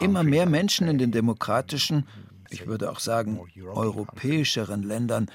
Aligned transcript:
Immer 0.00 0.22
mehr 0.22 0.46
Menschen 0.46 0.88
in 0.88 0.98
den 0.98 1.12
demokratischen, 1.12 2.06
ich 2.50 2.66
würde 2.66 2.90
auch 2.90 3.00
sagen 3.00 3.40
europäischeren 3.62 4.82
Ländern, 4.82 5.30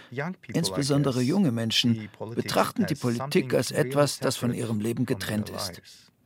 insbesondere 0.47 1.21
junge 1.21 1.51
Menschen, 1.51 2.09
betrachten 2.35 2.85
die 2.85 2.95
Politik 2.95 3.53
als 3.53 3.71
etwas, 3.71 4.19
das 4.19 4.35
von 4.35 4.53
ihrem 4.53 4.79
Leben 4.79 5.05
getrennt 5.05 5.49
ist. 5.49 5.81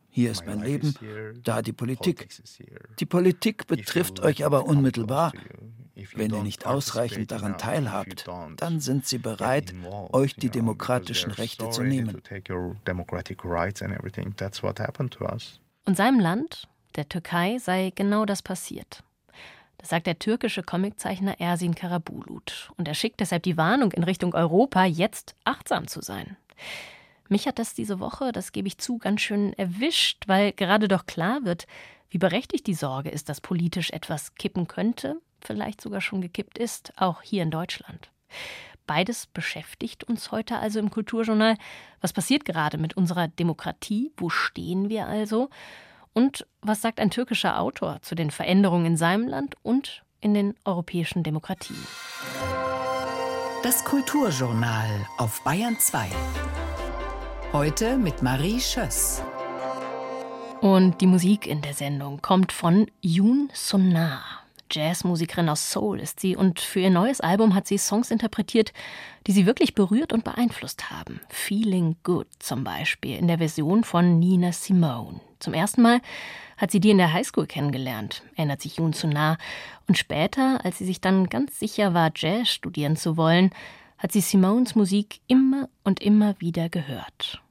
Hier 0.10 0.32
ist 0.32 0.48
mein 0.48 0.62
Leben, 0.62 0.96
da 1.44 1.62
die 1.62 1.74
Politik. 1.74 2.28
Die 3.00 3.06
Politik 3.06 3.68
betrifft 3.68 4.20
euch 4.22 4.46
aber 4.46 4.66
unmittelbar. 4.66 5.32
Wenn 6.14 6.34
ihr 6.34 6.44
nicht 6.44 6.66
ausreichend 6.66 7.32
daran 7.32 7.58
teilhabt, 7.58 8.28
dann 8.58 8.80
sind 8.80 9.06
sie 9.06 9.18
bereit, 9.18 9.74
euch 10.12 10.36
die 10.36 10.50
demokratischen 10.50 11.32
Rechte 11.32 11.70
zu 11.70 11.84
nehmen. 11.84 12.22
Und 15.86 15.98
seinem 15.98 16.20
Land, 16.20 16.68
der 16.96 17.10
Türkei, 17.10 17.58
sei 17.60 17.92
genau 17.96 18.26
das 18.26 18.42
passiert. 18.42 19.04
Das 19.78 19.90
sagt 19.90 20.08
der 20.08 20.20
türkische 20.20 20.64
Comiczeichner 20.64 21.40
Ersin 21.40 21.76
Karabulut. 21.76 22.72
Und 22.78 22.88
er 22.88 22.96
schickt 22.96 23.20
deshalb 23.20 23.44
die 23.44 23.58
Warnung 23.58 23.92
in 23.92 24.04
Richtung 24.04 24.34
Europa, 24.34 24.86
jetzt 24.86 25.36
achtsam 25.46 25.88
zu 25.88 26.02
sein. 26.02 26.36
Mich 27.30 27.48
hat 27.48 27.60
das 27.60 27.74
diese 27.74 28.00
Woche, 28.00 28.32
das 28.32 28.52
gebe 28.52 28.68
ich 28.68 28.78
zu, 28.78 28.98
ganz 28.98 29.22
schön 29.22 29.54
erwischt, 29.54 30.28
weil 30.28 30.54
gerade 30.54 30.88
doch 30.88 31.06
klar 31.06 31.44
wird, 31.44 31.68
wie 32.10 32.18
berechtigt 32.18 32.68
die 32.68 32.74
Sorge 32.74 33.10
ist, 33.10 33.30
dass 33.30 33.42
politisch 33.42 33.92
etwas 33.92 34.34
kippen 34.36 34.68
könnte, 34.68 35.20
vielleicht 35.42 35.82
sogar 35.82 36.02
schon 36.02 36.22
gekippt 36.22 36.58
ist, 36.58 36.94
auch 36.98 37.22
hier 37.22 37.44
in 37.44 37.52
Deutschland. 37.52 38.10
Beides 38.88 39.28
beschäftigt 39.28 40.06
uns 40.06 40.32
heute 40.32 40.58
also 40.58 40.80
im 40.80 40.90
Kulturjournal. 40.90 41.58
Was 42.00 42.14
passiert 42.14 42.46
gerade 42.46 42.78
mit 42.78 42.96
unserer 42.96 43.28
Demokratie? 43.28 44.14
Wo 44.16 44.30
stehen 44.30 44.88
wir 44.88 45.08
also? 45.08 45.50
Und 46.14 46.48
was 46.62 46.82
sagt 46.82 47.00
ein 47.00 47.12
türkischer 47.12 47.60
Autor 47.60 48.02
zu 48.02 48.16
den 48.16 48.32
Veränderungen 48.32 48.86
in 48.86 48.98
seinem 48.98 49.28
Land 49.28 49.56
und 49.62 50.04
in 50.22 50.34
den 50.34 50.56
europäischen 50.64 51.24
Demokratien? 51.24 51.78
Das 53.62 53.84
Kulturjournal 53.84 55.06
auf 55.18 55.44
Bayern 55.44 55.78
2. 55.78 56.08
Heute 57.52 57.98
mit 57.98 58.24
Marie 58.24 58.62
Schöss. 58.62 59.22
Und 60.62 61.02
die 61.02 61.08
Musik 61.08 61.46
in 61.46 61.62
der 61.62 61.74
Sendung 61.74 62.22
kommt 62.22 62.52
von 62.52 62.90
Yoon 63.02 63.50
Sonar. 63.54 64.47
Jazzmusikerin 64.72 65.50
aus 65.50 65.72
Seoul 65.72 66.00
ist 66.00 66.20
sie 66.20 66.36
und 66.36 66.60
für 66.60 66.80
ihr 66.80 66.90
neues 66.90 67.22
Album 67.22 67.56
hat 67.56 67.68
sie 67.68 67.78
Songs 67.78 68.12
interpretiert, 68.12 68.74
die 69.26 69.32
sie 69.32 69.46
wirklich 69.46 69.74
berührt 69.76 70.14
und 70.14 70.24
beeinflusst 70.24 70.90
haben. 70.92 71.20
Feeling 71.30 71.98
Good 72.04 72.28
zum 72.40 72.64
Beispiel 72.64 73.18
in 73.18 73.28
der 73.28 73.38
Version 73.38 73.84
von 73.84 74.20
Nina 74.20 74.52
Simone. 74.52 75.22
Zum 75.40 75.54
ersten 75.54 75.82
Mal 75.82 76.02
hat 76.58 76.72
sie 76.72 76.80
die 76.80 76.90
in 76.90 76.98
der 76.98 77.14
Highschool 77.14 77.46
kennengelernt, 77.46 78.24
erinnert 78.36 78.62
sich 78.62 78.78
Yoon 78.78 78.94
Sonar. 78.94 79.38
Und 79.88 79.98
später, 79.98 80.64
als 80.66 80.80
sie 80.80 80.86
sich 80.86 81.02
dann 81.02 81.28
ganz 81.28 81.60
sicher 81.60 81.94
war, 81.94 82.12
Jazz 82.16 82.50
studieren 82.50 82.96
zu 82.96 83.18
wollen, 83.18 83.52
hat 83.98 84.12
sie 84.12 84.22
Simones 84.22 84.76
Musik 84.76 85.22
immer 85.28 85.70
und 85.84 86.02
immer 86.02 86.36
wieder 86.40 86.70
gehört. 86.70 87.42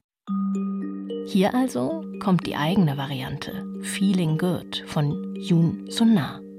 Hier 1.26 1.54
also 1.54 2.04
kommt 2.20 2.46
die 2.46 2.56
eigene 2.56 2.96
Variante 2.96 3.64
Feeling 3.82 4.38
Good 4.38 4.84
von 4.86 5.34
Yoon 5.36 5.88
Sunna. 5.88 6.40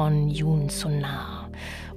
von 0.00 0.30
Yoon 0.30 0.70
Sunar. 0.70 1.50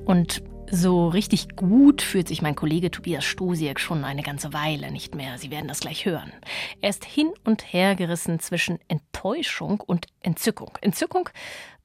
Und 0.03 0.44
so 0.69 1.08
richtig 1.08 1.56
gut 1.56 2.02
fühlt 2.02 2.28
sich 2.28 2.41
mein 2.41 2.53
Kollege 2.53 2.91
Tobias 2.91 3.24
Stosiek 3.24 3.80
schon 3.80 4.03
eine 4.03 4.24
ganze 4.24 4.52
Weile 4.52 4.91
nicht 4.91 5.16
mehr. 5.16 5.38
Sie 5.38 5.52
werden 5.52 5.69
das 5.69 5.80
gleich 5.80 6.06
hören. 6.06 6.34
Er 6.81 6.90
ist 6.90 7.06
hin 7.06 7.31
und 7.46 7.72
her 7.72 7.96
gerissen 7.96 8.42
zwischen 8.42 8.78
Enttäuschung 8.90 9.80
und 9.80 10.08
Entzückung. 10.22 10.78
Entzückung, 10.81 11.30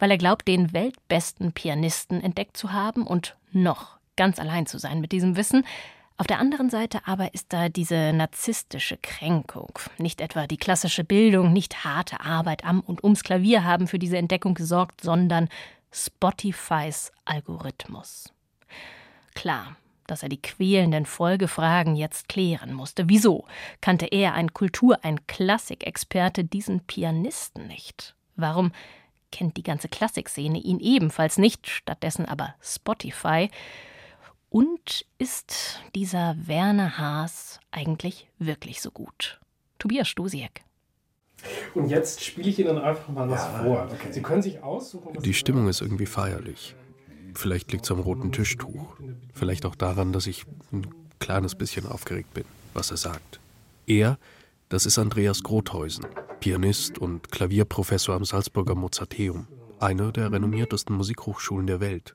weil 0.00 0.10
er 0.10 0.18
glaubt, 0.18 0.48
den 0.48 0.72
weltbesten 0.72 1.52
Pianisten 1.52 2.20
entdeckt 2.20 2.56
zu 2.56 2.72
haben 2.72 3.06
und 3.06 3.36
noch 3.52 3.98
ganz 4.16 4.40
allein 4.40 4.66
zu 4.66 4.78
sein 4.78 5.00
mit 5.00 5.12
diesem 5.12 5.36
Wissen. 5.36 5.64
Auf 6.16 6.26
der 6.26 6.40
anderen 6.40 6.68
Seite 6.68 7.02
aber 7.04 7.32
ist 7.32 7.52
da 7.52 7.68
diese 7.68 8.12
narzisstische 8.12 8.96
Kränkung. 8.96 9.78
Nicht 9.98 10.20
etwa 10.20 10.48
die 10.48 10.56
klassische 10.56 11.04
Bildung, 11.04 11.52
nicht 11.52 11.84
harte 11.84 12.18
Arbeit 12.18 12.64
am 12.64 12.80
und 12.80 13.04
ums 13.04 13.22
Klavier 13.22 13.62
haben 13.62 13.86
für 13.86 14.00
diese 14.00 14.18
Entdeckung 14.18 14.54
gesorgt, 14.54 15.00
sondern 15.00 15.48
Spotifys 15.90 17.12
Algorithmus 17.24 18.32
klar, 19.38 19.76
dass 20.08 20.24
er 20.24 20.28
die 20.28 20.42
quälenden 20.42 21.06
Folgefragen 21.06 21.94
jetzt 21.94 22.28
klären 22.28 22.72
musste. 22.72 23.08
Wieso 23.08 23.46
kannte 23.80 24.06
er, 24.06 24.34
ein 24.34 24.52
Kultur-, 24.52 24.98
ein 25.04 25.24
Klassikexperte, 25.28 26.44
diesen 26.44 26.80
Pianisten 26.80 27.68
nicht? 27.68 28.16
Warum 28.34 28.72
kennt 29.30 29.56
die 29.56 29.62
ganze 29.62 29.88
Klassikszene 29.88 30.58
ihn 30.58 30.80
ebenfalls 30.80 31.38
nicht, 31.38 31.68
stattdessen 31.68 32.24
aber 32.24 32.56
Spotify? 32.60 33.48
Und 34.50 35.06
ist 35.18 35.82
dieser 35.94 36.34
Werner 36.48 36.98
Haas 36.98 37.60
eigentlich 37.70 38.28
wirklich 38.38 38.80
so 38.80 38.90
gut? 38.90 39.38
Tobias 39.78 40.08
Stusiek. 40.08 40.64
Und 41.74 41.88
jetzt 41.88 42.24
spiele 42.24 42.48
ich 42.48 42.58
Ihnen 42.58 42.78
einfach 42.78 43.08
mal 43.08 43.28
was 43.28 43.42
ja, 43.42 43.62
vor. 43.62 43.88
Okay. 43.92 44.12
Sie 44.12 44.22
können 44.22 44.42
sich 44.42 44.62
aussuchen. 44.62 45.14
Was 45.14 45.22
Die 45.22 45.34
Stimmung 45.34 45.68
ist 45.68 45.80
irgendwie 45.80 46.06
feierlich. 46.06 46.74
Vielleicht 47.34 47.70
liegt 47.72 47.84
es 47.84 47.90
am 47.90 48.00
roten 48.00 48.32
Tischtuch. 48.32 48.96
Vielleicht 49.32 49.64
auch 49.64 49.74
daran, 49.74 50.12
dass 50.12 50.26
ich 50.26 50.44
ein 50.72 50.86
kleines 51.20 51.54
bisschen 51.54 51.86
aufgeregt 51.86 52.34
bin, 52.34 52.44
was 52.74 52.90
er 52.90 52.96
sagt. 52.96 53.40
Er, 53.86 54.18
das 54.68 54.86
ist 54.86 54.98
Andreas 54.98 55.42
Grothäusen, 55.42 56.06
Pianist 56.40 56.98
und 56.98 57.30
Klavierprofessor 57.30 58.14
am 58.14 58.24
Salzburger 58.24 58.74
Mozarteum, 58.74 59.46
eine 59.78 60.12
der 60.12 60.32
renommiertesten 60.32 60.96
Musikhochschulen 60.96 61.66
der 61.66 61.80
Welt. 61.80 62.14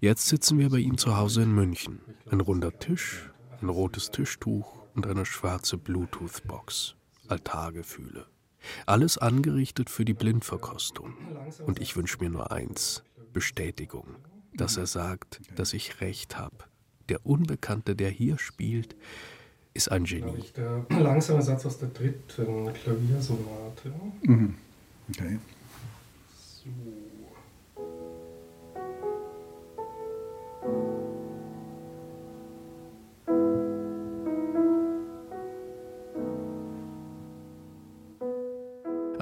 Jetzt 0.00 0.26
sitzen 0.26 0.58
wir 0.58 0.68
bei 0.68 0.78
ihm 0.78 0.98
zu 0.98 1.16
Hause 1.16 1.42
in 1.42 1.54
München. 1.54 2.00
Ein 2.30 2.40
runder 2.40 2.76
Tisch, 2.78 3.30
ein 3.62 3.68
rotes 3.68 4.10
Tischtuch 4.10 4.82
und 4.94 5.06
eine 5.06 5.24
schwarze 5.24 5.78
Bluetooth-Box. 5.78 6.96
Altargefühle. 7.28 8.26
Alles 8.86 9.18
angerichtet 9.18 9.90
für 9.90 10.04
die 10.04 10.14
Blindverkostung. 10.14 11.14
Und 11.66 11.80
ich 11.80 11.96
wünsche 11.96 12.18
mir 12.20 12.30
nur 12.30 12.52
eins: 12.52 13.02
Bestätigung 13.32 14.16
dass 14.60 14.76
er 14.76 14.86
sagt, 14.86 15.40
dass 15.56 15.72
ich 15.72 16.00
recht 16.00 16.38
habe. 16.38 16.56
Der 17.08 17.24
Unbekannte, 17.26 17.96
der 17.96 18.10
hier 18.10 18.38
spielt, 18.38 18.94
ist 19.74 19.90
ein 19.90 20.04
Genie. 20.04 20.44
Der 20.56 20.84
langsame 20.90 21.42
Satz 21.42 21.66
aus 21.66 21.78
der 21.78 21.88
dritten 21.88 22.72
Klaviersonate. 22.72 23.92
Mhm. 24.22 24.54
Okay. 25.08 25.38
So. 26.62 27.09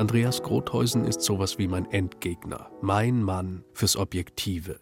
Andreas 0.08 0.42
Grotheusen 0.42 1.04
ist 1.04 1.20
sowas 1.20 1.58
wie 1.58 1.68
mein 1.68 1.84
Endgegner, 1.90 2.70
mein 2.80 3.22
Mann 3.22 3.62
fürs 3.74 3.94
Objektive. 3.94 4.80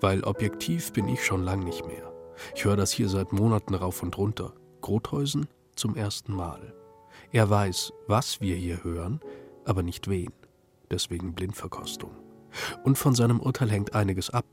Weil 0.00 0.24
objektiv 0.24 0.92
bin 0.92 1.06
ich 1.06 1.24
schon 1.24 1.44
lang 1.44 1.60
nicht 1.60 1.86
mehr. 1.86 2.12
Ich 2.56 2.64
höre 2.64 2.74
das 2.74 2.90
hier 2.90 3.08
seit 3.08 3.32
Monaten 3.32 3.76
rauf 3.76 4.02
und 4.02 4.18
runter. 4.18 4.52
Grotheusen 4.80 5.46
zum 5.76 5.94
ersten 5.94 6.34
Mal. 6.34 6.74
Er 7.30 7.48
weiß, 7.48 7.92
was 8.08 8.40
wir 8.40 8.56
hier 8.56 8.82
hören, 8.82 9.20
aber 9.64 9.84
nicht 9.84 10.08
wen. 10.08 10.32
Deswegen 10.90 11.34
Blindverkostung. 11.34 12.10
Und 12.82 12.98
von 12.98 13.14
seinem 13.14 13.38
Urteil 13.38 13.70
hängt 13.70 13.94
einiges 13.94 14.30
ab. 14.30 14.46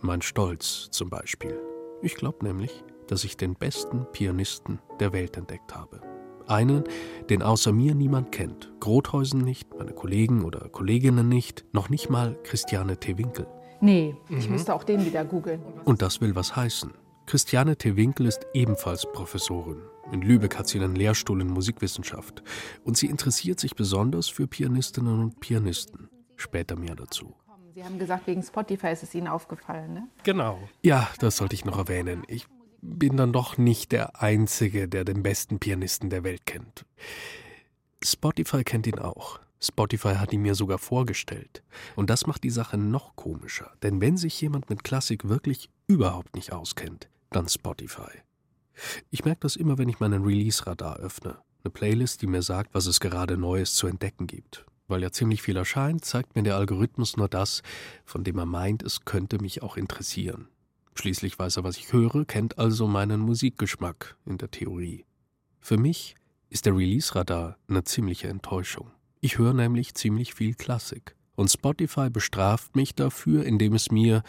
Mein 0.00 0.22
Stolz 0.22 0.90
zum 0.92 1.10
Beispiel. 1.10 1.58
Ich 2.02 2.14
glaube 2.14 2.44
nämlich, 2.44 2.84
dass 3.08 3.24
ich 3.24 3.36
den 3.36 3.56
besten 3.56 4.06
Pianisten 4.12 4.78
der 5.00 5.12
Welt 5.12 5.36
entdeckt 5.36 5.74
habe. 5.74 6.00
Einen, 6.50 6.84
den 7.28 7.42
außer 7.42 7.72
mir 7.72 7.94
niemand 7.94 8.32
kennt. 8.32 8.72
Grothäusen 8.80 9.42
nicht, 9.42 9.68
meine 9.78 9.92
Kollegen 9.92 10.44
oder 10.44 10.68
Kolleginnen 10.68 11.28
nicht, 11.28 11.64
noch 11.72 11.88
nicht 11.88 12.10
mal 12.10 12.36
Christiane 12.42 12.98
T. 12.98 13.16
Winkel. 13.18 13.46
Nee, 13.80 14.14
ich 14.28 14.46
mhm. 14.46 14.52
müsste 14.52 14.74
auch 14.74 14.84
den 14.84 15.06
wieder 15.06 15.24
googeln. 15.24 15.62
Und 15.84 16.02
das 16.02 16.20
will 16.20 16.34
was 16.34 16.54
heißen. 16.54 16.92
Christiane 17.26 17.76
T. 17.76 17.96
Winkel 17.96 18.26
ist 18.26 18.46
ebenfalls 18.52 19.06
Professorin. 19.12 19.82
In 20.12 20.22
Lübeck 20.22 20.58
hat 20.58 20.66
sie 20.66 20.80
einen 20.80 20.96
Lehrstuhl 20.96 21.40
in 21.40 21.46
Musikwissenschaft. 21.46 22.42
Und 22.84 22.96
sie 22.96 23.06
interessiert 23.06 23.60
sich 23.60 23.76
besonders 23.76 24.28
für 24.28 24.48
Pianistinnen 24.48 25.20
und 25.20 25.40
Pianisten. 25.40 26.08
Später 26.36 26.74
mehr 26.74 26.96
dazu. 26.96 27.34
Sie 27.72 27.84
haben 27.84 27.98
gesagt, 27.98 28.26
wegen 28.26 28.42
Spotify 28.42 28.88
ist 28.88 29.04
es 29.04 29.14
Ihnen 29.14 29.28
aufgefallen, 29.28 29.94
ne? 29.94 30.08
Genau. 30.24 30.58
Ja, 30.82 31.08
das 31.20 31.36
sollte 31.36 31.54
ich 31.54 31.64
noch 31.64 31.78
erwähnen. 31.78 32.24
Ich 32.26 32.46
bin 32.82 33.16
dann 33.16 33.32
doch 33.32 33.58
nicht 33.58 33.92
der 33.92 34.22
Einzige, 34.22 34.88
der 34.88 35.04
den 35.04 35.22
besten 35.22 35.58
Pianisten 35.58 36.10
der 36.10 36.24
Welt 36.24 36.46
kennt. 36.46 36.84
Spotify 38.02 38.64
kennt 38.64 38.86
ihn 38.86 38.98
auch. 38.98 39.40
Spotify 39.62 40.14
hat 40.14 40.32
ihn 40.32 40.40
mir 40.40 40.54
sogar 40.54 40.78
vorgestellt. 40.78 41.62
Und 41.94 42.08
das 42.08 42.26
macht 42.26 42.44
die 42.44 42.50
Sache 42.50 42.78
noch 42.78 43.14
komischer. 43.14 43.72
Denn 43.82 44.00
wenn 44.00 44.16
sich 44.16 44.40
jemand 44.40 44.70
mit 44.70 44.84
Klassik 44.84 45.28
wirklich 45.28 45.68
überhaupt 45.86 46.34
nicht 46.34 46.52
auskennt, 46.52 47.10
dann 47.30 47.48
Spotify. 47.48 48.10
Ich 49.10 49.24
merke 49.26 49.40
das 49.40 49.56
immer, 49.56 49.76
wenn 49.76 49.90
ich 49.90 50.00
meinen 50.00 50.24
Release-Radar 50.24 50.96
öffne. 50.96 51.36
Eine 51.62 51.70
Playlist, 51.70 52.22
die 52.22 52.26
mir 52.26 52.42
sagt, 52.42 52.72
was 52.72 52.86
es 52.86 53.00
gerade 53.00 53.36
Neues 53.36 53.74
zu 53.74 53.86
entdecken 53.86 54.26
gibt. 54.26 54.64
Weil 54.88 55.02
ja 55.02 55.12
ziemlich 55.12 55.42
viel 55.42 55.56
erscheint, 55.56 56.06
zeigt 56.06 56.34
mir 56.34 56.42
der 56.42 56.56
Algorithmus 56.56 57.18
nur 57.18 57.28
das, 57.28 57.62
von 58.06 58.24
dem 58.24 58.38
er 58.38 58.46
meint, 58.46 58.82
es 58.82 59.04
könnte 59.04 59.38
mich 59.38 59.62
auch 59.62 59.76
interessieren. 59.76 60.48
Schließlich 60.94 61.38
weiß 61.38 61.58
er, 61.58 61.64
was 61.64 61.76
ich 61.76 61.92
höre, 61.92 62.24
kennt 62.24 62.58
also 62.58 62.86
meinen 62.86 63.20
Musikgeschmack 63.20 64.16
in 64.26 64.38
der 64.38 64.50
Theorie. 64.50 65.04
Für 65.60 65.76
mich 65.76 66.16
ist 66.48 66.66
der 66.66 66.76
Release-Radar 66.76 67.56
eine 67.68 67.84
ziemliche 67.84 68.28
Enttäuschung. 68.28 68.90
Ich 69.20 69.38
höre 69.38 69.54
nämlich 69.54 69.94
ziemlich 69.94 70.34
viel 70.34 70.54
Klassik. 70.54 71.14
Und 71.36 71.50
Spotify 71.50 72.10
bestraft 72.10 72.76
mich 72.76 72.94
dafür, 72.94 73.44
indem 73.44 73.74
es 73.74 73.90
mir 73.90 74.22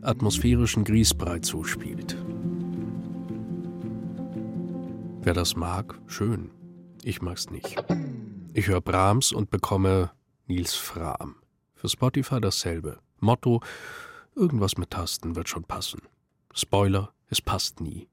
atmosphärischen 0.00 0.84
Grießbrei 0.84 1.40
zuspielt. 1.40 2.16
Wer 5.22 5.34
das 5.34 5.56
mag, 5.56 5.98
schön. 6.06 6.50
Ich 7.02 7.20
mag's 7.20 7.50
nicht. 7.50 7.82
Ich 8.54 8.68
höre 8.68 8.80
Brahms 8.80 9.32
und 9.32 9.50
bekomme 9.50 10.12
Nils 10.46 10.74
Frahm. 10.74 11.36
Für 11.74 11.88
Spotify 11.88 12.40
dasselbe. 12.40 13.00
Motto: 13.18 13.60
Irgendwas 14.34 14.78
mit 14.78 14.90
Tasten 14.90 15.36
wird 15.36 15.48
schon 15.48 15.64
passen. 15.64 16.02
Spoiler: 16.54 17.12
Es 17.28 17.40
passt 17.40 17.80
nie. 17.80 18.08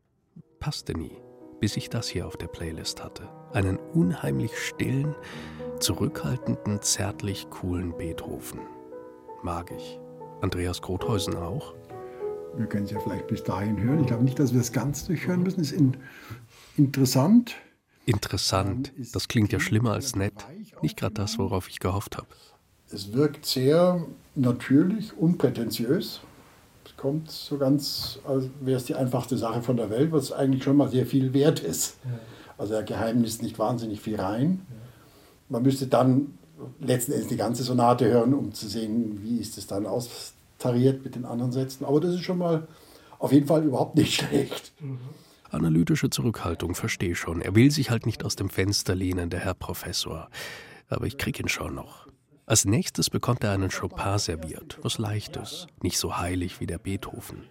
Passte 0.60 0.94
nie, 0.94 1.12
bis 1.60 1.78
ich 1.78 1.90
das 1.90 2.08
hier 2.08 2.26
auf 2.28 2.38
der 2.38 2.48
Playlist 2.48 3.04
hatte. 3.04 3.30
Einen 3.54 3.78
unheimlich 3.78 4.58
stillen, 4.58 5.16
zurückhaltenden, 5.80 6.82
zärtlich 6.82 7.50
coolen 7.50 7.96
Beethoven. 7.96 8.60
Mag 9.44 9.72
ich. 9.72 10.00
Andreas 10.42 10.82
Grotheusen 10.82 11.36
auch? 11.36 11.76
Wir 12.56 12.66
können 12.66 12.86
es 12.86 12.92
ja 12.92 13.00
vielleicht 13.00 13.28
bis 13.28 13.44
dahin 13.44 13.80
hören. 13.80 14.02
Ich 14.02 14.08
glaube 14.08 14.24
nicht, 14.24 14.40
dass 14.40 14.54
wir 14.54 14.62
es 14.62 14.72
ganz 14.72 15.06
durchhören 15.06 15.44
müssen. 15.44 15.62
Ist 15.62 15.72
in, 15.72 15.96
interessant. 16.76 17.56
Interessant. 18.06 18.94
Das 19.14 19.28
klingt 19.28 19.52
ja 19.52 19.60
schlimmer 19.60 19.92
als 19.94 20.16
nett. 20.16 20.34
Nicht 20.82 20.98
gerade 20.98 21.14
das, 21.14 21.38
worauf 21.38 21.70
ich 21.70 21.80
gehofft 21.80 22.18
habe. 22.18 22.28
Es 22.92 23.14
wirkt 23.14 23.46
sehr 23.46 24.06
natürlich, 24.36 25.18
unprätentiös. 25.18 26.22
Es 26.86 26.96
kommt 26.96 27.30
so 27.30 27.58
ganz, 27.58 28.20
als 28.26 28.46
wäre 28.62 28.78
es 28.78 28.86
die 28.86 28.96
einfachste 28.96 29.38
Sache 29.38 29.62
von 29.62 29.78
der 29.78 29.90
Welt, 29.90 30.12
was 30.12 30.32
eigentlich 30.32 30.64
schon 30.64 30.78
mal 30.78 30.90
sehr 30.90 31.06
viel 31.06 31.34
wert 31.34 31.60
ist. 31.60 31.98
Also 32.58 32.74
der 32.74 32.84
Geheimnis 32.84 33.42
nicht 33.42 33.60
wahnsinnig 33.60 34.02
viel 34.02 34.20
rein. 34.20 34.66
Man 35.50 35.64
müsste 35.64 35.88
dann 35.88 36.38
letzten 36.80 37.12
Endes 37.12 37.28
die 37.28 37.38
ganze 37.38 37.64
Sonate 37.64 38.06
hören, 38.10 38.34
um 38.34 38.54
zu 38.54 38.68
sehen, 38.68 39.20
wie 39.22 39.38
ist 39.38 39.58
es 39.58 39.68
dann 39.68 39.86
austariert 39.86 41.04
mit 41.04 41.16
den 41.16 41.26
anderen 41.26 41.52
Sätzen. 41.52 41.86
Aber 41.86 42.00
das 42.00 42.16
ist 42.16 42.24
schon 42.24 42.38
mal 42.38 42.68
auf 43.20 43.32
jeden 43.32 43.48
Fall 43.48 43.64
überhaupt 43.64 43.96
nicht 43.96 44.14
schlecht. 44.22 44.74
Mhm. 44.80 45.00
Analytische 45.50 46.10
Zurückhaltung, 46.10 46.76
verstehe 46.76 47.16
schon. 47.16 47.42
Er 47.42 47.56
will 47.56 47.72
sich 47.72 47.90
halt 47.90 48.06
nicht 48.06 48.26
aus 48.26 48.36
dem 48.36 48.50
Fenster 48.50 48.96
lehnen, 48.96 49.30
der 49.30 49.40
Herr 49.40 49.54
Professor. 49.54 50.30
Aber 50.90 51.06
ich 51.06 51.18
krieg 51.18 51.40
ihn 51.40 51.48
schon 51.48 51.76
noch. 51.76 52.08
Als 52.50 52.64
nächstes 52.64 53.10
bekommt 53.10 53.44
er 53.44 53.52
einen 53.52 53.70
Chopin 53.70 54.18
serviert, 54.20 54.80
was 54.82 55.00
Leichtes, 55.00 55.68
nicht 55.82 55.98
so 55.98 56.18
heilig 56.18 56.62
wie 56.62 56.66
der 56.66 56.78
Beethoven. 56.78 57.50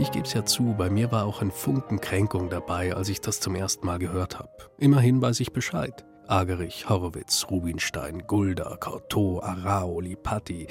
Ich 0.00 0.10
gebe 0.10 0.26
es 0.26 0.34
ja 0.34 0.44
zu, 0.44 0.74
bei 0.76 0.90
mir 0.90 1.12
war 1.12 1.24
auch 1.24 1.40
ein 1.40 1.52
Funken 1.52 2.00
Kränkung 2.00 2.50
dabei, 2.50 2.96
als 2.96 3.08
ich 3.08 3.20
das 3.20 3.38
zum 3.38 3.54
ersten 3.54 3.86
Mal 3.86 4.00
gehört 4.00 4.40
habe. 4.40 4.50
Immerhin 4.78 5.22
weiß 5.22 5.38
ich 5.38 5.52
Bescheid. 5.52 6.04
Agerich, 6.26 6.88
Horowitz, 6.88 7.46
Rubinstein, 7.48 8.24
Gulda, 8.26 8.76
Cortot, 8.80 9.44
Arao, 9.44 10.00
Lipatti. 10.00 10.66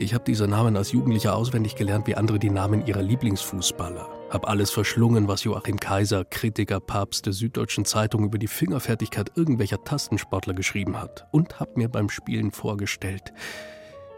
Ich 0.00 0.14
habe 0.14 0.22
diese 0.22 0.46
Namen 0.46 0.76
als 0.76 0.92
Jugendlicher 0.92 1.34
auswendig 1.34 1.74
gelernt 1.74 2.06
wie 2.06 2.14
andere 2.14 2.38
die 2.38 2.50
Namen 2.50 2.86
ihrer 2.86 3.02
Lieblingsfußballer. 3.02 4.08
Hab 4.30 4.48
alles 4.48 4.70
verschlungen, 4.70 5.26
was 5.26 5.42
Joachim 5.42 5.80
Kaiser, 5.80 6.24
Kritiker, 6.24 6.78
Papst 6.78 7.26
der 7.26 7.32
Süddeutschen 7.32 7.84
Zeitung 7.84 8.22
über 8.22 8.38
die 8.38 8.46
Fingerfertigkeit 8.46 9.32
irgendwelcher 9.34 9.82
Tastensportler 9.82 10.54
geschrieben 10.54 11.00
hat. 11.00 11.26
Und 11.32 11.58
hab 11.58 11.76
mir 11.76 11.88
beim 11.88 12.10
Spielen 12.10 12.52
vorgestellt, 12.52 13.32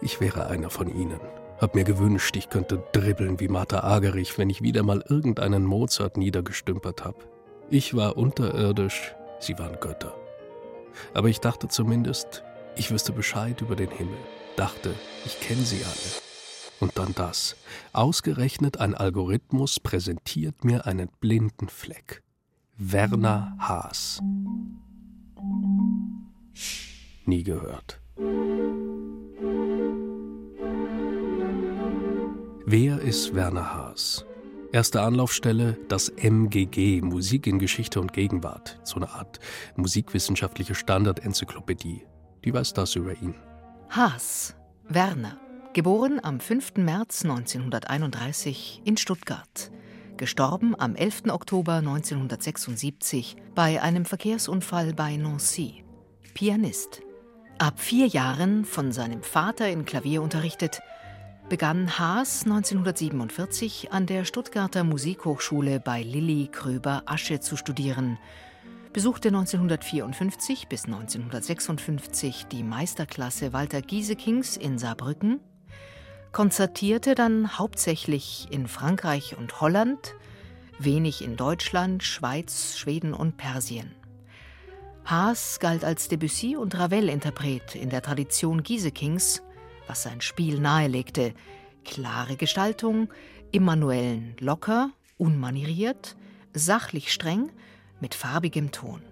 ich 0.03 0.21
wäre 0.21 0.49
einer 0.49 0.69
von 0.69 0.95
ihnen. 0.95 1.19
Hab 1.59 1.75
mir 1.75 1.85
gewünscht, 1.85 2.37
ich 2.37 2.51
könnte 2.51 2.85
dribbeln 2.93 3.41
wie 3.41 3.49
Martha 3.49 3.83
Agerich, 3.83 4.37
wenn 4.37 4.51
ich 4.51 4.61
wieder 4.61 4.83
mal 4.83 5.03
irgendeinen 5.09 5.65
Mozart 5.65 6.19
niedergestümpert 6.19 7.07
hab. 7.07 7.27
Ich 7.71 7.97
war 7.97 8.19
unterirdisch, 8.19 9.15
sie 9.39 9.59
waren 9.59 9.81
Götter. 9.81 10.15
Aber 11.15 11.29
ich 11.29 11.41
dachte 11.41 11.69
zumindest, 11.69 12.45
ich 12.77 12.91
wüsste 12.91 13.13
Bescheid 13.13 13.63
über 13.63 13.77
den 13.77 13.91
Himmel. 13.91 14.19
Dachte, 14.57 14.95
ich 15.25 15.41
kenne 15.41 15.63
sie 15.63 15.85
alle. 15.85 16.21
Und 16.81 16.99
dann 16.99 17.15
das. 17.15 17.57
Ausgerechnet 17.93 18.79
ein 18.79 18.95
Algorithmus 18.95 19.81
präsentiert 19.81 20.65
mir 20.65 20.87
einen 20.87 21.09
blinden 21.21 21.69
Fleck. 21.69 22.23
Werner 22.77 23.57
Haas. 23.59 24.21
Nie 27.27 27.43
gehört. 27.43 28.01
Wer 32.67 33.01
ist 33.01 33.35
Werner 33.35 33.75
Haas? 33.75 34.25
Erste 34.73 35.03
Anlaufstelle 35.03 35.77
das 35.89 36.09
MGG, 36.09 37.03
Musik 37.03 37.49
in 37.49 37.59
Geschichte 37.59 38.01
und 38.01 38.13
Gegenwart, 38.13 38.79
so 38.85 38.97
eine 38.97 39.11
Art 39.11 39.41
musikwissenschaftliche 39.75 40.77
Standardenzyklopädie. 40.77 42.07
Die 42.45 42.55
weiß 42.55 42.73
das 42.75 42.95
über 42.95 43.21
ihn. 43.21 43.35
Haas, 43.93 44.55
Werner, 44.89 45.37
geboren 45.73 46.23
am 46.23 46.39
5. 46.39 46.77
März 46.77 47.25
1931 47.25 48.83
in 48.85 48.97
Stuttgart, 48.97 49.73
gestorben 50.17 50.79
am 50.79 50.95
11. 50.95 51.25
Oktober 51.31 51.79
1976 51.79 53.35
bei 53.57 53.83
einem 53.83 54.05
Verkehrsunfall 54.05 54.95
bei 54.95 55.17
Nancy. 55.17 55.83
Pianist. 56.35 57.03
Ab 57.59 57.81
vier 57.81 58.07
Jahren 58.07 58.65
von 58.65 58.93
seinem 58.93 59.25
Vater 59.25 59.69
in 59.69 59.85
Klavier 59.85 60.23
unterrichtet, 60.23 60.83
begann 61.49 61.99
Haas 61.99 62.45
1947 62.45 63.93
an 63.93 64.07
der 64.07 64.25
Stuttgarter 64.25 64.85
Musikhochschule 64.85 65.81
bei 65.81 66.05
Lilli 66.05 66.47
Kröber-Asche 66.53 67.41
zu 67.41 67.57
studieren, 67.57 68.21
besuchte 68.93 69.29
1954 69.29 70.69
bis 70.69 70.85
1956 70.85 72.47
die 72.47 72.63
Meisterklasse 72.63 73.53
Walter 73.53 73.83
Giesekings 73.83 74.57
in 74.57 74.79
Saarbrücken, 74.79 75.41
konzertierte 76.33 77.15
dann 77.15 77.59
hauptsächlich 77.59 78.49
in 78.51 78.67
Frankreich 78.67 79.37
und 79.37 79.61
Holland, 79.61 80.15
wenig 80.79 81.23
in 81.23 81.37
Deutschland, 81.37 82.03
Schweiz, 82.03 82.77
Schweden 82.77 83.15
und 83.15 83.37
Persien. 83.37 83.95
Haas 85.05 85.59
galt 85.61 85.85
als 85.85 86.09
Debussy- 86.09 86.57
und 86.57 86.79
Ravel-Interpret 86.79 87.75
in 87.75 87.91
der 87.91 88.03
Tradition 88.03 88.63
Giesekings 88.63 89.43
was 89.91 90.05
sein 90.05 90.21
Spiel 90.21 90.61
nahelegte, 90.61 91.35
Klare 91.85 92.37
Gestaltung, 92.37 93.09
Immanuellen 93.51 94.37
locker, 94.39 94.93
unmanieriert, 95.19 96.15
sachlich 96.55 97.13
streng, 97.13 97.51
mit 98.01 98.15
farbigem 98.15 98.73
Ton. 98.73 99.03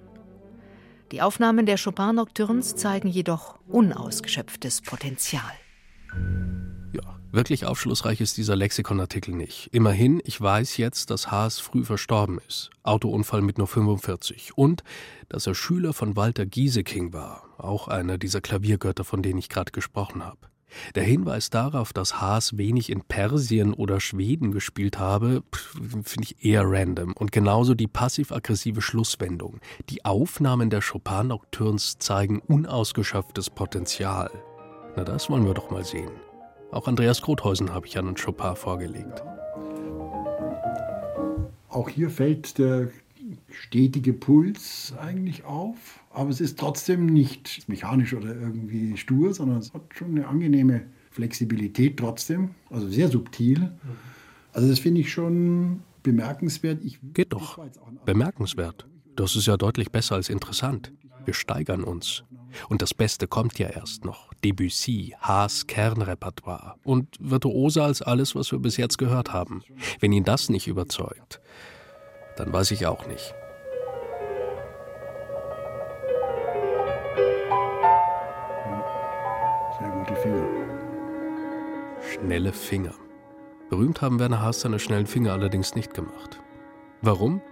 Die 1.12 1.22
Aufnahmen 1.22 1.64
der 1.64 1.78
Chopin-Nocturnes 1.78 2.76
zeigen 2.76 3.08
jedoch 3.08 3.58
unausgeschöpftes 3.66 4.82
Potenzial. 4.82 5.52
Ja, 6.92 7.18
wirklich 7.32 7.64
aufschlussreich 7.64 8.20
ist 8.20 8.36
dieser 8.36 8.56
Lexikonartikel 8.56 9.34
nicht. 9.34 9.70
Immerhin, 9.72 10.20
ich 10.24 10.38
weiß 10.38 10.76
jetzt, 10.76 11.10
dass 11.10 11.30
Haas 11.30 11.60
früh 11.60 11.84
verstorben 11.84 12.38
ist. 12.46 12.70
Autounfall 12.82 13.40
mit 13.40 13.56
nur 13.56 13.66
45. 13.66 14.58
Und 14.58 14.82
dass 15.30 15.46
er 15.46 15.54
Schüler 15.54 15.94
von 15.94 16.14
Walter 16.14 16.44
Gieseking 16.44 17.14
war, 17.14 17.44
auch 17.56 17.88
einer 17.88 18.18
dieser 18.18 18.42
Klaviergötter, 18.42 19.04
von 19.04 19.22
denen 19.22 19.38
ich 19.38 19.48
gerade 19.48 19.72
gesprochen 19.72 20.24
habe. 20.24 20.48
Der 20.94 21.02
Hinweis 21.02 21.50
darauf, 21.50 21.92
dass 21.92 22.20
Haas 22.20 22.56
wenig 22.56 22.90
in 22.90 23.02
Persien 23.02 23.72
oder 23.74 24.00
Schweden 24.00 24.52
gespielt 24.52 24.98
habe, 24.98 25.42
finde 26.04 26.24
ich 26.24 26.44
eher 26.44 26.62
random. 26.64 27.12
Und 27.14 27.32
genauso 27.32 27.74
die 27.74 27.86
passiv-aggressive 27.86 28.82
Schlusswendung. 28.82 29.60
Die 29.88 30.04
Aufnahmen 30.04 30.70
der 30.70 30.80
Chopin-Nocturnes 30.80 31.98
zeigen 31.98 32.40
unausgeschöpftes 32.40 33.50
Potenzial. 33.50 34.30
Na, 34.96 35.04
das 35.04 35.30
wollen 35.30 35.46
wir 35.46 35.54
doch 35.54 35.70
mal 35.70 35.84
sehen. 35.84 36.10
Auch 36.70 36.86
Andreas 36.86 37.22
Grothausen 37.22 37.72
habe 37.72 37.86
ich 37.86 37.98
an 37.98 38.14
Chopin 38.14 38.56
vorgelegt. 38.56 39.22
Auch 41.68 41.88
hier 41.88 42.10
fällt 42.10 42.58
der 42.58 42.88
stetige 43.50 44.12
Puls 44.12 44.94
eigentlich 44.98 45.44
auf, 45.44 46.00
aber 46.10 46.30
es 46.30 46.40
ist 46.40 46.58
trotzdem 46.58 47.06
nicht 47.06 47.68
mechanisch 47.68 48.14
oder 48.14 48.34
irgendwie 48.34 48.96
stur, 48.96 49.34
sondern 49.34 49.58
es 49.58 49.72
hat 49.72 49.82
schon 49.94 50.12
eine 50.12 50.26
angenehme 50.26 50.82
Flexibilität 51.10 51.96
trotzdem, 51.96 52.50
also 52.70 52.88
sehr 52.88 53.08
subtil. 53.08 53.72
Also 54.52 54.68
das 54.68 54.78
finde 54.78 55.00
ich 55.00 55.12
schon 55.12 55.80
bemerkenswert. 56.02 56.84
Ich, 56.84 56.98
Geht 57.14 57.32
doch. 57.32 57.58
Bemerkenswert. 58.04 58.86
Das 59.16 59.36
ist 59.36 59.46
ja 59.46 59.56
deutlich 59.56 59.90
besser 59.90 60.14
als 60.14 60.28
interessant. 60.28 60.92
Wir 61.24 61.34
steigern 61.34 61.84
uns. 61.84 62.24
Und 62.68 62.82
das 62.82 62.94
Beste 62.94 63.26
kommt 63.26 63.58
ja 63.58 63.68
erst 63.68 64.04
noch. 64.04 64.32
Debussy, 64.44 65.14
Haas 65.20 65.66
Kernrepertoire 65.66 66.76
und 66.84 67.16
virtuoser 67.20 67.84
als 67.84 68.00
alles, 68.00 68.34
was 68.34 68.52
wir 68.52 68.58
bis 68.58 68.76
jetzt 68.76 68.96
gehört 68.98 69.32
haben. 69.32 69.62
Wenn 70.00 70.12
ihn 70.12 70.24
das 70.24 70.48
nicht 70.48 70.66
überzeugt, 70.66 71.40
dann 72.38 72.52
weiß 72.52 72.70
ich 72.70 72.86
auch 72.86 73.06
nicht. 73.06 73.34
Sehr 79.78 79.90
gute 79.90 80.16
Finger. 80.16 80.46
Schnelle 82.00 82.52
Finger. 82.52 82.94
Berühmt 83.70 84.00
haben 84.00 84.18
Werner 84.18 84.40
Haas 84.40 84.60
seine 84.60 84.78
schnellen 84.78 85.06
Finger 85.06 85.32
allerdings 85.32 85.74
nicht 85.74 85.94
gemacht. 85.94 86.40
Warum? 87.02 87.42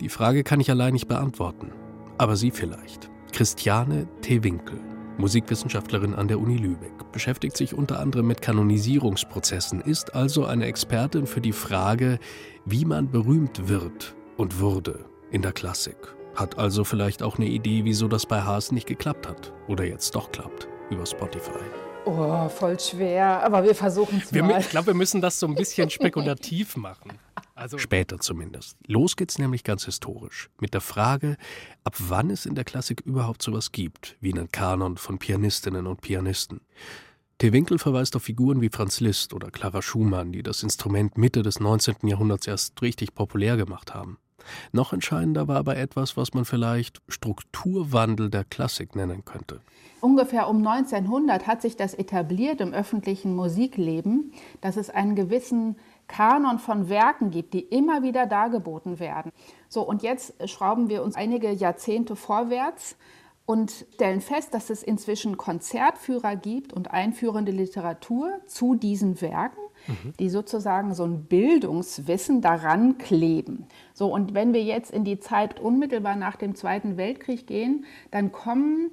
Die 0.00 0.08
Frage 0.08 0.42
kann 0.42 0.60
ich 0.60 0.70
allein 0.70 0.94
nicht 0.94 1.06
beantworten. 1.06 1.72
Aber 2.18 2.36
Sie 2.36 2.50
vielleicht. 2.50 3.10
Christiane 3.32 4.08
T. 4.20 4.42
Winkel, 4.42 4.80
Musikwissenschaftlerin 5.22 6.16
an 6.16 6.26
der 6.26 6.40
Uni 6.40 6.56
Lübeck, 6.56 7.12
beschäftigt 7.12 7.56
sich 7.56 7.74
unter 7.74 8.00
anderem 8.00 8.26
mit 8.26 8.42
Kanonisierungsprozessen, 8.42 9.80
ist 9.80 10.16
also 10.16 10.46
eine 10.46 10.66
Expertin 10.66 11.28
für 11.28 11.40
die 11.40 11.52
Frage, 11.52 12.18
wie 12.64 12.84
man 12.84 13.08
berühmt 13.08 13.68
wird 13.68 14.16
und 14.36 14.58
wurde 14.58 15.04
in 15.30 15.40
der 15.40 15.52
Klassik. 15.52 15.96
Hat 16.34 16.58
also 16.58 16.82
vielleicht 16.82 17.22
auch 17.22 17.38
eine 17.38 17.46
Idee, 17.46 17.84
wieso 17.84 18.08
das 18.08 18.26
bei 18.26 18.42
Haas 18.42 18.72
nicht 18.72 18.88
geklappt 18.88 19.28
hat 19.28 19.52
oder 19.68 19.84
jetzt 19.84 20.12
doch 20.16 20.32
klappt 20.32 20.66
über 20.90 21.06
Spotify. 21.06 21.60
Oh, 22.04 22.48
voll 22.48 22.80
schwer, 22.80 23.44
aber 23.44 23.62
wir 23.62 23.76
versuchen 23.76 24.20
es 24.24 24.32
mal. 24.32 24.58
Ich 24.58 24.70
glaube, 24.70 24.88
wir 24.88 24.94
müssen 24.94 25.20
das 25.20 25.38
so 25.38 25.46
ein 25.46 25.54
bisschen 25.54 25.88
spekulativ 25.90 26.76
machen. 26.76 27.12
Also 27.62 27.78
Später 27.78 28.18
zumindest. 28.18 28.76
Los 28.88 29.14
geht's 29.14 29.38
nämlich 29.38 29.62
ganz 29.62 29.84
historisch. 29.84 30.50
Mit 30.58 30.74
der 30.74 30.80
Frage, 30.80 31.36
ab 31.84 31.94
wann 32.00 32.28
es 32.28 32.44
in 32.44 32.56
der 32.56 32.64
Klassik 32.64 33.02
überhaupt 33.02 33.40
sowas 33.40 33.70
gibt, 33.70 34.16
wie 34.20 34.32
einen 34.32 34.50
Kanon 34.50 34.96
von 34.96 35.20
Pianistinnen 35.20 35.86
und 35.86 36.00
Pianisten. 36.00 36.60
T. 37.38 37.52
Winkel 37.52 37.78
verweist 37.78 38.16
auf 38.16 38.24
Figuren 38.24 38.60
wie 38.62 38.68
Franz 38.68 38.98
Liszt 38.98 39.32
oder 39.32 39.52
Clara 39.52 39.80
Schumann, 39.80 40.32
die 40.32 40.42
das 40.42 40.64
Instrument 40.64 41.16
Mitte 41.16 41.44
des 41.44 41.60
19. 41.60 42.08
Jahrhunderts 42.08 42.48
erst 42.48 42.82
richtig 42.82 43.14
populär 43.14 43.56
gemacht 43.56 43.94
haben. 43.94 44.18
Noch 44.72 44.92
entscheidender 44.92 45.46
war 45.46 45.58
aber 45.58 45.76
etwas, 45.76 46.16
was 46.16 46.34
man 46.34 46.44
vielleicht 46.44 47.00
Strukturwandel 47.06 48.28
der 48.28 48.42
Klassik 48.42 48.96
nennen 48.96 49.24
könnte. 49.24 49.60
Ungefähr 50.00 50.48
um 50.48 50.66
1900 50.66 51.46
hat 51.46 51.62
sich 51.62 51.76
das 51.76 51.94
etabliert 51.94 52.60
im 52.60 52.72
öffentlichen 52.72 53.36
Musikleben, 53.36 54.32
dass 54.60 54.76
es 54.76 54.90
einen 54.90 55.14
gewissen 55.14 55.76
Kanon 56.12 56.58
von 56.58 56.90
Werken 56.90 57.30
gibt, 57.30 57.54
die 57.54 57.60
immer 57.60 58.02
wieder 58.02 58.26
dargeboten 58.26 59.00
werden. 59.00 59.32
So, 59.70 59.80
und 59.80 60.02
jetzt 60.02 60.34
schrauben 60.48 60.90
wir 60.90 61.02
uns 61.02 61.16
einige 61.16 61.50
Jahrzehnte 61.50 62.16
vorwärts 62.16 62.96
und 63.46 63.86
stellen 63.94 64.20
fest, 64.20 64.52
dass 64.52 64.68
es 64.68 64.82
inzwischen 64.82 65.38
Konzertführer 65.38 66.36
gibt 66.36 66.74
und 66.74 66.90
einführende 66.90 67.50
Literatur 67.50 68.40
zu 68.46 68.74
diesen 68.74 69.22
Werken, 69.22 69.62
mhm. 69.86 70.12
die 70.20 70.28
sozusagen 70.28 70.94
so 70.94 71.04
ein 71.04 71.24
Bildungswissen 71.24 72.42
daran 72.42 72.98
kleben. 72.98 73.66
So, 73.94 74.12
und 74.12 74.34
wenn 74.34 74.52
wir 74.52 74.62
jetzt 74.62 74.90
in 74.90 75.04
die 75.04 75.18
Zeit 75.18 75.60
unmittelbar 75.60 76.16
nach 76.16 76.36
dem 76.36 76.54
Zweiten 76.54 76.98
Weltkrieg 76.98 77.46
gehen, 77.46 77.86
dann 78.10 78.32
kommen 78.32 78.90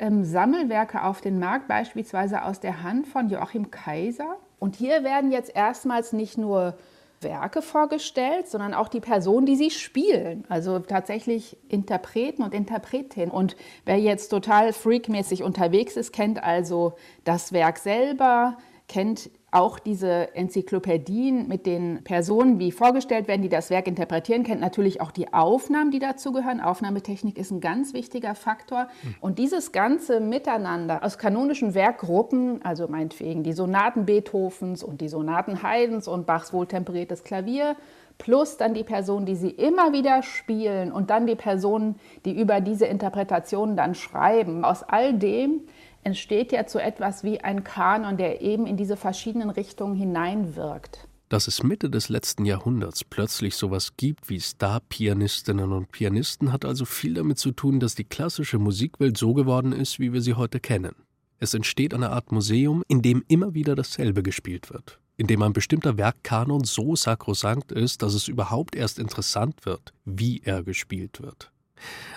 ähm, 0.00 0.24
Sammelwerke 0.24 1.04
auf 1.04 1.20
den 1.20 1.38
Markt, 1.38 1.68
beispielsweise 1.68 2.42
aus 2.42 2.58
der 2.58 2.82
Hand 2.82 3.06
von 3.06 3.28
Joachim 3.28 3.70
Kaiser. 3.70 4.36
Und 4.58 4.76
hier 4.76 5.04
werden 5.04 5.30
jetzt 5.30 5.54
erstmals 5.54 6.12
nicht 6.12 6.38
nur 6.38 6.74
Werke 7.20 7.62
vorgestellt, 7.62 8.48
sondern 8.48 8.74
auch 8.74 8.88
die 8.88 9.00
Personen, 9.00 9.46
die 9.46 9.56
sie 9.56 9.70
spielen. 9.70 10.44
Also 10.48 10.78
tatsächlich 10.78 11.56
Interpreten 11.68 12.42
und 12.42 12.54
Interpretinnen. 12.54 13.30
Und 13.30 13.56
wer 13.84 13.98
jetzt 13.98 14.28
total 14.28 14.72
freakmäßig 14.72 15.42
unterwegs 15.42 15.96
ist, 15.96 16.12
kennt 16.12 16.42
also 16.42 16.94
das 17.24 17.52
Werk 17.52 17.78
selber, 17.78 18.58
kennt 18.88 19.30
auch 19.52 19.78
diese 19.78 20.34
Enzyklopädien 20.34 21.46
mit 21.46 21.66
den 21.66 22.02
Personen, 22.02 22.58
wie 22.58 22.72
vorgestellt 22.72 23.28
werden, 23.28 23.42
die 23.42 23.48
das 23.48 23.70
Werk 23.70 23.86
interpretieren, 23.86 24.42
kennt 24.42 24.60
natürlich 24.60 25.00
auch 25.00 25.12
die 25.12 25.32
Aufnahmen, 25.32 25.90
die 25.90 26.00
dazugehören. 26.00 26.60
Aufnahmetechnik 26.60 27.38
ist 27.38 27.52
ein 27.52 27.60
ganz 27.60 27.94
wichtiger 27.94 28.34
Faktor. 28.34 28.88
Und 29.20 29.38
dieses 29.38 29.70
ganze 29.70 30.20
Miteinander 30.20 31.04
aus 31.04 31.16
kanonischen 31.16 31.74
Werkgruppen, 31.74 32.64
also 32.64 32.88
meinetwegen 32.88 33.44
die 33.44 33.52
Sonaten 33.52 34.04
Beethovens 34.04 34.82
und 34.82 35.00
die 35.00 35.08
Sonaten 35.08 35.62
Haydns 35.62 36.08
und 36.08 36.26
Bachs 36.26 36.52
wohltemperiertes 36.52 37.22
Klavier, 37.22 37.76
plus 38.18 38.56
dann 38.56 38.74
die 38.74 38.84
Personen, 38.84 39.26
die 39.26 39.36
sie 39.36 39.50
immer 39.50 39.92
wieder 39.92 40.22
spielen 40.22 40.90
und 40.90 41.10
dann 41.10 41.26
die 41.26 41.34
Personen, 41.34 41.96
die 42.24 42.38
über 42.38 42.60
diese 42.60 42.86
Interpretationen 42.86 43.76
dann 43.76 43.94
schreiben. 43.94 44.64
Aus 44.64 44.82
all 44.82 45.14
dem 45.14 45.62
entsteht 46.06 46.52
ja 46.52 46.66
zu 46.66 46.80
etwas 46.80 47.24
wie 47.24 47.40
ein 47.40 47.64
Kanon, 47.64 48.16
der 48.16 48.40
eben 48.40 48.66
in 48.68 48.76
diese 48.76 48.96
verschiedenen 48.96 49.50
Richtungen 49.50 49.96
hineinwirkt. 49.96 51.08
Dass 51.28 51.48
es 51.48 51.64
Mitte 51.64 51.90
des 51.90 52.08
letzten 52.08 52.44
Jahrhunderts 52.44 53.02
plötzlich 53.02 53.56
sowas 53.56 53.96
gibt 53.96 54.28
wie 54.28 54.38
Star-Pianistinnen 54.38 55.72
und 55.72 55.90
Pianisten, 55.90 56.52
hat 56.52 56.64
also 56.64 56.84
viel 56.84 57.14
damit 57.14 57.38
zu 57.38 57.50
tun, 57.50 57.80
dass 57.80 57.96
die 57.96 58.04
klassische 58.04 58.60
Musikwelt 58.60 59.18
so 59.18 59.34
geworden 59.34 59.72
ist, 59.72 59.98
wie 59.98 60.12
wir 60.12 60.22
sie 60.22 60.34
heute 60.34 60.60
kennen. 60.60 60.94
Es 61.40 61.54
entsteht 61.54 61.92
eine 61.92 62.10
Art 62.10 62.30
Museum, 62.30 62.84
in 62.86 63.02
dem 63.02 63.24
immer 63.26 63.54
wieder 63.54 63.74
dasselbe 63.74 64.22
gespielt 64.22 64.72
wird, 64.72 65.00
in 65.16 65.26
dem 65.26 65.42
ein 65.42 65.52
bestimmter 65.52 65.98
Werkkanon 65.98 66.62
so 66.62 66.94
sakrosankt 66.94 67.72
ist, 67.72 68.02
dass 68.02 68.14
es 68.14 68.28
überhaupt 68.28 68.76
erst 68.76 69.00
interessant 69.00 69.66
wird, 69.66 69.92
wie 70.04 70.40
er 70.44 70.62
gespielt 70.62 71.20
wird. 71.20 71.50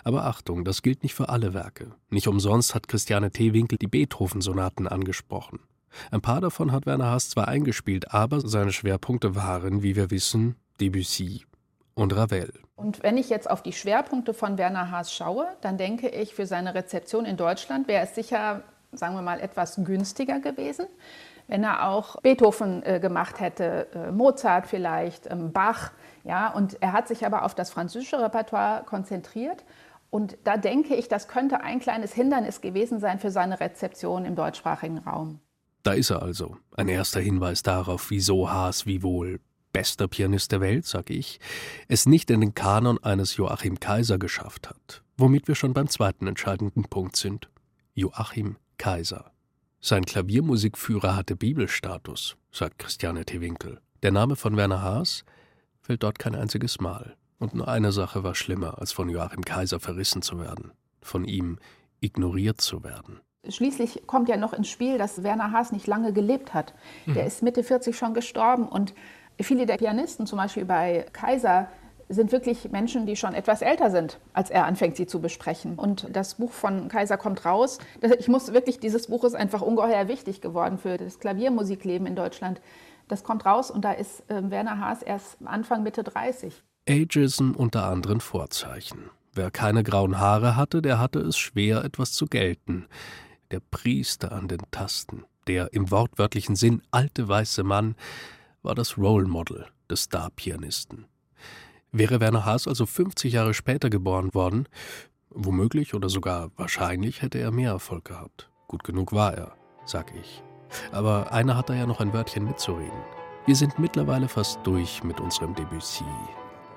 Aber 0.04 0.25
Achtung, 0.25 0.66
das 0.66 0.82
gilt 0.82 1.04
nicht 1.04 1.16
für 1.16 1.30
alle 1.30 1.54
Werke. 1.54 1.92
Nicht 2.10 2.28
umsonst 2.28 2.75
hat 2.75 2.88
Christiane 2.88 3.32
T. 3.32 3.54
Winkel 3.54 3.78
die 3.78 3.88
Beethoven-Sonaten 3.88 4.88
angesprochen. 4.88 5.60
Ein 6.12 6.22
paar 6.22 6.42
davon 6.42 6.72
hat 6.72 6.86
Werner 6.86 7.08
Haas 7.08 7.30
zwar 7.30 7.48
eingespielt, 7.48 8.13
aber 8.13 8.42
seine 8.42 8.72
Schwerpunkte 8.72 9.36
waren, 9.36 9.82
wie 9.84 9.96
wir 9.96 10.12
wissen, 10.12 10.56
Debussy 10.80 11.46
und 11.96 12.16
Ravel. 12.16 12.54
Und 12.75 13.04
wenn 13.04 13.18
ich 13.18 13.30
jetzt 13.30 13.50
auf 13.50 13.62
die 13.62 13.74
Schwerpunkte 13.74 14.34
von 14.34 14.58
Werner 14.58 14.92
Haas 14.92 15.13
schaue, 15.13 15.48
dann 15.62 15.78
denke 15.78 16.08
ich, 16.08 16.34
für 16.34 16.46
seine 16.46 16.74
Rezeption 16.74 17.25
in 17.25 17.36
Deutschland 17.36 17.88
wäre 17.88 18.04
es 18.04 18.16
sicher, 18.16 18.63
sagen 18.94 19.16
wir 19.16 19.22
mal, 19.22 19.39
etwas 19.42 19.75
günstiger 19.84 20.39
gewesen, 20.39 20.86
wenn 21.48 21.63
er 21.63 21.89
auch 21.89 22.22
Beethoven 22.22 22.84
äh, 22.84 23.00
gemacht 23.00 23.39
hätte, 23.39 23.88
äh, 23.94 24.12
Mozart 24.12 24.68
vielleicht, 24.68 25.30
ähm, 25.30 25.51
Bach. 25.51 25.92
Ja, 26.29 26.50
und 26.50 26.79
er 26.79 26.93
hat 26.93 27.07
sich 27.07 27.25
aber 27.25 27.43
auf 27.43 27.55
das 27.55 27.71
französische 27.71 28.21
Repertoire 28.21 28.83
konzentriert. 28.86 29.65
Und 30.12 30.38
da 30.43 30.57
denke 30.57 30.93
ich, 30.93 31.07
das 31.07 31.27
könnte 31.27 31.62
ein 31.62 31.79
kleines 31.79 32.13
Hindernis 32.13 32.62
gewesen 32.62 33.00
sein 33.00 33.17
für 33.17 33.31
seine 33.31 33.59
Rezeption 33.59 34.25
im 34.25 34.36
deutschsprachigen 34.36 35.00
Raum. 35.00 35.39
Da 35.81 35.93
ist 35.93 36.12
er 36.12 36.21
also. 36.21 36.57
Ein 36.77 36.88
erster 36.88 37.19
Hinweis 37.19 37.63
darauf, 37.63 38.12
wieso 38.12 38.51
Haas 38.51 38.86
wie 38.86 39.01
wohl 39.01 39.39
bester 39.74 40.07
Pianist 40.07 40.51
der 40.51 40.62
Welt, 40.62 40.86
sag 40.86 41.09
ich, 41.09 41.39
es 41.88 42.05
nicht 42.05 42.29
in 42.29 42.41
den 42.41 42.53
Kanon 42.53 43.03
eines 43.03 43.36
Joachim 43.36 43.79
Kaiser 43.79 44.19
geschafft 44.19 44.69
hat. 44.69 45.01
Womit 45.17 45.48
wir 45.48 45.55
schon 45.55 45.74
beim 45.74 45.88
zweiten 45.88 46.27
entscheidenden 46.27 46.83
Punkt 46.83 47.15
sind. 47.15 47.50
Joachim 47.95 48.57
Kaiser. 48.77 49.31
Sein 49.81 50.05
Klaviermusikführer 50.05 51.15
hatte 51.15 51.36
Bibelstatus, 51.36 52.38
sagt 52.51 52.77
Christiane 52.77 53.25
T. 53.25 53.41
Winkel. 53.41 53.81
Der 54.03 54.12
Name 54.12 54.36
von 54.36 54.57
Werner 54.57 54.83
Haas 54.83 55.25
fällt 55.89 56.03
dort 56.03 56.19
kein 56.19 56.36
einziges 56.36 56.79
Mal. 56.79 57.15
Und 57.39 57.55
nur 57.55 57.67
eine 57.67 57.91
Sache 57.91 58.24
war 58.24 58.36
schlimmer, 58.36 58.77
als 58.77 58.91
von 58.91 59.10
Joachim 59.10 59.43
Kaiser 59.43 59.79
verrissen 59.79 60.22
zu 60.22 60.39
werden, 60.39 60.72
von 61.01 61.25
ihm 61.25 61.58
ignoriert 62.00 62.62
zu 62.62 62.84
werden. 62.84 63.22
Schließlich 63.48 64.03
kommt 64.05 64.29
ja 64.29 64.38
noch 64.38 64.53
ins 64.53 64.67
Spiel, 64.67 65.00
dass 65.00 65.24
Werner 65.24 65.51
Haas 65.51 65.72
nicht 65.72 65.88
lange 65.88 66.13
gelebt 66.13 66.53
hat. 66.53 66.75
Der 67.08 67.24
mhm. 67.24 67.27
ist 67.27 67.41
Mitte 67.41 67.63
40 67.63 67.98
schon 67.98 68.13
gestorben 68.13 68.67
und 68.67 68.93
viele 69.41 69.65
der 69.65 69.77
Pianisten, 69.77 70.27
zum 70.27 70.38
Beispiel 70.38 70.65
bei 70.65 71.08
Kaiser, 71.12 71.69
sind 72.08 72.31
wirklich 72.31 72.69
Menschen, 72.72 73.08
die 73.08 73.15
schon 73.15 73.34
etwas 73.34 73.63
älter 73.63 73.89
sind, 73.89 74.19
als 74.34 74.51
er 74.51 74.65
anfängt, 74.65 74.96
sie 74.96 75.08
zu 75.08 75.19
besprechen. 75.22 75.74
Und 75.74 76.08
das 76.15 76.36
Buch 76.36 76.51
von 76.51 76.88
Kaiser 76.88 77.17
kommt 77.17 77.46
raus. 77.46 77.79
Ich 78.19 78.27
muss 78.27 78.53
wirklich, 78.53 78.79
dieses 78.79 79.08
Buch 79.08 79.24
ist 79.24 79.36
einfach 79.36 79.63
ungeheuer 79.63 80.08
wichtig 80.08 80.39
geworden 80.39 80.77
für 80.77 80.98
das 80.98 81.19
Klaviermusikleben 81.19 82.05
in 82.05 82.15
Deutschland. 82.15 82.62
Das 83.10 83.24
kommt 83.24 83.46
raus 83.46 83.72
und 83.72 83.84
da 83.84 83.92
ist 83.92 84.30
äh, 84.30 84.50
Werner 84.50 84.80
Haas 84.80 85.01
erst 85.01 85.38
Anfang, 85.44 85.84
Mitte 85.84 86.04
30. 86.04 86.54
Ageism 86.88 87.51
unter 87.51 87.86
anderen 87.86 88.22
Vorzeichen. 88.22 89.10
Wer 89.34 89.51
keine 89.51 89.84
grauen 89.84 90.20
Haare 90.20 90.56
hatte, 90.56 90.82
der 90.82 91.00
hatte 91.00 91.20
es 91.20 91.38
schwer, 91.38 91.84
etwas 91.84 92.13
zu 92.13 92.28
gelten. 92.28 92.88
Der 93.51 93.62
Priester 93.72 94.32
an 94.32 94.48
den 94.48 94.62
Tasten, 94.70 95.25
der 95.48 95.74
im 95.74 95.89
wortwörtlichen 95.89 96.56
Sinn 96.56 96.84
alte 96.92 97.28
weiße 97.28 97.63
Mann, 97.63 97.96
war 98.62 98.75
das 98.75 98.98
Role 98.98 99.28
Model 99.28 99.66
des 99.89 100.04
Star-Pianisten. 100.04 101.06
Wäre 101.92 102.20
Werner 102.20 102.46
Haas 102.46 102.68
also 102.68 102.86
50 102.86 103.34
Jahre 103.34 103.56
später 103.56 103.89
geboren 103.89 104.36
worden, 104.36 104.68
womöglich 105.32 105.96
oder 105.96 106.10
sogar 106.10 106.51
wahrscheinlich 106.58 107.24
hätte 107.24 107.39
er 107.39 107.50
mehr 107.50 107.72
Erfolg 107.72 108.06
gehabt. 108.06 108.51
Gut 108.68 108.84
genug 108.84 109.13
war 109.13 109.34
er, 109.34 109.56
sag 109.86 110.13
ich. 110.16 110.44
Aber 110.92 111.32
einer 111.32 111.56
hat 111.56 111.70
da 111.70 111.74
ja 111.74 111.86
noch 111.86 112.00
ein 112.00 112.14
Wörtchen 112.14 112.46
mitzureden. 112.46 113.00
Wir 113.46 113.56
sind 113.56 113.80
mittlerweile 113.80 114.28
fast 114.28 114.60
durch 114.64 115.04
mit 115.04 115.20
unserem 115.20 115.56
Debussy. 115.56 116.06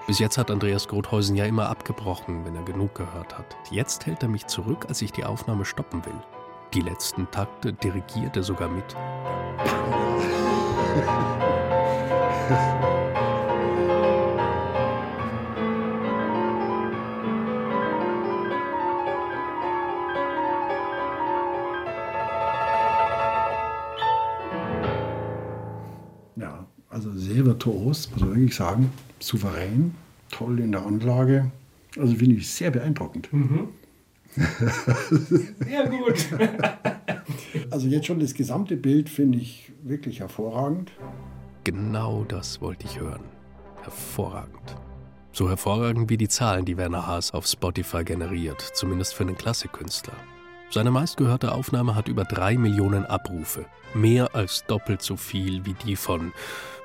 Bis 0.07 0.19
jetzt 0.19 0.39
hat 0.39 0.51
Andreas 0.51 0.89
Grothhausen 0.89 1.37
ja 1.37 1.45
immer 1.45 1.69
abgebrochen, 1.69 2.45
wenn 2.45 2.57
er 2.57 2.63
genug 2.63 2.95
gehört 2.95 3.37
hat. 3.39 3.57
Jetzt 3.71 4.07
hält 4.07 4.23
er 4.23 4.29
mich 4.29 4.47
zurück, 4.47 4.87
als 4.89 5.01
ich 5.03 5.13
die 5.13 5.25
Aufnahme 5.25 5.65
stoppen 5.65 6.05
will. 6.05 6.21
Die 6.75 6.81
letzten 6.81 7.31
Takte 7.31 7.73
dirigiert 7.73 8.37
er 8.37 8.43
sogar 8.43 8.69
mit. 8.69 8.97
sehr 27.33 27.47
virtuos, 27.47 28.11
muss 28.11 28.21
man 28.21 28.31
wirklich 28.31 28.55
sagen. 28.55 28.93
Souverän, 29.19 29.95
toll 30.31 30.61
in 30.61 30.73
der 30.73 30.85
Anlage. 30.85 31.51
Also 31.99 32.15
finde 32.15 32.37
ich 32.37 32.51
sehr 32.51 32.71
beeindruckend. 32.71 33.33
Mhm. 33.33 33.69
sehr 35.61 35.89
gut. 35.89 36.27
also 37.71 37.87
jetzt 37.87 38.07
schon 38.07 38.21
das 38.21 38.35
gesamte 38.35 38.77
Bild 38.77 39.09
finde 39.09 39.39
ich 39.39 39.73
wirklich 39.83 40.21
hervorragend. 40.21 40.91
Genau 41.65 42.25
das 42.27 42.61
wollte 42.61 42.87
ich 42.87 42.99
hören. 42.99 43.23
Hervorragend. 43.83 44.77
So 45.33 45.49
hervorragend 45.49 46.11
wie 46.11 46.17
die 46.17 46.29
Zahlen, 46.29 46.65
die 46.65 46.77
Werner 46.77 47.07
Haas 47.07 47.33
auf 47.33 47.47
Spotify 47.47 48.05
generiert, 48.05 48.61
zumindest 48.61 49.15
für 49.15 49.25
einen 49.25 49.37
Klassikkünstler. 49.37 50.17
Seine 50.71 50.91
meistgehörte 50.91 51.53
Aufnahme 51.53 51.95
hat 51.95 52.09
über 52.09 52.25
drei 52.25 52.57
Millionen 52.57 53.05
Abrufe, 53.05 53.67
mehr 53.95 54.35
als 54.35 54.65
doppelt 54.67 55.03
so 55.03 55.17
viel 55.17 55.67
wie 55.67 55.75
die 55.75 55.97
von 55.97 56.33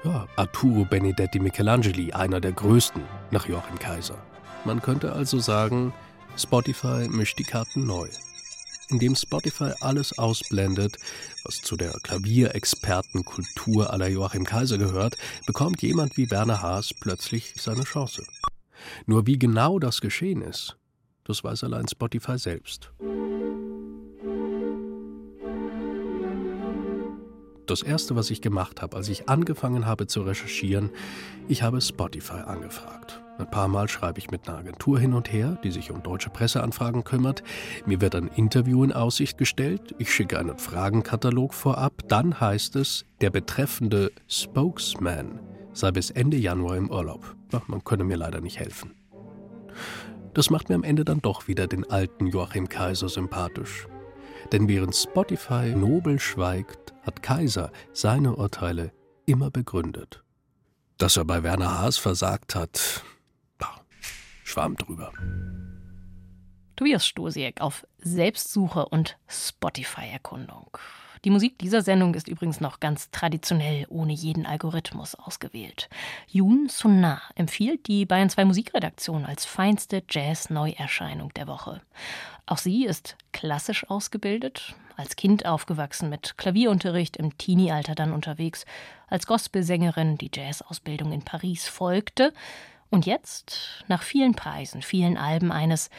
ja, 0.04 0.28
Arturo 0.36 0.86
Benedetti 0.86 1.40
Michelangeli, 1.40 2.12
einer 2.12 2.40
der 2.40 2.52
größten 2.52 3.04
nach 3.32 3.48
Joachim 3.48 3.80
Kaiser. 3.80 4.18
Man 4.66 4.82
könnte 4.82 5.14
also 5.14 5.40
sagen, 5.40 5.94
Spotify 6.38 7.08
mischt 7.10 7.40
die 7.40 7.44
Karten 7.44 7.86
neu. 7.86 8.08
Indem 8.90 9.16
Spotify 9.16 9.72
alles 9.82 10.18
ausblendet, 10.18 10.98
was 11.44 11.58
zu 11.58 11.76
der 11.76 11.92
Klavierexpertenkultur 12.04 13.92
aller 13.92 14.08
Joachim 14.08 14.46
Kaiser 14.46 14.78
gehört, 14.78 15.18
bekommt 15.46 15.82
jemand 15.82 16.16
wie 16.16 16.32
Werner 16.32 16.62
Haas 16.62 16.94
plötzlich 16.94 17.54
seine 17.58 17.84
Chance. 17.84 18.24
Nur 19.06 19.28
wie 19.28 19.38
genau 19.38 19.80
das 19.80 20.00
geschehen 20.00 20.42
ist, 20.42 20.78
das 21.26 21.44
weiß 21.44 21.66
allein 21.66 21.88
Spotify 21.88 22.38
selbst. 22.38 22.92
Das 27.68 27.82
erste, 27.82 28.16
was 28.16 28.32
ich 28.32 28.42
gemacht 28.42 28.82
habe, 28.82 28.96
als 28.96 29.10
ich 29.10 29.28
angefangen 29.28 29.86
habe 29.86 30.08
zu 30.08 30.22
recherchieren, 30.22 30.90
ich 31.50 31.64
habe 31.64 31.82
Spotify 31.82 32.40
angefragt. 32.46 33.22
Ein 33.38 33.52
paar 33.52 33.68
Mal 33.68 33.90
schreibe 33.90 34.20
ich 34.20 34.32
mit 34.32 34.48
einer 34.48 34.60
Agentur 34.60 34.98
hin 34.98 35.14
und 35.14 35.32
her, 35.32 35.60
die 35.66 35.72
sich 35.72 35.92
um 35.92 36.02
deutsche 36.02 36.30
Presseanfragen 36.30 37.04
kümmert. 37.04 37.44
Mir 37.86 38.00
wird 38.00 38.16
ein 38.16 38.30
Interview 38.30 38.86
in 38.86 38.94
Aussicht 38.94 39.38
gestellt. 39.38 39.94
Ich 40.00 40.14
schicke 40.14 40.40
einen 40.40 40.58
Fragenkatalog 40.58 41.54
vorab. 41.54 42.04
Dann 42.08 42.40
heißt 42.40 42.78
es, 42.78 43.06
der 43.20 43.32
betreffende 43.32 44.14
Spokesman 44.30 45.42
sei 45.74 45.92
bis 45.92 46.10
Ende 46.10 46.38
Januar 46.38 46.78
im 46.78 46.90
Urlaub. 46.90 47.36
Ach, 47.52 47.68
man 47.68 47.84
könne 47.84 48.06
mir 48.06 48.18
leider 48.18 48.40
nicht 48.40 48.60
helfen. 48.60 48.96
Das 50.34 50.50
macht 50.50 50.70
mir 50.70 50.76
am 50.76 50.84
Ende 50.84 51.04
dann 51.04 51.22
doch 51.22 51.50
wieder 51.50 51.68
den 51.68 51.88
alten 51.90 52.28
Joachim 52.28 52.70
Kaiser 52.70 53.10
sympathisch. 53.10 53.88
Denn 54.52 54.68
während 54.68 54.96
Spotify 54.96 55.74
nobel 55.76 56.20
schweigt, 56.20 56.94
hat 57.04 57.22
Kaiser 57.22 57.72
seine 57.94 58.36
Urteile 58.36 58.92
immer 59.26 59.52
begründet. 59.52 60.24
Dass 60.98 61.18
er 61.18 61.26
bei 61.26 61.44
Werner 61.44 61.80
Haas 61.80 61.98
versagt 61.98 62.56
hat, 62.56 63.04
schwamm 64.44 64.76
drüber. 64.76 65.12
Tobias 66.76 67.06
Stosiek 67.06 67.60
auf 67.60 67.86
Selbstsuche 67.98 68.86
und 68.86 69.18
Spotify-Erkundung. 69.28 70.78
Die 71.26 71.32
Musik 71.32 71.58
dieser 71.60 71.82
Sendung 71.82 72.14
ist 72.14 72.28
übrigens 72.28 72.62
noch 72.62 72.80
ganz 72.80 73.10
traditionell 73.10 73.86
ohne 73.90 74.14
jeden 74.14 74.46
Algorithmus 74.46 75.16
ausgewählt. 75.16 75.90
Yoon 76.28 76.70
Sun-na 76.70 77.22
empfiehlt 77.36 77.88
die 77.88 78.06
Bayern 78.06 78.30
2 78.30 78.46
Musikredaktion 78.46 79.26
als 79.26 79.44
feinste 79.44 80.04
Jazz-Neuerscheinung 80.08 81.34
der 81.34 81.48
Woche. 81.48 81.82
Auch 82.48 82.58
sie 82.58 82.86
ist 82.86 83.18
klassisch 83.34 83.90
ausgebildet, 83.90 84.74
als 84.96 85.18
Kind 85.18 85.46
aufgewachsen, 85.46 86.10
mit 86.10 86.38
Klavierunterricht 86.38 87.18
im 87.18 87.38
Teenie-Alter 87.38 87.94
dann 87.94 88.14
unterwegs, 88.14 88.66
als 89.08 89.28
Gospelsängerin 89.28 90.18
die 90.18 90.32
Jazzausbildung 90.34 91.12
in 91.12 91.24
Paris 91.24 91.68
folgte 91.68 92.34
und 92.90 93.06
jetzt, 93.06 93.84
nach 93.90 94.02
vielen 94.02 94.34
Preisen, 94.34 94.82
vielen 94.82 95.18
Alben 95.18 95.52
eines 95.52 95.90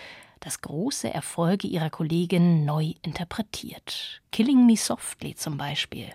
das 0.40 0.62
große 0.62 1.12
Erfolge 1.12 1.68
ihrer 1.68 1.90
Kollegin 1.90 2.64
neu 2.64 2.94
interpretiert. 3.02 4.22
Killing 4.32 4.64
Me 4.64 4.76
Softly 4.76 5.34
zum 5.34 5.58
Beispiel. 5.58 6.08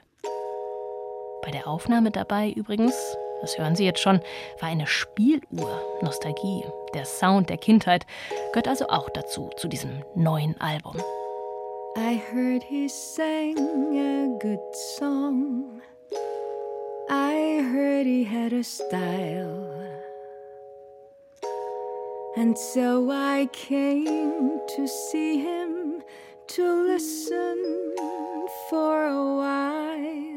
Bei 1.43 1.51
der 1.51 1.67
Aufnahme 1.67 2.09
dabei 2.09 2.49
übrigens, 2.51 2.95
das 3.43 3.57
hören 3.57 3.75
Sie 3.75 3.83
jetzt 3.83 3.99
schon, 3.99 4.21
war 4.59 4.69
eine 4.69 4.87
Spieluhr, 4.87 5.81
Nostalgie. 6.01 6.63
Der 6.93 7.03
Sound 7.05 7.49
der 7.49 7.57
Kindheit 7.57 8.05
gehört 8.53 8.69
also 8.69 8.87
auch 8.87 9.09
dazu, 9.09 9.49
zu 9.57 9.67
diesem 9.67 10.03
neuen 10.15 10.59
Album. 10.61 10.95
I 11.97 12.19
heard 12.31 12.63
he 12.63 12.87
sang 12.87 13.57
a 13.97 14.39
good 14.39 14.61
song. 14.97 15.81
I 17.09 17.61
heard 17.73 18.05
he 18.05 18.23
had 18.23 18.53
a 18.53 18.63
style. 18.63 19.69
And 22.37 22.57
so 22.57 23.11
I 23.11 23.47
came 23.51 24.59
to 24.75 24.87
see 24.87 25.37
him 25.37 26.01
to 26.47 26.83
listen 26.87 27.57
for 28.69 29.05
a 29.05 29.35
while. 29.37 30.32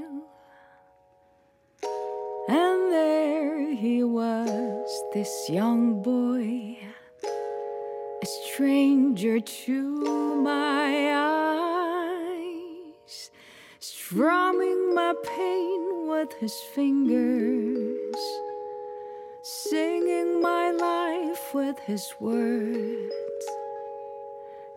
Was, 4.16 5.04
this 5.12 5.50
young 5.50 6.02
boy, 6.02 6.78
a 7.22 8.26
stranger 8.26 9.38
to 9.40 9.82
my 10.42 11.12
eyes, 13.04 13.30
strumming 13.78 14.94
my 14.94 15.12
pain 15.22 16.08
with 16.08 16.32
his 16.40 16.54
fingers 16.74 18.16
singing 19.42 20.40
my 20.40 20.70
life 20.70 21.52
with 21.52 21.78
his 21.80 22.14
words, 22.18 23.44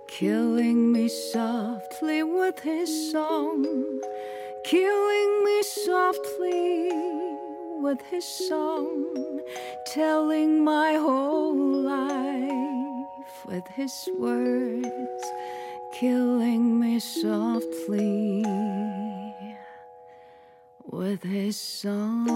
killing 0.10 0.92
me 0.92 1.08
softly 1.08 2.24
with 2.24 2.60
his 2.60 2.90
song, 3.14 3.64
killing 4.66 5.44
me 5.46 5.64
softly 5.64 7.19
with 7.82 8.02
his 8.12 8.26
song, 8.26 9.40
telling 9.88 10.64
my 10.64 10.94
whole 10.94 11.56
life 11.56 13.46
with 13.48 13.66
his 13.68 14.10
words, 14.18 15.24
killing 15.94 16.80
me 16.80 17.00
softly 17.00 18.44
with 20.86 21.24
his 21.24 21.58
song. 21.58 22.30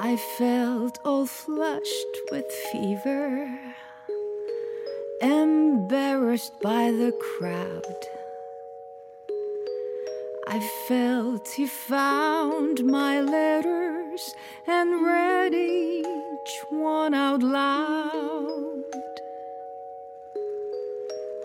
I 0.00 0.16
felt 0.38 0.98
all 1.04 1.26
flushed 1.26 2.16
with 2.32 2.50
fever, 2.72 3.56
embarrassed 5.22 6.60
by 6.60 6.90
the 6.90 7.12
crowd. 7.12 8.19
I 10.52 10.58
felt 10.88 11.48
he 11.48 11.64
found 11.68 12.84
my 12.84 13.20
letters 13.20 14.34
and 14.66 15.06
read 15.06 15.54
each 15.54 16.54
one 16.70 17.14
out 17.14 17.40
loud. 17.40 18.82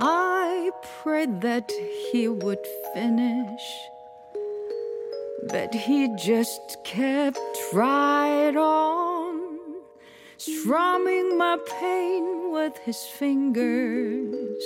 I 0.02 0.72
prayed 1.04 1.41
that 1.41 1.72
he 2.12 2.28
would 2.28 2.65
finish, 2.96 3.65
but 5.50 5.76
he 5.76 6.10
just 6.18 6.84
kept 6.84 7.38
right 7.74 8.56
on, 8.58 9.60
strumming 10.38 11.38
my 11.38 11.60
pain 11.80 12.52
with 12.52 12.76
his 12.80 13.04
fingers 13.04 14.65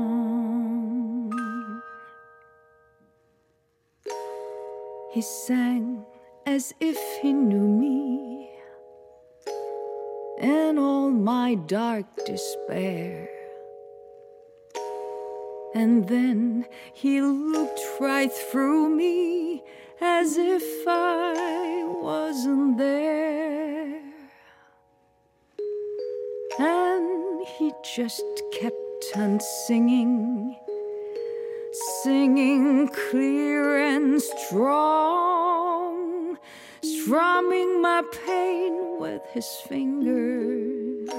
He 5.11 5.21
sang 5.21 6.05
as 6.45 6.73
if 6.79 6.97
he 7.21 7.33
knew 7.33 7.67
me 7.67 8.49
and 10.39 10.79
all 10.79 11.11
my 11.11 11.55
dark 11.55 12.05
despair. 12.25 13.27
And 15.75 16.07
then 16.07 16.65
he 16.93 17.21
looked 17.21 17.81
right 17.99 18.31
through 18.31 18.87
me 18.95 19.61
as 19.99 20.37
if 20.37 20.63
I 20.87 21.83
wasn't 21.85 22.77
there. 22.77 24.01
And 26.57 27.45
he 27.59 27.73
just 27.83 28.23
kept 28.53 29.11
on 29.17 29.41
singing 29.41 30.55
singing 32.03 32.87
clear 32.87 33.77
and 33.77 34.21
strong, 34.21 36.37
strumming 36.81 37.81
my 37.81 38.01
pain 38.25 38.97
with 38.99 39.21
his 39.33 39.47
fingers, 39.67 41.09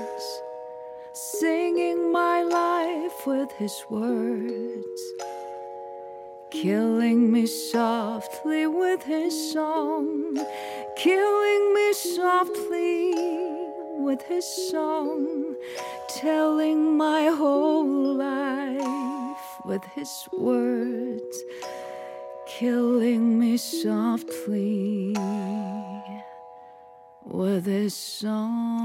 singing 1.12 2.10
my 2.10 2.42
life 2.42 3.26
with 3.26 3.52
his 3.52 3.84
words, 3.90 5.02
killing 6.50 7.30
me 7.30 7.46
softly 7.46 8.66
with 8.66 9.04
his 9.04 9.52
song, 9.52 10.34
killing 10.96 11.74
me 11.74 11.92
softly 11.92 13.12
with 13.98 14.22
his 14.22 14.46
song, 14.70 15.54
telling 16.08 16.96
my 16.96 17.26
whole 17.26 18.16
life 18.16 19.11
with 19.64 19.84
his 19.94 20.28
words, 20.32 21.42
killing 22.46 23.38
me 23.38 23.56
softly 23.56 25.14
with 27.24 27.66
his 27.66 27.94
song. 27.94 28.82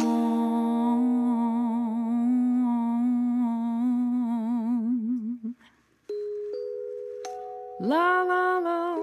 La 7.79 8.23
la 8.23 8.57
la 8.57 8.95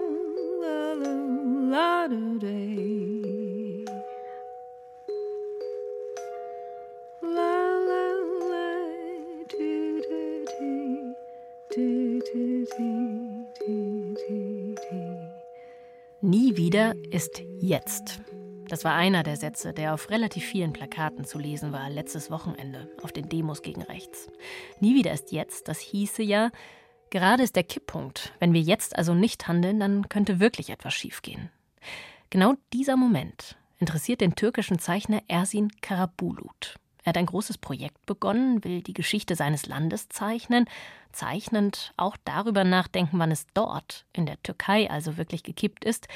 la 0.60 0.92
la 0.92 1.12
la 1.72 2.06
do 2.08 2.38
day. 2.38 3.13
Nie 16.54 16.66
wieder 16.66 16.94
ist 17.10 17.42
jetzt. 17.58 18.20
Das 18.68 18.84
war 18.84 18.94
einer 18.94 19.24
der 19.24 19.36
Sätze, 19.36 19.72
der 19.72 19.92
auf 19.92 20.08
relativ 20.08 20.44
vielen 20.44 20.72
Plakaten 20.72 21.24
zu 21.24 21.36
lesen 21.36 21.72
war 21.72 21.90
letztes 21.90 22.30
Wochenende 22.30 22.88
auf 23.02 23.10
den 23.10 23.28
Demos 23.28 23.60
gegen 23.60 23.82
rechts. 23.82 24.28
Nie 24.78 24.94
wieder 24.94 25.12
ist 25.12 25.32
jetzt, 25.32 25.66
das 25.66 25.80
hieße 25.80 26.22
ja, 26.22 26.52
gerade 27.10 27.42
ist 27.42 27.56
der 27.56 27.64
Kipppunkt. 27.64 28.34
Wenn 28.38 28.52
wir 28.52 28.60
jetzt 28.60 28.96
also 28.96 29.14
nicht 29.14 29.48
handeln, 29.48 29.80
dann 29.80 30.08
könnte 30.08 30.38
wirklich 30.38 30.70
etwas 30.70 30.94
schiefgehen. 30.94 31.50
Genau 32.30 32.54
dieser 32.72 32.96
Moment 32.96 33.56
interessiert 33.80 34.20
den 34.20 34.36
türkischen 34.36 34.78
Zeichner 34.78 35.22
Ersin 35.26 35.72
Karabulut. 35.80 36.76
Er 37.04 37.10
hat 37.10 37.18
ein 37.18 37.26
großes 37.26 37.58
Projekt 37.58 38.06
begonnen, 38.06 38.64
will 38.64 38.80
die 38.80 38.94
Geschichte 38.94 39.36
seines 39.36 39.66
Landes 39.66 40.08
zeichnen, 40.08 40.64
zeichnend 41.12 41.92
auch 41.98 42.16
darüber 42.24 42.64
nachdenken, 42.64 43.18
wann 43.18 43.30
es 43.30 43.46
dort, 43.52 44.06
in 44.14 44.24
der 44.24 44.42
Türkei 44.42 44.90
also 44.90 45.18
wirklich 45.18 45.42
gekippt 45.42 45.84
ist. 45.84 46.08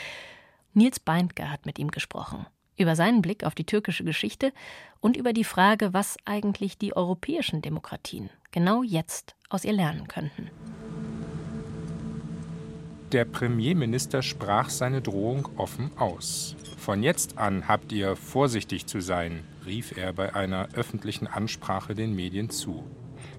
Nils 0.72 0.98
Beindke 0.98 1.50
hat 1.50 1.66
mit 1.66 1.78
ihm 1.78 1.90
gesprochen. 1.90 2.46
Über 2.78 2.96
seinen 2.96 3.20
Blick 3.20 3.44
auf 3.44 3.54
die 3.54 3.66
türkische 3.66 4.04
Geschichte 4.04 4.52
und 5.00 5.16
über 5.16 5.34
die 5.34 5.44
Frage, 5.44 5.92
was 5.92 6.16
eigentlich 6.24 6.78
die 6.78 6.96
europäischen 6.96 7.60
Demokratien 7.60 8.30
genau 8.50 8.82
jetzt 8.82 9.36
aus 9.50 9.64
ihr 9.64 9.74
lernen 9.74 10.08
könnten. 10.08 10.50
Der 13.12 13.24
Premierminister 13.24 14.22
sprach 14.22 14.70
seine 14.70 15.02
Drohung 15.02 15.48
offen 15.56 15.90
aus. 15.98 16.56
Von 16.78 17.02
jetzt 17.02 17.36
an 17.36 17.66
habt 17.68 17.92
ihr 17.92 18.16
vorsichtig 18.16 18.86
zu 18.86 19.00
sein, 19.00 19.44
rief 19.68 19.96
er 19.96 20.12
bei 20.12 20.34
einer 20.34 20.68
öffentlichen 20.74 21.26
Ansprache 21.26 21.94
den 21.94 22.16
Medien 22.16 22.50
zu. 22.50 22.84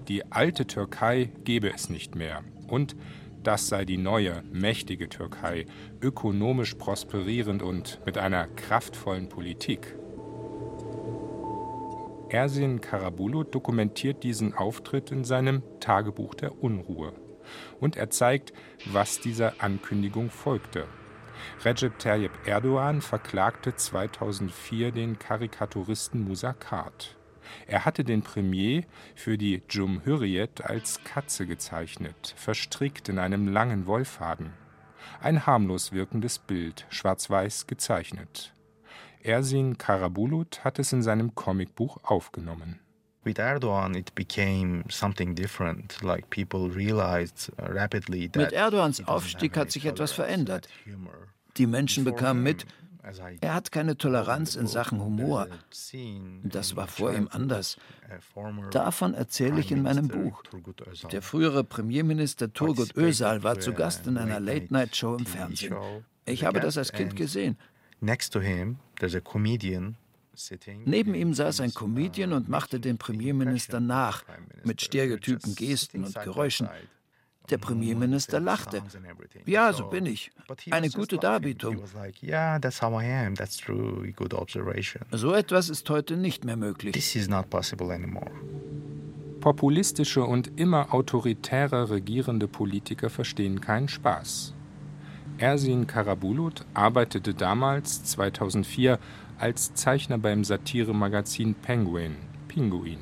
Die 0.08 0.30
alte 0.32 0.66
Türkei 0.66 1.30
gebe 1.44 1.72
es 1.72 1.90
nicht 1.90 2.14
mehr. 2.14 2.42
Und 2.68 2.96
das 3.42 3.68
sei 3.68 3.84
die 3.84 3.96
neue, 3.96 4.42
mächtige 4.52 5.08
Türkei, 5.08 5.66
ökonomisch 6.00 6.74
prosperierend 6.74 7.62
und 7.62 8.00
mit 8.06 8.16
einer 8.16 8.46
kraftvollen 8.46 9.28
Politik. 9.28 9.96
Ersin 12.28 12.80
Karabulu 12.80 13.42
dokumentiert 13.42 14.22
diesen 14.22 14.54
Auftritt 14.54 15.10
in 15.10 15.24
seinem 15.24 15.62
Tagebuch 15.80 16.34
der 16.34 16.62
Unruhe. 16.62 17.12
Und 17.80 17.96
er 17.96 18.10
zeigt, 18.10 18.52
was 18.86 19.18
dieser 19.18 19.54
Ankündigung 19.58 20.30
folgte. 20.30 20.86
Recep 21.64 21.98
Tayyip 21.98 22.32
Erdogan 22.46 23.00
verklagte 23.00 23.74
2004 23.74 24.92
den 24.92 25.18
Karikaturisten 25.18 26.24
Musakat. 26.24 27.16
Er 27.66 27.84
hatte 27.84 28.04
den 28.04 28.22
Premier 28.22 28.84
für 29.14 29.36
die 29.36 29.60
Cumhuriyet 29.60 30.64
als 30.64 31.02
Katze 31.04 31.46
gezeichnet, 31.46 32.34
verstrickt 32.36 33.08
in 33.08 33.18
einem 33.18 33.48
langen 33.48 33.86
Wollfaden. 33.86 34.52
Ein 35.20 35.46
harmlos 35.46 35.92
wirkendes 35.92 36.38
Bild, 36.38 36.86
schwarz-weiß 36.90 37.66
gezeichnet. 37.66 38.54
Ersin 39.22 39.76
Karabulut 39.76 40.64
hat 40.64 40.78
es 40.78 40.92
in 40.92 41.02
seinem 41.02 41.34
Comicbuch 41.34 41.98
aufgenommen. 42.04 42.80
Mit 43.22 43.38
Erdogans 48.52 49.06
Aufstieg 49.06 49.56
hat 49.56 49.70
sich 49.70 49.84
etwas 49.84 50.12
verändert. 50.12 50.68
Die 51.56 51.66
Menschen 51.66 52.04
bekamen 52.04 52.42
mit, 52.42 52.66
er 53.40 53.54
hat 53.54 53.72
keine 53.72 53.96
Toleranz 53.96 54.56
in 54.56 54.66
Sachen 54.66 55.00
Humor. 55.00 55.48
Das 56.42 56.76
war 56.76 56.86
vor 56.86 57.14
ihm 57.14 57.28
anders. 57.30 57.78
Davon 58.70 59.14
erzähle 59.14 59.60
ich 59.60 59.72
in 59.72 59.82
meinem 59.82 60.08
Buch. 60.08 60.42
Der 61.10 61.22
frühere 61.22 61.64
Premierminister 61.64 62.52
Turgut 62.52 62.96
Özal 62.96 63.42
war 63.42 63.58
zu 63.58 63.72
Gast 63.72 64.06
in 64.06 64.18
einer 64.18 64.40
Late-Night-Show 64.40 65.16
im 65.16 65.26
Fernsehen. 65.26 65.74
Ich 66.26 66.44
habe 66.44 66.60
das 66.60 66.76
als 66.78 66.92
Kind 66.92 67.16
gesehen. 67.16 67.58
Next 68.00 68.32
to 68.32 68.40
him, 68.40 68.78
there's 68.98 69.14
a 69.14 69.20
comedian 69.20 69.96
Neben 70.84 71.14
ihm 71.14 71.34
saß 71.34 71.60
ein 71.60 71.74
Comedian 71.74 72.32
und 72.32 72.48
machte 72.48 72.80
den 72.80 72.98
Premierminister 72.98 73.80
nach, 73.80 74.24
mit 74.64 74.80
stereotypen 74.80 75.54
Gesten 75.54 76.04
und 76.04 76.14
Geräuschen. 76.14 76.68
Der 77.50 77.58
Premierminister 77.58 78.38
lachte. 78.38 78.82
Ja, 79.44 79.72
so 79.72 79.88
bin 79.88 80.06
ich. 80.06 80.30
Eine 80.70 80.88
gute 80.90 81.18
Darbietung. 81.18 81.82
So 85.10 85.34
etwas 85.34 85.68
ist 85.68 85.90
heute 85.90 86.16
nicht 86.16 86.44
mehr 86.44 86.56
möglich. 86.56 86.94
Populistische 89.40 90.22
und 90.22 90.60
immer 90.60 90.94
autoritärer 90.94 91.90
regierende 91.90 92.46
Politiker 92.46 93.10
verstehen 93.10 93.60
keinen 93.60 93.88
Spaß. 93.88 94.54
Ersin 95.38 95.86
Karabulut 95.86 96.66
arbeitete 96.74 97.32
damals, 97.32 98.04
2004, 98.04 98.98
als 99.40 99.74
Zeichner 99.74 100.18
beim 100.18 100.44
Satiremagazin 100.44 101.54
Penguin, 101.54 102.16
Pinguin. 102.48 102.98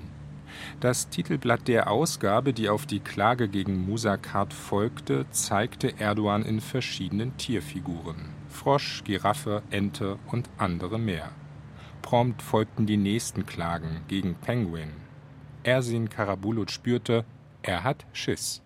Das 0.81 1.09
Titelblatt 1.09 1.69
der 1.69 1.91
Ausgabe, 1.91 2.53
die 2.53 2.69
auf 2.69 2.87
die 2.87 3.01
Klage 3.01 3.49
gegen 3.49 3.85
Musakart 3.87 4.53
folgte, 4.53 5.27
zeigte 5.31 5.99
Erdogan 5.99 6.45
in 6.45 6.61
verschiedenen 6.61 7.37
Tierfiguren: 7.37 8.31
Frosch, 8.49 9.03
Giraffe, 9.05 9.63
Ente 9.71 10.19
und 10.29 10.49
andere 10.59 10.99
mehr. 10.99 11.31
Prompt 12.03 12.41
folgten 12.41 12.87
die 12.87 12.97
nächsten 12.97 13.45
Klagen 13.45 14.03
gegen 14.09 14.35
Penguin. 14.37 14.93
Ersin 15.65 16.09
Karabulut 16.09 16.71
spürte, 16.71 17.25
er 17.63 17.85
hat 17.85 18.07
Schiss. 18.13 18.63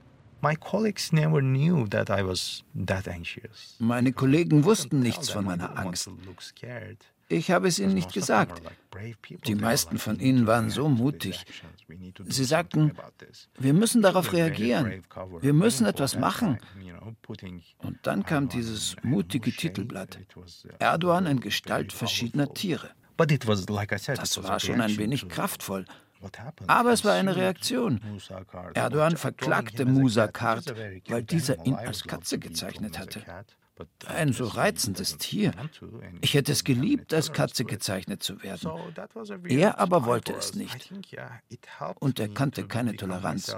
Meine 3.78 4.12
Kollegen 4.12 4.64
wussten 4.64 5.00
nichts 5.00 5.30
von 5.30 5.44
meiner 5.44 5.78
Angst. 5.78 6.11
Ich 7.33 7.51
habe 7.51 7.68
es 7.68 7.79
ihnen 7.79 7.95
nicht 7.95 8.12
gesagt. 8.12 8.61
Die 9.47 9.55
meisten 9.55 9.99
von 9.99 10.21
ihnen 10.21 10.47
waren 10.47 10.68
so 10.68 10.88
mutig. 10.88 11.47
Sie 12.27 12.45
sagten, 12.45 12.92
wir 13.59 13.73
müssen 13.73 14.03
darauf 14.03 14.33
reagieren. 14.33 15.03
Wir 15.40 15.55
müssen 15.55 15.87
etwas 15.87 16.18
machen. 16.18 16.59
Und 17.79 17.99
dann 18.03 18.25
kam 18.25 18.49
dieses 18.49 18.97
mutige 19.03 19.51
Titelblatt. 19.51 20.18
Erdogan 20.79 21.27
in 21.27 21.40
Gestalt 21.40 21.92
verschiedener 21.92 22.53
Tiere. 22.53 22.90
Das 23.16 24.42
war 24.42 24.61
schon 24.61 24.81
ein 24.81 24.97
wenig 24.99 25.29
kraftvoll. 25.29 25.87
Aber 26.66 26.92
es 26.92 27.05
war 27.05 27.14
eine 27.14 27.35
Reaktion. 27.35 28.01
Erdogan 28.75 29.16
verklagte 29.16 29.87
Musa 29.87 30.29
Kart, 30.29 30.73
weil 31.09 31.23
dieser 31.23 31.64
ihn 31.66 31.75
als 31.75 32.05
Katze 32.05 32.38
gezeichnet 32.38 32.99
hatte. 32.99 33.23
Ein 34.06 34.32
so 34.32 34.44
reizendes 34.44 35.18
Tier. 35.18 35.52
Ich 36.20 36.35
hätte 36.35 36.52
es 36.52 36.64
geliebt, 36.64 37.12
als 37.14 37.32
Katze 37.32 37.64
gezeichnet 37.64 38.22
zu 38.22 38.42
werden. 38.42 38.70
Er 39.44 39.78
aber 39.78 40.04
wollte 40.04 40.32
es 40.35 40.54
nicht. 40.54 40.92
Und 41.98 42.20
er 42.20 42.28
kannte 42.28 42.66
keine 42.66 42.96
Toleranz. 42.96 43.54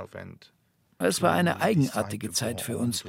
Es 0.99 1.23
war 1.23 1.33
eine 1.33 1.61
eigenartige 1.61 2.31
Zeit 2.31 2.61
für 2.61 2.79
uns. 2.79 3.05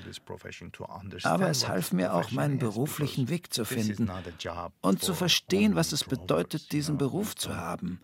Aber 1.24 1.50
es 1.50 1.68
half 1.68 1.94
mir 1.94 2.14
auch, 2.14 2.32
meinen 2.32 2.58
beruflichen 2.58 3.30
Weg 3.30 3.54
zu 3.54 3.64
finden 3.64 4.10
und 4.82 5.04
zu 5.04 5.14
verstehen, 5.14 5.76
was 5.76 5.92
es 5.92 6.04
bedeutet, 6.04 6.72
diesen 6.72 6.98
Beruf 6.98 7.36
zu 7.36 7.56
haben. 7.56 8.00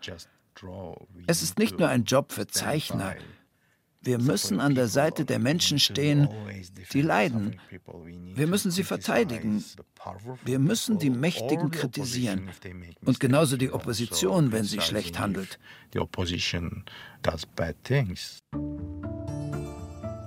Es 1.26 1.42
ist 1.42 1.58
nicht 1.58 1.78
nur 1.78 1.88
ein 1.88 2.04
Job 2.04 2.32
für 2.32 2.46
Zeichner. 2.46 3.16
Wir 4.04 4.18
müssen 4.18 4.60
an 4.60 4.74
der 4.74 4.88
Seite 4.88 5.24
der 5.24 5.38
Menschen 5.38 5.78
stehen, 5.78 6.28
die 6.92 7.02
leiden. 7.02 7.60
Wir 8.34 8.46
müssen 8.46 8.70
sie 8.70 8.82
verteidigen. 8.82 9.64
Wir 10.44 10.58
müssen 10.58 10.98
die 10.98 11.10
Mächtigen 11.10 11.70
kritisieren. 11.70 12.50
Und 13.04 13.20
genauso 13.20 13.56
die 13.56 13.72
Opposition, 13.72 14.50
wenn 14.50 14.64
sie 14.64 14.80
schlecht 14.80 15.18
handelt. 15.18 15.58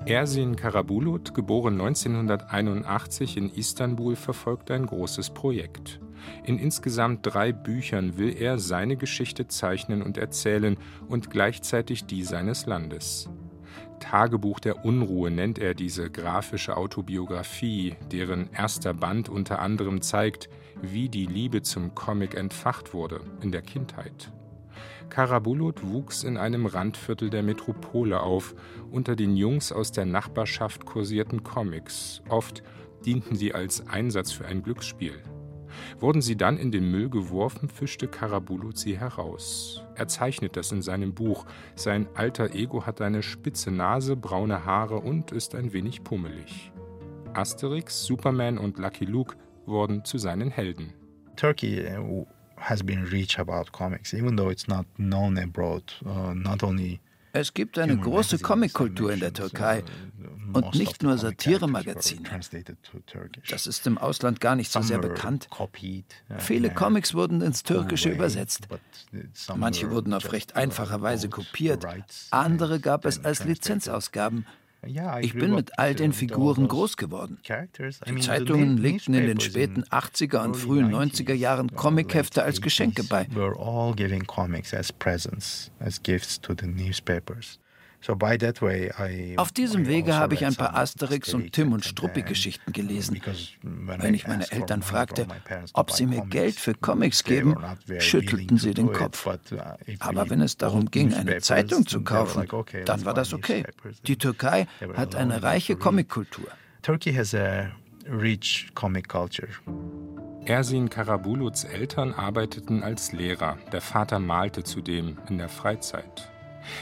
Ersin 0.06 0.56
Karabulut, 0.56 1.34
geboren 1.34 1.82
1981 1.82 3.38
in 3.38 3.50
Istanbul, 3.50 4.16
verfolgt 4.16 4.70
ein 4.70 4.86
großes 4.86 5.32
Projekt. 5.32 6.00
In 6.44 6.60
insgesamt 6.60 7.22
drei 7.24 7.52
Büchern 7.52 8.18
will 8.18 8.36
er 8.38 8.60
seine 8.60 8.98
Geschichte 8.98 9.48
zeichnen 9.48 10.04
und 10.04 10.18
erzählen 10.18 10.78
und 11.08 11.32
gleichzeitig 11.32 12.06
die 12.06 12.24
seines 12.24 12.68
Landes. 12.68 13.30
Tagebuch 14.00 14.60
der 14.60 14.86
Unruhe 14.86 15.32
nennt 15.32 15.60
er 15.60 15.74
diese 15.74 16.10
grafische 16.10 16.78
Autobiografie, 16.78 17.96
deren 18.12 18.50
erster 18.54 18.94
Band 18.94 19.30
unter 19.30 19.60
anderem 19.60 20.02
zeigt, 20.02 20.50
wie 20.82 21.10
die 21.10 21.26
Liebe 21.26 21.62
zum 21.62 21.96
Comic 21.96 22.36
entfacht 22.36 22.94
wurde 22.94 23.22
in 23.42 23.52
der 23.52 23.62
Kindheit. 23.62 24.32
Karabulut 25.10 25.84
wuchs 25.84 26.24
in 26.24 26.38
einem 26.38 26.66
Randviertel 26.66 27.30
der 27.30 27.44
Metropole 27.44 28.22
auf. 28.22 28.56
Unter 28.92 29.16
den 29.16 29.38
Jungs 29.38 29.72
aus 29.72 29.92
der 29.92 30.06
Nachbarschaft 30.06 30.86
kursierten 30.86 31.44
Comics. 31.44 32.22
Oft 32.28 32.64
dienten 33.06 33.36
sie 33.36 33.54
als 33.54 33.88
Einsatz 33.88 34.32
für 34.32 34.46
ein 34.46 34.64
Glücksspiel. 34.64 35.22
Wurden 36.00 36.22
sie 36.22 36.36
dann 36.36 36.58
in 36.58 36.72
den 36.72 36.90
Müll 36.90 37.10
geworfen, 37.10 37.70
fischte 37.70 38.08
Karabulut 38.08 38.78
sie 38.78 38.98
heraus. 38.98 39.85
Er 39.96 40.08
zeichnet 40.08 40.58
das 40.58 40.72
in 40.72 40.82
seinem 40.82 41.14
Buch. 41.14 41.46
Sein 41.76 42.08
alter 42.16 42.54
Ego 42.54 42.86
hat 42.86 43.02
eine 43.02 43.24
spitze 43.24 43.72
Nase, 43.72 44.16
braune 44.16 44.66
Haare 44.66 44.98
und 44.98 45.32
ist 45.32 45.56
ein 45.56 45.74
wenig 45.74 46.04
pummelig. 46.04 46.72
Asterix, 47.34 48.06
Superman 48.06 48.58
und 48.58 48.78
Lucky 48.78 49.06
Luke 49.06 49.36
wurden 49.66 50.06
zu 50.06 50.18
seinen 50.18 50.52
Helden. 50.52 50.94
Turkey 51.36 51.86
uh, 51.98 52.26
has 52.58 52.84
been 52.84 53.04
rich 53.04 53.40
about 53.40 53.72
comics, 53.72 54.14
even 54.14 54.38
though 54.38 54.50
it's 54.50 54.68
not 54.68 54.86
known 54.98 55.38
abroad, 55.38 55.84
uh, 56.06 56.34
not 56.34 56.64
only 56.64 57.00
es 57.36 57.54
gibt 57.54 57.78
eine 57.78 57.98
große 57.98 58.40
Comickultur 58.40 59.12
in 59.12 59.20
der 59.20 59.34
Türkei 59.34 59.84
und 60.54 60.74
nicht 60.74 61.04
nur 61.04 61.18
Satiremagazine. 61.18 62.30
Das 63.50 63.68
ist 63.68 63.88
im 63.88 63.98
Ausland 63.98 64.40
gar 64.40 64.56
nicht 64.56 64.72
so 64.72 64.82
sehr 64.82 65.00
bekannt. 65.00 65.50
Viele 66.38 66.74
Comics 66.74 67.14
wurden 67.14 67.42
ins 67.42 67.64
Türkische 67.64 68.10
übersetzt. 68.10 68.68
Manche 69.56 69.92
wurden 69.92 70.14
auf 70.14 70.32
recht 70.32 70.56
einfache 70.56 71.02
Weise 71.02 71.30
kopiert, 71.30 71.86
andere 72.32 72.80
gab 72.80 73.06
es 73.06 73.24
als 73.24 73.44
Lizenzausgaben. 73.44 74.46
Ich 75.22 75.34
bin 75.34 75.56
mit 75.56 75.80
all 75.80 75.96
den 75.96 76.14
Figuren 76.14 76.68
groß 76.68 76.98
geworden. 76.98 77.40
Die 78.08 78.16
Zeitungen 78.22 78.78
legten 78.78 79.14
in 79.14 79.26
den 79.28 79.40
späten 79.40 79.84
80er 79.86 80.44
und 80.44 80.56
frühen 80.56 80.94
90er 80.94 81.34
Jahren 81.34 81.76
Comichefte 81.76 82.44
als 82.44 82.62
Geschenke 82.62 83.04
bei. 83.04 83.28
Auf 88.08 89.52
diesem 89.52 89.88
Wege 89.88 90.12
also 90.12 90.22
habe 90.22 90.34
ich 90.36 90.46
ein 90.46 90.56
paar 90.56 90.76
Asterix 90.76 91.34
und 91.34 91.52
Tim 91.54 91.74
und 91.74 91.86
Struppi-Geschichten 91.86 92.72
gelesen. 92.72 93.20
Wenn 93.62 94.14
ich 94.14 94.28
meine 94.28 94.50
Eltern 94.52 94.84
fragte, 94.84 95.28
ob 95.74 95.92
sie 95.92 96.06
mir 96.06 96.22
Geld 96.26 96.56
für 96.56 96.74
Comics 96.74 97.24
geben, 97.24 97.56
schüttelten 98.00 98.58
sie 98.58 98.74
den 98.74 98.92
Kopf. 98.92 99.26
Uh, 99.26 99.38
Aber 100.00 100.30
wenn 100.30 100.42
es 100.42 100.58
darum 100.58 100.92
ging, 100.92 101.14
eine 101.14 101.42
Zeitung 101.42 101.88
zu 101.88 102.04
kaufen, 102.04 102.48
dann 102.86 103.06
war 103.06 103.14
das 103.14 103.34
okay. 103.34 103.66
Die 104.06 104.18
Türkei 104.18 104.68
hat 104.94 105.16
eine 105.16 105.42
reiche 105.42 105.76
Comickultur. 105.76 106.48
Turkey 106.82 107.14
has 107.14 107.34
a 107.34 107.72
rich 108.08 108.70
comic 108.76 109.10
culture. 109.10 109.50
Ersin 110.46 110.90
Karabuluts 110.90 111.64
Eltern 111.64 112.14
arbeiteten 112.14 112.84
als 112.84 113.12
Lehrer. 113.12 113.58
Der 113.72 113.82
Vater 113.82 114.20
malte 114.20 114.64
zudem 114.64 115.18
in 115.28 115.40
der 115.40 115.50
Freizeit. 115.50 116.30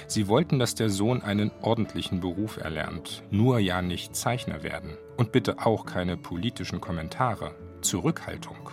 Sie 0.08 0.28
wollten, 0.28 0.60
dass 0.60 0.76
der 0.76 0.90
Sohn 0.90 1.22
einen 1.22 1.52
ordentlichen 1.62 2.20
Beruf 2.20 2.58
erlernt, 2.58 3.24
nur 3.32 3.60
ja 3.60 3.82
nicht 3.82 4.16
Zeichner 4.16 4.64
werden. 4.64 4.98
Und 5.18 5.32
bitte 5.32 5.66
auch 5.66 5.86
keine 5.86 6.18
politischen 6.18 6.82
Kommentare. 6.82 7.56
Zurückhaltung. 7.82 8.70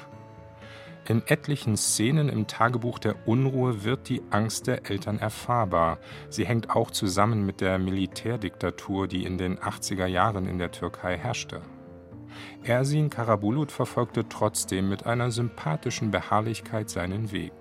In 1.09 1.23
etlichen 1.27 1.77
Szenen 1.77 2.29
im 2.29 2.47
Tagebuch 2.47 2.99
der 2.99 3.27
Unruhe 3.27 3.83
wird 3.83 4.09
die 4.09 4.23
Angst 4.31 4.67
der 4.69 4.89
Eltern 4.89 5.19
erfahrbar. 5.19 5.99
Sie 6.29 6.47
hängt 6.47 6.71
auch 6.71 6.91
zusammen 6.91 7.45
mit 7.45 7.61
der 7.61 7.79
Militärdiktatur, 7.79 9.09
die 9.09 9.25
in 9.25 9.37
den 9.37 9.59
80er 9.59 10.07
Jahren 10.07 10.47
in 10.47 10.59
der 10.59 10.71
Türkei 10.71 11.17
herrschte. 11.17 11.63
Ersin 12.63 13.11
Karabulut 13.11 13.73
verfolgte 13.73 14.29
trotzdem 14.29 14.89
mit 14.89 15.07
einer 15.07 15.31
sympathischen 15.31 16.11
Beharrlichkeit 16.11 16.89
seinen 16.89 17.33
Weg 17.33 17.53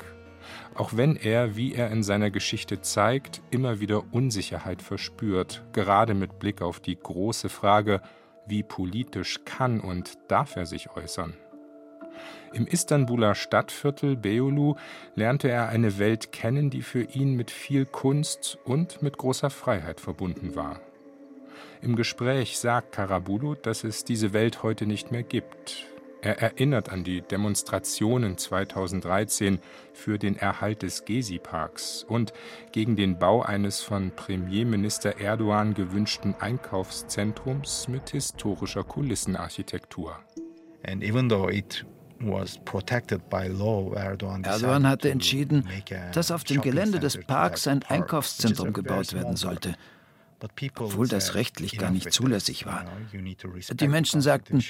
auch 0.80 0.96
wenn 0.96 1.18
er, 1.18 1.58
wie 1.58 1.76
er 1.76 1.92
in 1.92 2.04
seiner 2.04 2.32
Geschichte 2.32 2.80
zeigt, 2.80 3.42
immer 3.52 3.82
wieder 3.82 4.14
Unsicherheit 4.14 4.82
verspürt, 4.82 5.62
gerade 5.74 6.14
mit 6.14 6.40
Blick 6.40 6.62
auf 6.62 6.80
die 6.80 6.98
große 6.98 7.50
Frage, 7.50 8.02
wie 8.48 8.64
politisch 8.64 9.42
kann 9.44 9.82
und 9.82 10.18
darf 10.30 10.56
er 10.56 10.66
sich 10.66 10.90
äußern. 10.96 11.34
Im 12.54 12.66
Istanbuler 12.66 13.36
Stadtviertel 13.36 14.16
Beyoğlu 14.16 14.78
lernte 15.16 15.50
er 15.50 15.68
eine 15.68 16.00
Welt 16.00 16.32
kennen, 16.32 16.70
die 16.70 16.82
für 16.82 17.04
ihn 17.04 17.36
mit 17.36 17.52
viel 17.52 17.86
Kunst 17.86 18.58
und 18.64 19.02
mit 19.02 19.18
großer 19.18 19.50
Freiheit 19.50 20.00
verbunden 20.00 20.56
war. 20.56 20.80
Im 21.82 21.98
Gespräch 21.98 22.58
sagt 22.58 22.94
Karabulut, 22.94 23.66
dass 23.66 23.84
es 23.84 24.06
diese 24.06 24.32
Welt 24.32 24.64
heute 24.64 24.86
nicht 24.86 25.12
mehr 25.12 25.24
gibt. 25.24 25.90
Er 26.22 26.42
erinnert 26.42 26.90
an 26.90 27.06
die 27.06 27.22
Demonstrationen 27.22 28.38
2013 28.38 29.60
für 29.94 30.20
den 30.20 30.36
Erhalt 30.36 30.82
des 30.82 31.06
Gezi-Parks 31.06 32.06
und 32.08 32.34
gegen 32.74 32.98
den 32.98 33.18
Bau 33.18 33.42
eines 33.42 33.82
von 33.82 34.12
Premierminister 34.12 35.22
Erdogan 35.22 35.74
gewünschten 35.74 36.36
Einkaufszentrums 36.38 37.88
mit 37.88 38.10
historischer 38.10 38.84
Kulissenarchitektur. 38.84 40.20
And 40.86 41.04
even 41.04 41.30
though 41.30 41.50
it 41.50 41.86
Erdogan 44.44 44.88
hatte 44.88 45.10
entschieden, 45.10 45.70
dass 46.14 46.32
auf 46.32 46.44
dem 46.44 46.62
Gelände 46.62 47.00
des 47.00 47.18
Parks 47.26 47.66
ein 47.66 47.82
Einkaufszentrum 47.84 48.74
gebaut 48.74 49.14
werden 49.14 49.38
sollte, 49.38 49.76
obwohl 50.76 51.08
das 51.08 51.36
rechtlich 51.36 51.78
gar 51.78 51.92
nicht 51.92 52.12
zulässig 52.12 52.66
war. 52.66 52.86
Die 53.12 53.88
Menschen 53.88 54.22
sagten, 54.22 54.64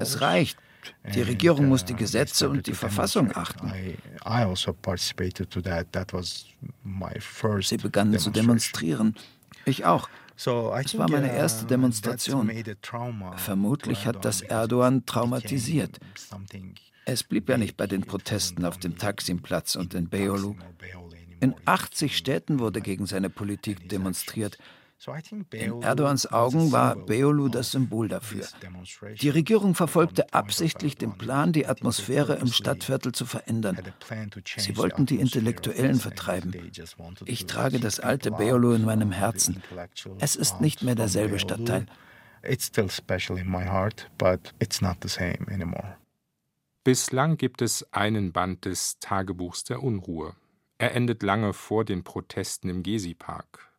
es 0.00 0.20
reicht, 0.20 0.58
die 1.14 1.22
Regierung 1.22 1.68
muss 1.68 1.84
die 1.84 1.94
Gesetze 1.94 2.48
und 2.48 2.66
die 2.66 2.74
Verfassung 2.74 3.34
achten. 3.34 3.72
Also 4.22 4.74
Sie 7.60 7.76
begannen 7.76 8.18
zu 8.18 8.30
demonstrieren. 8.30 9.14
Ich 9.64 9.84
auch. 9.84 10.08
Es 10.36 10.46
war 10.46 11.08
meine 11.08 11.32
erste 11.32 11.64
uh, 11.64 11.68
Demonstration. 11.68 12.50
Vermutlich 13.36 14.06
hat 14.06 14.24
das 14.24 14.40
Erdogan 14.40 15.06
traumatisiert. 15.06 16.00
Es 17.04 17.22
blieb 17.22 17.48
ja 17.48 17.56
nicht 17.56 17.76
bei 17.76 17.86
den 17.86 18.02
Protesten 18.02 18.64
auf 18.64 18.78
dem 18.78 18.98
Taksimplatz 18.98 19.76
und 19.76 19.94
in 19.94 20.08
Beyoğlu. 20.08 20.56
In 21.40 21.54
80 21.66 22.16
Städten 22.16 22.58
wurde 22.58 22.80
gegen 22.80 23.06
seine 23.06 23.30
Politik 23.30 23.88
demonstriert. 23.88 24.58
In 25.50 25.82
Erdogans 25.82 26.32
Augen 26.32 26.72
war 26.72 26.96
Beolu 26.96 27.48
das 27.48 27.72
Symbol 27.72 28.08
dafür. 28.08 28.46
Die 29.20 29.28
Regierung 29.28 29.74
verfolgte 29.74 30.32
absichtlich 30.32 30.96
den 30.96 31.18
Plan, 31.18 31.52
die 31.52 31.66
Atmosphäre 31.66 32.36
im 32.36 32.48
Stadtviertel 32.48 33.12
zu 33.12 33.26
verändern. 33.26 33.78
Sie 34.56 34.76
wollten 34.76 35.06
die 35.06 35.16
Intellektuellen 35.16 35.98
vertreiben. 35.98 36.54
Ich 37.26 37.46
trage 37.46 37.80
das 37.80 38.00
alte 38.00 38.30
Beolu 38.30 38.72
in 38.72 38.84
meinem 38.84 39.12
Herzen. 39.12 39.62
Es 40.18 40.36
ist 40.36 40.60
nicht 40.60 40.82
mehr 40.82 40.94
derselbe 40.94 41.38
Stadtteil. 41.38 41.86
Bislang 46.84 47.36
gibt 47.36 47.62
es 47.62 47.92
einen 47.92 48.32
Band 48.32 48.64
des 48.64 48.98
Tagebuchs 48.98 49.64
der 49.64 49.82
Unruhe. 49.82 50.34
Er 50.78 50.94
endet 50.94 51.22
lange 51.22 51.52
vor 51.52 51.84
den 51.84 52.04
Protesten 52.04 52.68
im 52.68 52.82
Gezi-Park. 52.82 53.73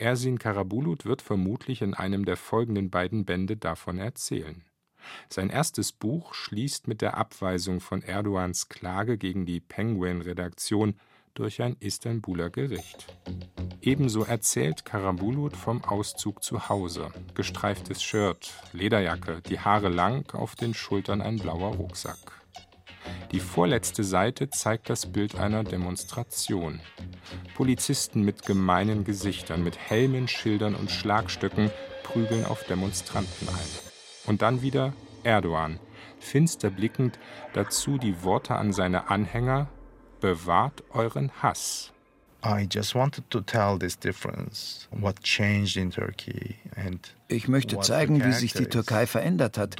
Ersin 0.00 0.38
Karabulut 0.38 1.04
wird 1.04 1.20
vermutlich 1.20 1.82
in 1.82 1.92
einem 1.92 2.24
der 2.24 2.38
folgenden 2.38 2.90
beiden 2.90 3.26
Bände 3.26 3.56
davon 3.56 3.98
erzählen. 3.98 4.64
Sein 5.28 5.50
erstes 5.50 5.92
Buch 5.92 6.34
schließt 6.34 6.88
mit 6.88 7.02
der 7.02 7.16
Abweisung 7.16 7.80
von 7.80 8.02
Erdogans 8.02 8.68
Klage 8.68 9.18
gegen 9.18 9.44
die 9.44 9.60
Penguin-Redaktion 9.60 10.94
durch 11.34 11.60
ein 11.62 11.76
Istanbuler 11.80 12.50
Gericht. 12.50 13.14
Ebenso 13.82 14.24
erzählt 14.24 14.84
Karabulut 14.84 15.56
vom 15.56 15.84
Auszug 15.84 16.42
zu 16.42 16.68
Hause. 16.68 17.08
Gestreiftes 17.34 18.02
Shirt, 18.02 18.52
Lederjacke, 18.72 19.42
die 19.42 19.60
Haare 19.60 19.88
lang, 19.88 20.34
auf 20.34 20.54
den 20.54 20.74
Schultern 20.74 21.20
ein 21.20 21.38
blauer 21.38 21.76
Rucksack. 21.76 22.39
Die 23.32 23.40
vorletzte 23.40 24.04
Seite 24.04 24.50
zeigt 24.50 24.90
das 24.90 25.06
Bild 25.06 25.36
einer 25.36 25.64
Demonstration. 25.64 26.80
Polizisten 27.54 28.22
mit 28.22 28.44
gemeinen 28.44 29.04
Gesichtern, 29.04 29.62
mit 29.62 29.78
Helmen, 29.78 30.28
Schildern 30.28 30.74
und 30.74 30.90
Schlagstöcken 30.90 31.70
prügeln 32.02 32.44
auf 32.44 32.64
Demonstranten 32.64 33.48
ein. 33.48 33.68
Und 34.26 34.42
dann 34.42 34.62
wieder 34.62 34.92
Erdogan, 35.22 35.78
finster 36.18 36.70
blickend, 36.70 37.18
dazu 37.52 37.98
die 37.98 38.22
Worte 38.22 38.56
an 38.56 38.72
seine 38.72 39.10
Anhänger: 39.10 39.68
Bewahrt 40.20 40.82
euren 40.90 41.30
Hass. 41.42 41.92
Ich 47.28 47.48
möchte 47.48 47.78
zeigen, 47.80 48.24
wie 48.24 48.32
sich 48.32 48.54
die 48.54 48.66
Türkei 48.66 49.06
verändert 49.06 49.58
hat, 49.58 49.76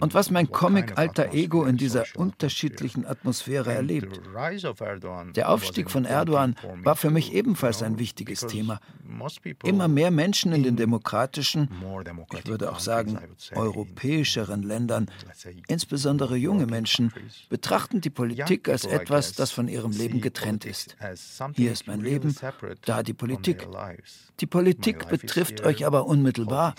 und 0.00 0.14
was 0.14 0.30
mein 0.30 0.50
Comic-alter 0.50 1.32
Ego 1.32 1.64
in 1.64 1.76
dieser 1.76 2.04
unterschiedlichen 2.16 3.06
Atmosphäre 3.06 3.72
erlebt. 3.72 4.20
Der 5.34 5.48
Aufstieg 5.48 5.90
von 5.90 6.04
Erdogan 6.04 6.56
war 6.82 6.96
für 6.96 7.10
mich 7.10 7.32
ebenfalls 7.32 7.82
ein 7.82 7.98
wichtiges 7.98 8.46
Thema. 8.46 8.80
Immer 9.64 9.88
mehr 9.88 10.10
Menschen 10.10 10.52
in 10.52 10.62
den 10.62 10.76
demokratischen, 10.76 11.68
ich 12.32 12.46
würde 12.46 12.70
auch 12.70 12.80
sagen 12.80 13.18
europäischeren 13.54 14.62
Ländern, 14.62 15.10
insbesondere 15.68 16.36
junge 16.36 16.66
Menschen, 16.66 17.12
betrachten 17.48 18.00
die 18.00 18.10
Politik 18.10 18.68
als 18.68 18.84
etwas, 18.84 19.32
das 19.32 19.50
von 19.50 19.68
ihrem 19.68 19.92
Leben 19.92 20.20
getrennt 20.20 20.64
ist. 20.64 20.96
Hier 21.54 21.72
ist 21.72 21.86
mein 21.86 22.00
Leben, 22.00 22.34
da 22.84 23.02
die 23.02 23.14
Politik. 23.14 23.66
Die 24.42 24.46
Politik 24.46 25.08
betrifft 25.08 25.60
euch 25.60 25.86
aber 25.86 26.06
unmittelbar. 26.06 26.74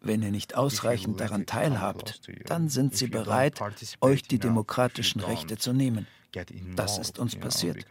Wenn 0.00 0.22
ihr 0.22 0.32
nicht 0.32 0.56
ausreichend 0.56 1.20
daran 1.20 1.46
teilhabt, 1.46 2.20
dann 2.46 2.68
sind 2.68 2.96
sie 2.96 3.06
bereit, 3.06 3.60
euch 4.00 4.22
die 4.24 4.40
demokratischen 4.40 5.20
Rechte 5.20 5.56
zu 5.56 5.72
nehmen. 5.72 6.08
Das 6.74 6.98
ist 6.98 7.20
uns 7.20 7.36
passiert. 7.36 7.86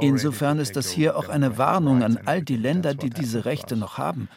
Insofern 0.00 0.60
ist 0.60 0.76
das 0.76 0.90
hier 0.90 1.16
auch 1.16 1.28
eine 1.28 1.58
Warnung 1.58 2.04
an 2.04 2.18
all 2.24 2.40
die 2.40 2.56
Länder, 2.56 2.94
die 2.94 3.10
diese 3.10 3.44
Rechte 3.44 3.76
noch 3.76 3.98
haben. 3.98 4.28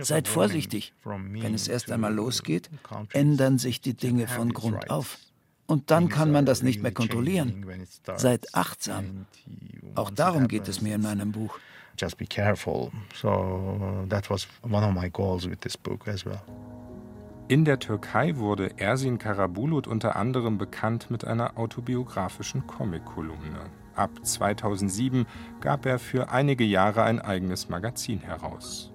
Seid 0.00 0.28
vorsichtig. 0.28 0.92
Wenn 1.04 1.54
es 1.54 1.66
erst 1.66 1.90
einmal 1.90 2.14
losgeht, 2.14 2.70
ändern 3.12 3.58
sich 3.58 3.80
die 3.80 3.94
Dinge 3.94 4.28
von 4.28 4.52
Grund 4.52 4.88
auf. 4.88 5.18
Und 5.66 5.90
dann 5.90 6.08
kann 6.08 6.30
man 6.30 6.46
das 6.46 6.62
nicht 6.62 6.80
mehr 6.80 6.92
kontrollieren. 6.92 7.66
Seid 8.16 8.54
achtsam. 8.54 9.26
Auch 9.96 10.10
darum 10.10 10.46
geht 10.46 10.68
es 10.68 10.80
mir 10.80 10.94
in 10.94 11.02
meinem 11.02 11.32
Buch. 11.32 11.58
Just 11.98 12.18
be 12.18 12.26
careful. 12.26 12.90
So 13.14 14.04
that 14.08 14.28
was 14.28 14.46
one 14.62 14.84
of 14.84 14.94
my 14.94 15.08
goals 15.08 15.48
with 15.48 15.60
this 15.60 15.76
book 15.76 16.06
as 16.08 16.24
well. 16.24 16.42
In 17.48 17.64
der 17.64 17.78
Türkei 17.78 18.36
wurde 18.36 18.72
Ersin 18.76 19.18
Karabulut 19.18 19.86
unter 19.86 20.16
anderem 20.16 20.58
bekannt 20.58 21.10
mit 21.10 21.24
einer 21.24 21.56
autobiografischen 21.56 22.66
Comic-Kolumne. 22.66 23.70
Ab 23.94 24.10
2007 24.20 25.26
gab 25.60 25.86
er 25.86 26.00
für 26.00 26.30
einige 26.30 26.64
Jahre 26.64 27.04
ein 27.04 27.20
eigenes 27.20 27.68
Magazin 27.68 28.18
heraus. 28.18 28.92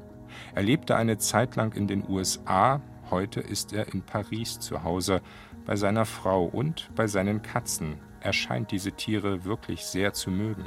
Er 0.54 0.64
lebte 0.64 0.98
eine 0.98 1.18
Zeit 1.18 1.56
lang 1.56 1.74
in 1.74 1.88
den 1.88 2.04
USA, 2.08 2.82
heute 3.10 3.40
ist 3.40 3.72
er 3.72 3.94
in 3.94 4.02
Paris 4.02 4.60
zu 4.60 4.84
Hause, 4.84 5.22
bei 5.66 5.78
seiner 5.78 6.06
Frau 6.06 6.44
und 6.44 6.90
bei 6.94 7.08
seinen 7.08 7.42
Katzen. 7.42 7.98
Er 8.20 8.34
scheint 8.34 8.72
diese 8.72 8.92
Tiere 8.92 9.46
wirklich 9.46 9.86
sehr 9.86 10.14
zu 10.14 10.30
mögen. 10.30 10.66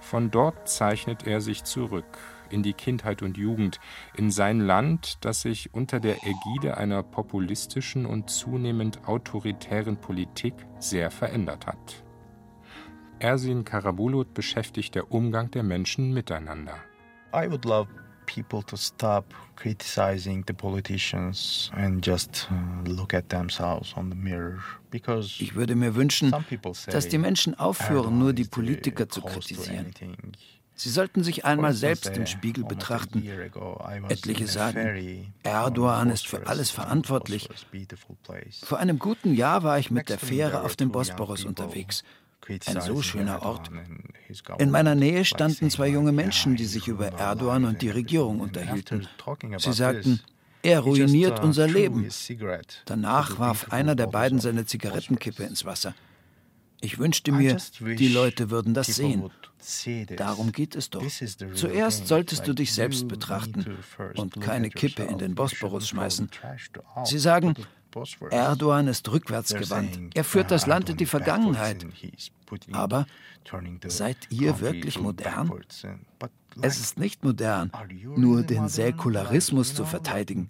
Von 0.00 0.30
dort 0.30 0.68
zeichnet 0.68 1.26
er 1.26 1.40
sich 1.40 1.64
zurück, 1.64 2.18
in 2.50 2.62
die 2.62 2.72
Kindheit 2.72 3.22
und 3.22 3.36
Jugend, 3.36 3.78
in 4.14 4.30
sein 4.30 4.60
Land, 4.60 5.24
das 5.24 5.42
sich 5.42 5.72
unter 5.72 6.00
der 6.00 6.16
Ägide 6.24 6.76
einer 6.76 7.02
populistischen 7.02 8.06
und 8.06 8.30
zunehmend 8.30 9.06
autoritären 9.06 9.96
Politik 9.96 10.54
sehr 10.78 11.10
verändert 11.10 11.66
hat. 11.66 12.02
Ersin 13.18 13.64
Karabulut 13.64 14.32
beschäftigt 14.32 14.94
der 14.94 15.12
Umgang 15.12 15.50
der 15.50 15.62
Menschen 15.62 16.14
miteinander. 16.14 16.74
I 17.34 17.48
would 17.48 17.64
love 17.66 17.88
people 18.26 18.62
to 18.62 18.76
stop 18.76 19.34
criticizing 19.56 20.42
the 20.46 20.54
politicians 20.54 21.70
and 21.74 22.04
just 22.04 22.48
uh, 22.50 22.88
look 22.88 23.12
at 23.12 23.28
themselves 23.28 23.94
on 23.96 24.10
the 24.10 24.16
mirror. 24.16 24.60
Ich 24.92 25.54
würde 25.54 25.74
mir 25.74 25.94
wünschen, 25.94 26.34
dass 26.86 27.08
die 27.08 27.18
Menschen 27.18 27.58
aufhören, 27.58 28.18
nur 28.18 28.32
die 28.32 28.44
Politiker 28.44 29.08
zu 29.08 29.22
kritisieren. 29.22 29.92
Sie 30.74 30.88
sollten 30.88 31.22
sich 31.22 31.44
einmal 31.44 31.74
selbst 31.74 32.16
im 32.16 32.26
Spiegel 32.26 32.64
betrachten. 32.64 33.22
Etliche 34.08 34.46
sagen, 34.46 35.34
Erdogan 35.42 36.08
ist 36.08 36.26
für 36.26 36.46
alles 36.46 36.70
verantwortlich. 36.70 37.50
Vor 38.62 38.78
einem 38.78 38.98
guten 38.98 39.34
Jahr 39.34 39.62
war 39.62 39.78
ich 39.78 39.90
mit 39.90 40.08
der 40.08 40.18
Fähre 40.18 40.62
auf 40.62 40.76
dem 40.76 40.90
Bosporus 40.90 41.44
unterwegs. 41.44 42.02
Ein 42.66 42.80
so 42.80 43.02
schöner 43.02 43.42
Ort. 43.42 43.70
In 44.58 44.70
meiner 44.70 44.94
Nähe 44.94 45.26
standen 45.26 45.70
zwei 45.70 45.88
junge 45.88 46.12
Menschen, 46.12 46.56
die 46.56 46.64
sich 46.64 46.88
über 46.88 47.08
Erdogan 47.08 47.66
und 47.66 47.82
die 47.82 47.90
Regierung 47.90 48.40
unterhielten. 48.40 49.06
Sie 49.58 49.72
sagten, 49.74 50.20
er 50.62 50.80
ruiniert 50.80 51.40
unser 51.40 51.66
Leben. 51.66 52.08
Danach 52.84 53.38
warf 53.38 53.72
einer 53.72 53.94
der 53.94 54.06
beiden 54.06 54.40
seine 54.40 54.66
Zigarettenkippe 54.66 55.44
ins 55.44 55.64
Wasser. 55.64 55.94
Ich 56.82 56.98
wünschte 56.98 57.30
mir, 57.30 57.58
die 57.80 58.08
Leute 58.08 58.50
würden 58.50 58.72
das 58.72 58.86
sehen. 58.86 59.30
Darum 60.16 60.52
geht 60.52 60.74
es 60.74 60.88
doch. 60.88 61.04
Zuerst 61.54 62.06
solltest 62.06 62.46
du 62.46 62.54
dich 62.54 62.72
selbst 62.72 63.06
betrachten 63.08 63.78
und 64.16 64.40
keine 64.40 64.70
Kippe 64.70 65.02
in 65.02 65.18
den 65.18 65.34
Bosporus 65.34 65.88
schmeißen. 65.88 66.30
Sie 67.04 67.18
sagen, 67.18 67.54
Erdogan 68.30 68.88
ist 68.88 69.10
rückwärtsgewandt. 69.10 70.14
Er 70.14 70.24
führt 70.24 70.50
das 70.50 70.66
Land 70.66 70.88
in 70.88 70.96
die 70.96 71.06
Vergangenheit. 71.06 71.86
Aber 72.72 73.06
seid 73.86 74.16
ihr 74.30 74.60
wirklich 74.60 74.98
modern? 74.98 75.52
Es 76.62 76.80
ist 76.80 76.98
nicht 76.98 77.24
modern, 77.24 77.70
nur 78.16 78.42
den 78.42 78.68
Säkularismus 78.68 79.74
zu 79.74 79.84
verteidigen. 79.84 80.48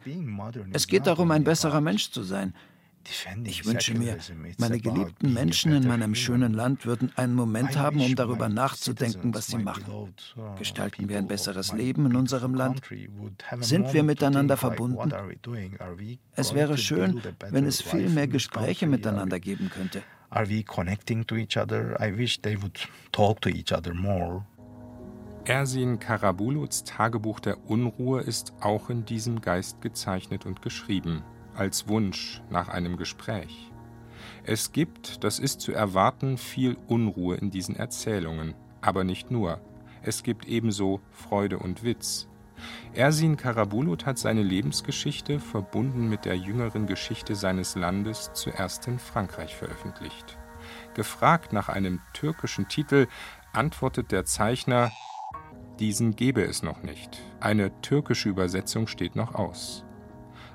Es 0.72 0.86
geht 0.86 1.06
darum, 1.06 1.30
ein 1.30 1.44
besserer 1.44 1.80
Mensch 1.80 2.10
zu 2.10 2.22
sein. 2.22 2.54
Ich 3.44 3.64
wünsche 3.64 3.94
mir, 3.94 4.18
meine 4.58 4.78
geliebten 4.78 5.32
Menschen 5.32 5.72
in 5.72 5.86
meinem 5.86 6.14
schönen 6.14 6.52
Land 6.52 6.84
würden 6.84 7.10
einen 7.16 7.34
Moment 7.34 7.76
haben, 7.76 8.00
um 8.00 8.14
darüber 8.14 8.48
nachzudenken, 8.48 9.34
was 9.34 9.46
sie 9.46 9.58
machen. 9.58 9.84
Uh, 10.36 10.54
Gestalten 10.58 11.08
wir 11.08 11.18
ein 11.18 11.26
besseres 11.26 11.72
Leben 11.72 12.06
in 12.06 12.16
unserem 12.16 12.54
Land? 12.54 12.82
Sind 13.60 13.92
wir 13.94 14.02
miteinander 14.02 14.56
verbunden? 14.56 15.12
Es 16.34 16.54
wäre 16.54 16.76
schön, 16.76 17.22
wenn 17.50 17.64
es 17.64 17.80
viel 17.80 18.10
mehr 18.10 18.28
Gespräche 18.28 18.86
miteinander 18.86 19.40
geben 19.40 19.70
könnte. 19.70 20.02
Are 20.32 20.48
we 20.48 20.62
connecting 20.62 21.26
to 21.26 21.36
each 21.36 21.56
other? 21.56 22.00
I 22.00 22.16
wish 22.16 22.40
they 22.40 22.56
would 22.56 22.78
talk 23.10 23.40
to 23.40 23.48
each 23.48 23.72
other 23.72 23.92
more. 23.92 24.46
Ersin 25.46 25.98
Karabuluts 25.98 26.84
Tagebuch 26.84 27.40
der 27.40 27.66
Unruhe 27.68 28.20
ist 28.20 28.52
auch 28.60 28.90
in 28.90 29.06
diesem 29.06 29.40
Geist 29.40 29.80
gezeichnet 29.80 30.44
und 30.44 30.60
geschrieben 30.60 31.24
als 31.54 31.88
Wunsch 31.88 32.42
nach 32.50 32.68
einem 32.68 32.98
Gespräch. 32.98 33.72
Es 34.44 34.72
gibt, 34.72 35.24
das 35.24 35.38
ist 35.38 35.62
zu 35.62 35.72
erwarten, 35.72 36.36
viel 36.36 36.76
Unruhe 36.86 37.36
in 37.36 37.50
diesen 37.50 37.74
Erzählungen, 37.74 38.54
aber 38.82 39.02
nicht 39.02 39.30
nur. 39.30 39.60
Es 40.02 40.22
gibt 40.22 40.46
ebenso 40.46 41.00
Freude 41.10 41.58
und 41.58 41.84
Witz. 41.84 42.28
Ersin 42.92 43.38
Karabulut 43.38 44.04
hat 44.04 44.18
seine 44.18 44.42
Lebensgeschichte, 44.42 45.40
verbunden 45.40 46.08
mit 46.08 46.26
der 46.26 46.36
jüngeren 46.36 46.86
Geschichte 46.86 47.34
seines 47.34 47.76
Landes, 47.76 48.30
zuerst 48.34 48.86
in 48.88 48.98
Frankreich 48.98 49.56
veröffentlicht. 49.56 50.38
Gefragt 50.94 51.54
nach 51.54 51.70
einem 51.70 52.00
türkischen 52.12 52.68
Titel, 52.68 53.06
antwortet 53.54 54.12
der 54.12 54.26
Zeichner, 54.26 54.92
diesen 55.80 56.14
gebe 56.14 56.42
es 56.42 56.62
noch 56.62 56.82
nicht. 56.82 57.22
Eine 57.40 57.80
türkische 57.80 58.28
Übersetzung 58.28 58.86
steht 58.86 59.16
noch 59.16 59.34
aus. 59.34 59.84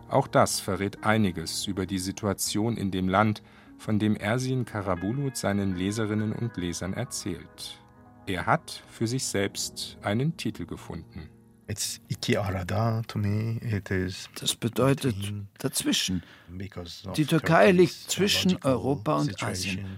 Auch 0.07 0.27
das 0.27 0.59
verrät 0.59 1.03
einiges 1.03 1.65
über 1.67 1.85
die 1.85 1.99
Situation 1.99 2.77
in 2.77 2.91
dem 2.91 3.09
Land, 3.09 3.41
von 3.77 3.99
dem 3.99 4.15
Ersin 4.15 4.63
Karabulut 4.63 5.35
seinen 5.35 5.75
Leserinnen 5.75 6.31
und 6.31 6.55
Lesern 6.57 6.93
erzählt. 6.93 7.81
Er 8.27 8.45
hat 8.45 8.83
für 8.87 9.07
sich 9.07 9.25
selbst 9.25 9.97
einen 10.01 10.37
Titel 10.37 10.65
gefunden. 10.65 11.29
Das 11.67 11.99
bedeutet 14.59 15.15
dazwischen. 15.57 16.23
Die 17.15 17.25
Türkei 17.25 17.71
liegt 17.71 17.93
zwischen 18.11 18.57
Europa 18.63 19.15
und 19.17 19.41
Asien. 19.41 19.97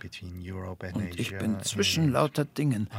Und 0.93 1.19
ich 1.19 1.37
bin 1.37 1.61
zwischen 1.63 2.11
lauter 2.11 2.45
Dingen. 2.45 2.89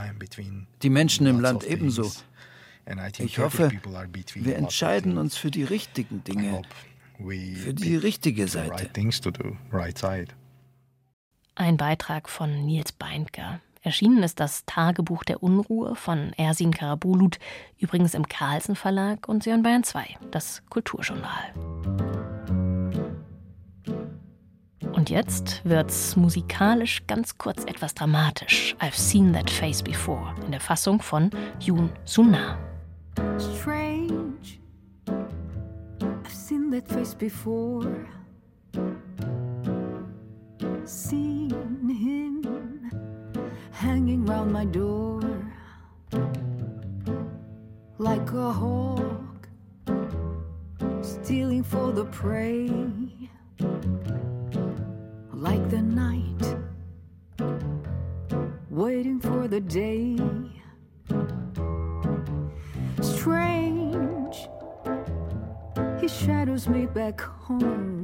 Die 0.82 0.90
Menschen 0.90 1.26
im 1.26 1.40
Land 1.40 1.64
ebenso. 1.64 2.12
Ich 3.18 3.38
hoffe, 3.38 3.70
wir 4.34 4.56
entscheiden 4.56 5.18
uns 5.18 5.36
für 5.36 5.50
die 5.50 5.64
richtigen 5.64 6.24
Dinge, 6.24 6.62
für 7.18 7.74
die 7.74 7.96
richtige 7.96 8.48
Seite. 8.48 8.90
Ein 11.54 11.76
Beitrag 11.76 12.28
von 12.28 12.66
Nils 12.66 12.92
Beindker. 12.92 13.60
Erschienen 13.82 14.22
ist 14.22 14.40
das 14.40 14.64
Tagebuch 14.66 15.24
der 15.24 15.42
Unruhe 15.42 15.94
von 15.94 16.32
Ersin 16.36 16.72
Karabulut, 16.72 17.38
übrigens 17.78 18.14
im 18.14 18.28
Carlsen 18.28 18.76
Verlag 18.76 19.28
und 19.28 19.46
hören 19.46 19.62
Bayern 19.62 19.84
2, 19.84 20.16
das 20.30 20.62
Kulturjournal. 20.68 21.54
Und 24.92 25.10
jetzt 25.10 25.60
wird's 25.64 26.16
musikalisch 26.16 27.06
ganz 27.06 27.38
kurz 27.38 27.64
etwas 27.64 27.94
dramatisch. 27.94 28.74
I've 28.80 28.96
seen 28.96 29.32
that 29.32 29.48
face 29.48 29.82
before 29.82 30.34
in 30.44 30.50
der 30.50 30.60
Fassung 30.60 31.00
von 31.00 31.30
Yoon 31.60 31.90
Suna. 32.04 32.58
Strange 33.38 34.28
seen 36.48 36.70
that 36.70 36.88
face 36.88 37.14
before. 37.14 38.06
Seen 40.84 41.50
him 41.90 42.27
hanging 43.98 44.24
round 44.26 44.52
my 44.52 44.64
door 44.64 45.20
like 47.98 48.30
a 48.30 48.52
hawk 48.52 49.48
stealing 51.02 51.64
for 51.64 51.90
the 51.90 52.04
prey. 52.04 52.70
Like 55.32 55.68
the 55.68 55.82
night 55.82 56.44
waiting 58.70 59.18
for 59.18 59.48
the 59.48 59.60
day. 59.60 60.16
Strange 63.02 64.36
he 66.00 66.06
shadows 66.06 66.68
me 66.68 66.86
back 66.86 67.20
home. 67.20 67.97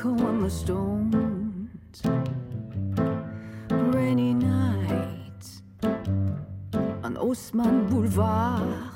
Echo 0.00 0.08
on 0.26 0.40
the 0.40 0.48
stones. 0.48 2.02
Rainy 3.70 4.32
nights 4.32 5.62
on 7.04 7.18
Osman 7.18 7.86
Boulevard. 7.86 8.92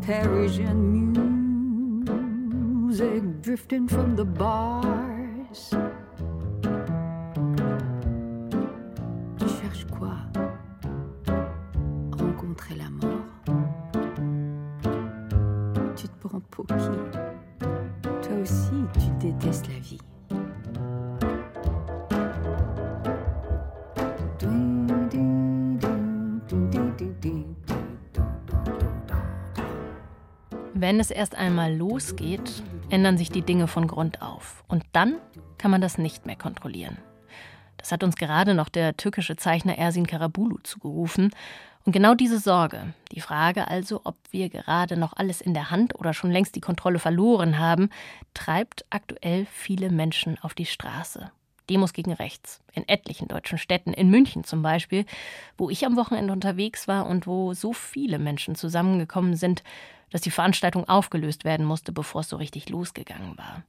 Parisian 0.00 0.80
music 2.86 3.42
drifting 3.42 3.86
from 3.88 4.16
the 4.16 4.24
bars. 4.24 5.74
Wenn 30.88 31.00
es 31.00 31.10
erst 31.10 31.34
einmal 31.34 31.76
losgeht, 31.76 32.62
ändern 32.88 33.18
sich 33.18 33.28
die 33.28 33.42
Dinge 33.42 33.68
von 33.68 33.86
Grund 33.86 34.22
auf. 34.22 34.64
Und 34.68 34.84
dann 34.92 35.16
kann 35.58 35.70
man 35.70 35.82
das 35.82 35.98
nicht 35.98 36.24
mehr 36.24 36.34
kontrollieren. 36.34 36.96
Das 37.76 37.92
hat 37.92 38.02
uns 38.02 38.16
gerade 38.16 38.54
noch 38.54 38.70
der 38.70 38.96
türkische 38.96 39.36
Zeichner 39.36 39.76
Ersin 39.76 40.06
Karabulu 40.06 40.56
zugerufen. 40.62 41.28
Und 41.84 41.92
genau 41.92 42.14
diese 42.14 42.38
Sorge, 42.38 42.94
die 43.12 43.20
Frage 43.20 43.68
also, 43.68 44.00
ob 44.04 44.16
wir 44.30 44.48
gerade 44.48 44.96
noch 44.96 45.12
alles 45.12 45.42
in 45.42 45.52
der 45.52 45.70
Hand 45.70 45.94
oder 45.94 46.14
schon 46.14 46.30
längst 46.30 46.56
die 46.56 46.62
Kontrolle 46.62 47.00
verloren 47.00 47.58
haben, 47.58 47.90
treibt 48.32 48.86
aktuell 48.88 49.44
viele 49.44 49.90
Menschen 49.90 50.38
auf 50.40 50.54
die 50.54 50.64
Straße. 50.64 51.30
Demos 51.68 51.92
gegen 51.92 52.14
rechts. 52.14 52.62
In 52.72 52.88
etlichen 52.88 53.28
deutschen 53.28 53.58
Städten, 53.58 53.92
in 53.92 54.08
München 54.08 54.42
zum 54.42 54.62
Beispiel, 54.62 55.04
wo 55.58 55.68
ich 55.68 55.84
am 55.84 55.96
Wochenende 55.96 56.32
unterwegs 56.32 56.88
war 56.88 57.06
und 57.06 57.26
wo 57.26 57.52
so 57.52 57.74
viele 57.74 58.18
Menschen 58.18 58.54
zusammengekommen 58.54 59.36
sind, 59.36 59.62
dass 60.10 60.20
die 60.22 60.30
Veranstaltung 60.30 60.88
aufgelöst 60.88 61.44
werden 61.44 61.66
musste, 61.66 61.92
bevor 61.92 62.22
es 62.22 62.28
so 62.28 62.36
richtig 62.36 62.68
losgegangen 62.68 63.36
war. 63.36 63.62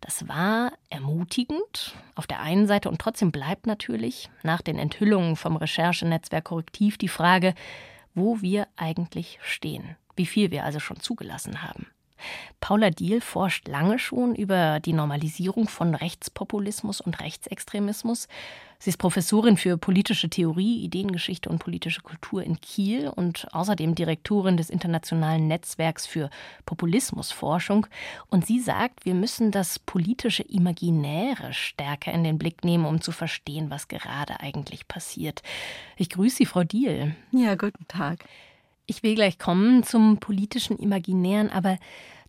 Das 0.00 0.28
war 0.28 0.72
ermutigend 0.90 1.94
auf 2.14 2.26
der 2.26 2.40
einen 2.40 2.66
Seite 2.66 2.88
und 2.88 3.00
trotzdem 3.00 3.32
bleibt 3.32 3.66
natürlich 3.66 4.30
nach 4.42 4.62
den 4.62 4.78
Enthüllungen 4.78 5.36
vom 5.36 5.56
Recherchenetzwerk 5.56 6.44
Korrektiv 6.44 6.98
die 6.98 7.08
Frage, 7.08 7.54
wo 8.14 8.40
wir 8.40 8.66
eigentlich 8.76 9.38
stehen, 9.42 9.96
wie 10.16 10.26
viel 10.26 10.50
wir 10.50 10.64
also 10.64 10.80
schon 10.80 11.00
zugelassen 11.00 11.62
haben. 11.62 11.86
Paula 12.60 12.90
Diehl 12.90 13.20
forscht 13.20 13.68
lange 13.68 13.98
schon 13.98 14.34
über 14.34 14.80
die 14.80 14.92
Normalisierung 14.92 15.68
von 15.68 15.94
Rechtspopulismus 15.94 17.00
und 17.00 17.20
Rechtsextremismus. 17.20 18.28
Sie 18.78 18.90
ist 18.90 18.98
Professorin 18.98 19.56
für 19.56 19.78
politische 19.78 20.28
Theorie, 20.28 20.84
Ideengeschichte 20.84 21.48
und 21.48 21.58
politische 21.58 22.02
Kultur 22.02 22.42
in 22.42 22.60
Kiel 22.60 23.08
und 23.08 23.46
außerdem 23.52 23.94
Direktorin 23.94 24.56
des 24.56 24.68
Internationalen 24.68 25.48
Netzwerks 25.48 26.06
für 26.06 26.28
Populismusforschung. 26.66 27.86
Und 28.28 28.46
sie 28.46 28.60
sagt, 28.60 29.06
wir 29.06 29.14
müssen 29.14 29.50
das 29.50 29.78
politische 29.78 30.42
Imaginäre 30.42 31.54
stärker 31.54 32.12
in 32.12 32.24
den 32.24 32.38
Blick 32.38 32.64
nehmen, 32.64 32.84
um 32.84 33.00
zu 33.00 33.12
verstehen, 33.12 33.70
was 33.70 33.88
gerade 33.88 34.40
eigentlich 34.40 34.88
passiert. 34.88 35.42
Ich 35.96 36.10
grüße 36.10 36.36
Sie, 36.36 36.46
Frau 36.46 36.64
Diehl. 36.64 37.14
Ja, 37.32 37.54
guten 37.54 37.88
Tag. 37.88 38.24
Ich 38.86 39.02
will 39.02 39.16
gleich 39.16 39.38
kommen 39.38 39.82
zum 39.82 40.18
politischen 40.18 40.78
Imaginären, 40.78 41.50
aber 41.50 41.78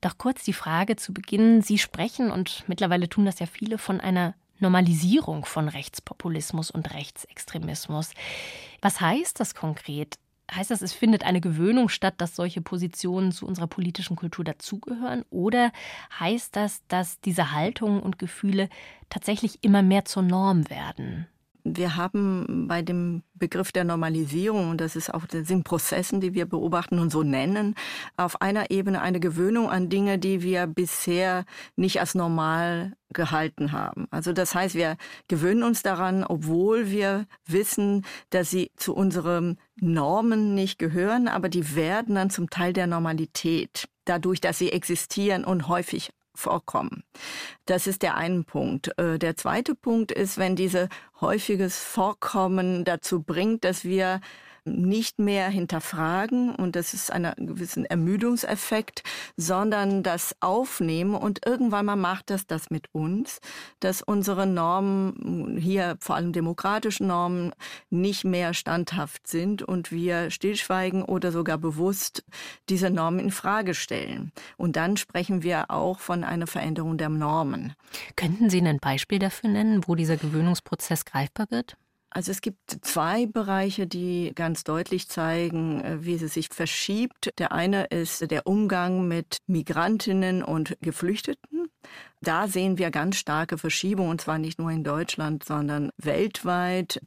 doch 0.01 0.17
kurz 0.17 0.43
die 0.43 0.53
Frage 0.53 0.95
zu 0.95 1.13
Beginn. 1.13 1.61
Sie 1.61 1.77
sprechen, 1.77 2.31
und 2.31 2.63
mittlerweile 2.67 3.07
tun 3.07 3.25
das 3.25 3.39
ja 3.39 3.45
viele, 3.45 3.77
von 3.77 4.01
einer 4.01 4.33
Normalisierung 4.59 5.45
von 5.45 5.69
Rechtspopulismus 5.69 6.71
und 6.71 6.93
Rechtsextremismus. 6.93 8.11
Was 8.81 8.99
heißt 9.01 9.39
das 9.39 9.53
konkret? 9.53 10.15
Heißt 10.51 10.71
das, 10.71 10.81
es 10.81 10.93
findet 10.93 11.23
eine 11.23 11.41
Gewöhnung 11.41 11.89
statt, 11.89 12.15
dass 12.17 12.35
solche 12.35 12.61
Positionen 12.61 13.31
zu 13.31 13.45
unserer 13.45 13.67
politischen 13.67 14.15
Kultur 14.15 14.45
dazugehören? 14.45 15.25
Oder 15.29 15.71
heißt 16.19 16.55
das, 16.55 16.81
dass 16.87 17.19
diese 17.19 17.51
Haltungen 17.51 18.01
und 18.01 18.17
Gefühle 18.17 18.69
tatsächlich 19.09 19.63
immer 19.63 19.83
mehr 19.83 20.05
zur 20.05 20.23
Norm 20.23 20.69
werden? 20.69 21.27
Wir 21.75 21.95
haben 21.95 22.67
bei 22.67 22.81
dem 22.81 23.23
Begriff 23.33 23.71
der 23.71 23.83
Normalisierung, 23.83 24.71
und 24.71 24.81
das 24.81 24.95
ist 24.95 25.13
auch 25.13 25.25
das 25.25 25.47
sind 25.47 25.63
Prozessen, 25.63 26.21
die 26.21 26.33
wir 26.33 26.45
beobachten 26.45 26.99
und 26.99 27.11
so 27.11 27.23
nennen, 27.23 27.75
auf 28.15 28.41
einer 28.41 28.71
Ebene 28.71 29.01
eine 29.01 29.19
Gewöhnung 29.19 29.69
an 29.69 29.89
Dinge, 29.89 30.19
die 30.19 30.41
wir 30.41 30.67
bisher 30.67 31.45
nicht 31.75 31.99
als 31.99 32.15
normal 32.15 32.93
gehalten 33.13 33.71
haben. 33.71 34.07
Also 34.11 34.33
das 34.33 34.53
heißt, 34.53 34.75
wir 34.75 34.97
gewöhnen 35.27 35.63
uns 35.63 35.81
daran, 35.81 36.23
obwohl 36.23 36.89
wir 36.89 37.25
wissen, 37.45 38.05
dass 38.29 38.49
sie 38.49 38.71
zu 38.75 38.93
unseren 38.93 39.57
Normen 39.79 40.55
nicht 40.55 40.79
gehören, 40.79 41.27
aber 41.27 41.49
die 41.49 41.75
werden 41.75 42.15
dann 42.15 42.29
zum 42.29 42.49
Teil 42.49 42.73
der 42.73 42.87
Normalität, 42.87 43.87
dadurch, 44.05 44.41
dass 44.41 44.57
sie 44.57 44.71
existieren 44.71 45.45
und 45.45 45.67
häufig 45.67 46.11
vorkommen. 46.37 47.03
Das 47.65 47.87
ist 47.87 48.03
der 48.03 48.15
eine 48.15 48.43
Punkt. 48.43 48.97
Äh, 48.97 49.19
der 49.19 49.35
zweite 49.35 49.75
Punkt 49.75 50.11
ist, 50.11 50.37
wenn 50.37 50.55
diese 50.55 50.89
häufiges 51.19 51.77
Vorkommen 51.83 52.85
dazu 52.85 53.23
bringt, 53.23 53.63
dass 53.63 53.83
wir 53.83 54.21
nicht 54.67 55.19
mehr 55.19 55.49
hinterfragen 55.49 56.53
und 56.53 56.75
das 56.75 56.93
ist 56.93 57.11
ein 57.11 57.31
gewissen 57.37 57.85
Ermüdungseffekt, 57.85 59.03
sondern 59.35 60.03
das 60.03 60.35
aufnehmen 60.39 61.15
und 61.15 61.45
irgendwann 61.45 61.85
mal 61.85 61.95
macht 61.95 62.29
das 62.29 62.47
das 62.47 62.69
mit 62.69 62.93
uns, 62.93 63.39
dass 63.79 64.01
unsere 64.01 64.45
Normen, 64.45 65.57
hier 65.57 65.97
vor 65.99 66.15
allem 66.15 66.33
demokratische 66.33 67.03
Normen, 67.03 67.51
nicht 67.89 68.23
mehr 68.23 68.53
standhaft 68.53 69.27
sind 69.27 69.61
und 69.61 69.91
wir 69.91 70.31
stillschweigen 70.31 71.03
oder 71.03 71.31
sogar 71.31 71.57
bewusst 71.57 72.23
diese 72.69 72.89
Normen 72.89 73.19
in 73.19 73.31
Frage 73.31 73.73
stellen. 73.73 74.31
Und 74.57 74.75
dann 74.75 74.97
sprechen 74.97 75.43
wir 75.43 75.71
auch 75.71 75.99
von 75.99 76.23
einer 76.23 76.47
Veränderung 76.47 76.97
der 76.97 77.09
Normen. 77.09 77.73
Könnten 78.15 78.49
Sie 78.49 78.61
ein 78.61 78.79
Beispiel 78.79 79.19
dafür 79.19 79.49
nennen, 79.49 79.83
wo 79.87 79.95
dieser 79.95 80.17
Gewöhnungsprozess 80.17 81.05
greifbar 81.05 81.47
wird? 81.49 81.77
Also 82.17 82.31
es 82.31 82.41
gibt 82.41 82.79
zwei 82.81 83.27
Bereiche, 83.27 83.85
die 83.85 84.31
ganz 84.33 84.63
deutlich 84.63 85.07
zeigen, 85.07 85.81
äh, 85.81 86.03
wie 86.03 86.17
sie 86.17 86.27
sich 86.27 86.49
verschiebt. 86.49 87.31
Der 87.37 87.51
eine 87.51 87.83
ist 87.85 88.31
der 88.31 88.47
Umgang 88.47 89.07
mit 89.07 89.37
Migrantinnen 89.45 90.41
und 90.41 90.75
Geflüchteten. 90.81 91.69
Da 92.21 92.47
sehen 92.47 92.79
wir 92.79 92.89
ganz 92.89 93.17
starke 93.17 93.59
Verschiebungen, 93.59 94.09
und 94.09 94.21
zwar 94.21 94.39
nicht 94.39 94.57
nur 94.57 94.71
in 94.71 94.83
Deutschland, 94.83 95.43
sondern 95.43 95.91
weltweit. 95.97 96.99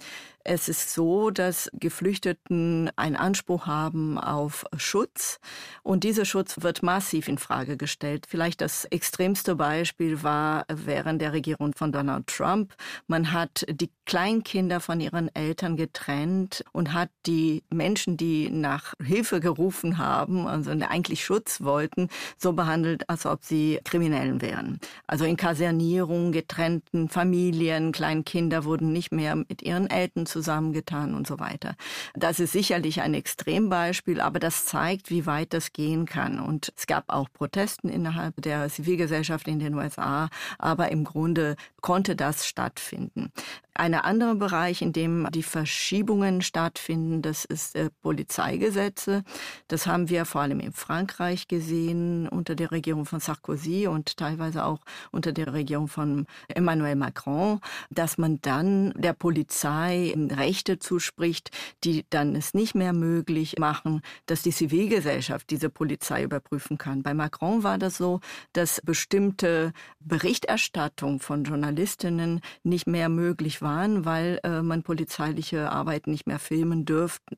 Es 0.44 0.68
ist 0.68 0.94
so, 0.94 1.30
dass 1.30 1.68
Geflüchteten 1.74 2.90
einen 2.96 3.16
Anspruch 3.16 3.66
haben 3.66 4.18
auf 4.18 4.64
Schutz 4.76 5.38
und 5.82 6.04
dieser 6.04 6.24
Schutz 6.24 6.62
wird 6.62 6.82
massiv 6.82 7.28
in 7.28 7.38
Frage 7.38 7.76
gestellt. 7.76 8.26
Vielleicht 8.28 8.60
das 8.60 8.84
extremste 8.86 9.56
Beispiel 9.56 10.22
war 10.22 10.64
während 10.72 11.20
der 11.20 11.32
Regierung 11.32 11.74
von 11.74 11.92
Donald 11.92 12.28
Trump. 12.28 12.74
Man 13.06 13.32
hat 13.32 13.66
die 13.68 13.90
Kleinkinder 14.06 14.80
von 14.80 15.00
ihren 15.00 15.34
Eltern 15.34 15.76
getrennt 15.76 16.64
und 16.72 16.94
hat 16.94 17.10
die 17.26 17.64
Menschen, 17.68 18.16
die 18.16 18.48
nach 18.48 18.94
Hilfe 19.02 19.40
gerufen 19.40 19.98
haben, 19.98 20.46
also 20.46 20.70
eigentlich 20.70 21.24
Schutz 21.24 21.60
wollten, 21.62 22.08
so 22.38 22.52
behandelt, 22.52 23.10
als 23.10 23.26
ob 23.26 23.44
sie 23.44 23.80
Kriminellen 23.84 24.40
wären. 24.40 24.69
Also 25.06 25.24
in 25.24 25.36
Kasernierung, 25.36 26.32
getrennten 26.32 27.08
Familien, 27.08 27.92
Kleinkinder 27.92 28.64
wurden 28.64 28.92
nicht 28.92 29.12
mehr 29.12 29.36
mit 29.36 29.62
ihren 29.62 29.88
Eltern 29.88 30.26
zusammengetan 30.26 31.14
und 31.14 31.26
so 31.26 31.38
weiter. 31.38 31.76
Das 32.14 32.40
ist 32.40 32.52
sicherlich 32.52 33.00
ein 33.00 33.14
Extrembeispiel, 33.14 34.20
aber 34.20 34.38
das 34.38 34.66
zeigt, 34.66 35.10
wie 35.10 35.26
weit 35.26 35.52
das 35.52 35.72
gehen 35.72 36.06
kann. 36.06 36.40
Und 36.40 36.72
es 36.76 36.86
gab 36.86 37.04
auch 37.08 37.28
Protesten 37.32 37.88
innerhalb 37.88 38.40
der 38.42 38.68
Zivilgesellschaft 38.68 39.48
in 39.48 39.58
den 39.58 39.74
USA, 39.74 40.28
aber 40.58 40.90
im 40.90 41.04
Grunde 41.04 41.56
konnte 41.80 42.16
das 42.16 42.46
stattfinden. 42.46 43.32
Ein 43.74 43.94
anderer 43.94 44.34
Bereich, 44.34 44.82
in 44.82 44.92
dem 44.92 45.28
die 45.30 45.42
Verschiebungen 45.42 46.42
stattfinden, 46.42 47.22
das 47.22 47.44
ist 47.44 47.76
äh, 47.76 47.90
Polizeigesetze. 48.02 49.22
Das 49.68 49.86
haben 49.86 50.08
wir 50.08 50.24
vor 50.24 50.40
allem 50.40 50.60
in 50.60 50.72
Frankreich 50.72 51.46
gesehen 51.46 52.28
unter 52.28 52.54
der 52.54 52.72
Regierung 52.72 53.06
von 53.06 53.20
Sarkozy 53.20 53.86
und 53.86 54.16
teilweise 54.16 54.64
auch 54.64 54.80
unter 55.12 55.32
der 55.32 55.52
Regierung 55.52 55.88
von 55.88 56.26
Emmanuel 56.48 56.96
Macron, 56.96 57.60
dass 57.90 58.18
man 58.18 58.40
dann 58.42 58.92
der 58.96 59.12
Polizei 59.12 60.14
Rechte 60.30 60.78
zuspricht, 60.78 61.50
die 61.84 62.04
dann 62.10 62.34
es 62.34 62.54
nicht 62.54 62.74
mehr 62.74 62.92
möglich 62.92 63.56
machen, 63.58 64.02
dass 64.26 64.42
die 64.42 64.52
Zivilgesellschaft 64.52 65.50
diese 65.50 65.70
Polizei 65.70 66.24
überprüfen 66.24 66.76
kann. 66.76 67.02
Bei 67.02 67.14
Macron 67.14 67.62
war 67.62 67.78
das 67.78 67.96
so, 67.96 68.20
dass 68.52 68.80
bestimmte 68.84 69.72
Berichterstattung 70.00 71.20
von 71.20 71.44
Journalistinnen 71.44 72.40
nicht 72.62 72.86
mehr 72.86 73.08
möglich 73.08 73.59
war 73.62 73.70
waren, 73.70 74.04
weil 74.04 74.40
äh, 74.42 74.62
man 74.62 74.82
polizeiliche 74.82 75.70
Arbeit 75.70 76.06
nicht 76.06 76.26
mehr 76.26 76.38
filmen 76.38 76.84
dürfte. 76.84 77.36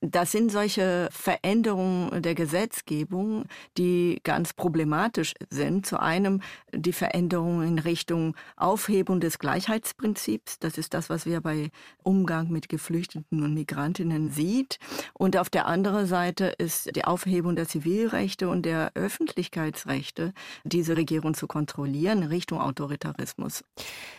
Das 0.00 0.32
sind 0.32 0.50
solche 0.52 1.08
Veränderungen 1.10 2.22
der 2.22 2.34
Gesetzgebung, 2.34 3.44
die 3.78 4.20
ganz 4.22 4.52
problematisch 4.52 5.34
sind. 5.48 5.86
Zu 5.86 6.00
einem 6.00 6.40
die 6.72 6.92
Veränderung 6.92 7.62
in 7.62 7.78
Richtung 7.78 8.36
Aufhebung 8.56 9.20
des 9.20 9.38
Gleichheitsprinzips. 9.38 10.58
Das 10.58 10.76
ist 10.76 10.92
das, 10.92 11.08
was 11.08 11.24
wir 11.24 11.40
bei 11.40 11.70
Umgang 12.02 12.50
mit 12.50 12.68
Geflüchteten 12.68 13.42
und 13.42 13.54
Migrantinnen 13.54 14.30
sieht. 14.30 14.78
Und 15.14 15.36
auf 15.36 15.48
der 15.48 15.66
anderen 15.66 16.06
Seite 16.06 16.46
ist 16.58 16.94
die 16.96 17.04
Aufhebung 17.04 17.56
der 17.56 17.68
Zivilrechte 17.68 18.48
und 18.48 18.66
der 18.66 18.92
Öffentlichkeitsrechte, 18.94 20.32
diese 20.64 20.96
Regierung 20.96 21.34
zu 21.34 21.46
kontrollieren, 21.46 22.22
in 22.22 22.28
Richtung 22.28 22.60
Autoritarismus. 22.60 23.64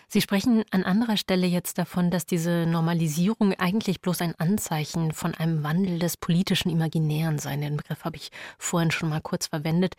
Sie 0.07 0.21
sprechen 0.21 0.63
an 0.71 0.83
anderer 0.83 1.17
Stelle 1.25 1.47
jetzt 1.47 1.79
davon, 1.79 2.11
dass 2.11 2.27
diese 2.27 2.67
Normalisierung 2.67 3.55
eigentlich 3.55 3.99
bloß 3.99 4.21
ein 4.21 4.35
Anzeichen 4.37 5.11
von 5.11 5.33
einem 5.33 5.63
Wandel 5.63 5.97
des 5.97 6.17
politischen 6.17 6.69
Imaginären 6.69 7.39
sei. 7.39 7.57
Den 7.57 7.77
Begriff 7.77 8.05
habe 8.05 8.17
ich 8.17 8.29
vorhin 8.59 8.91
schon 8.91 9.09
mal 9.09 9.21
kurz 9.21 9.47
verwendet. 9.47 9.95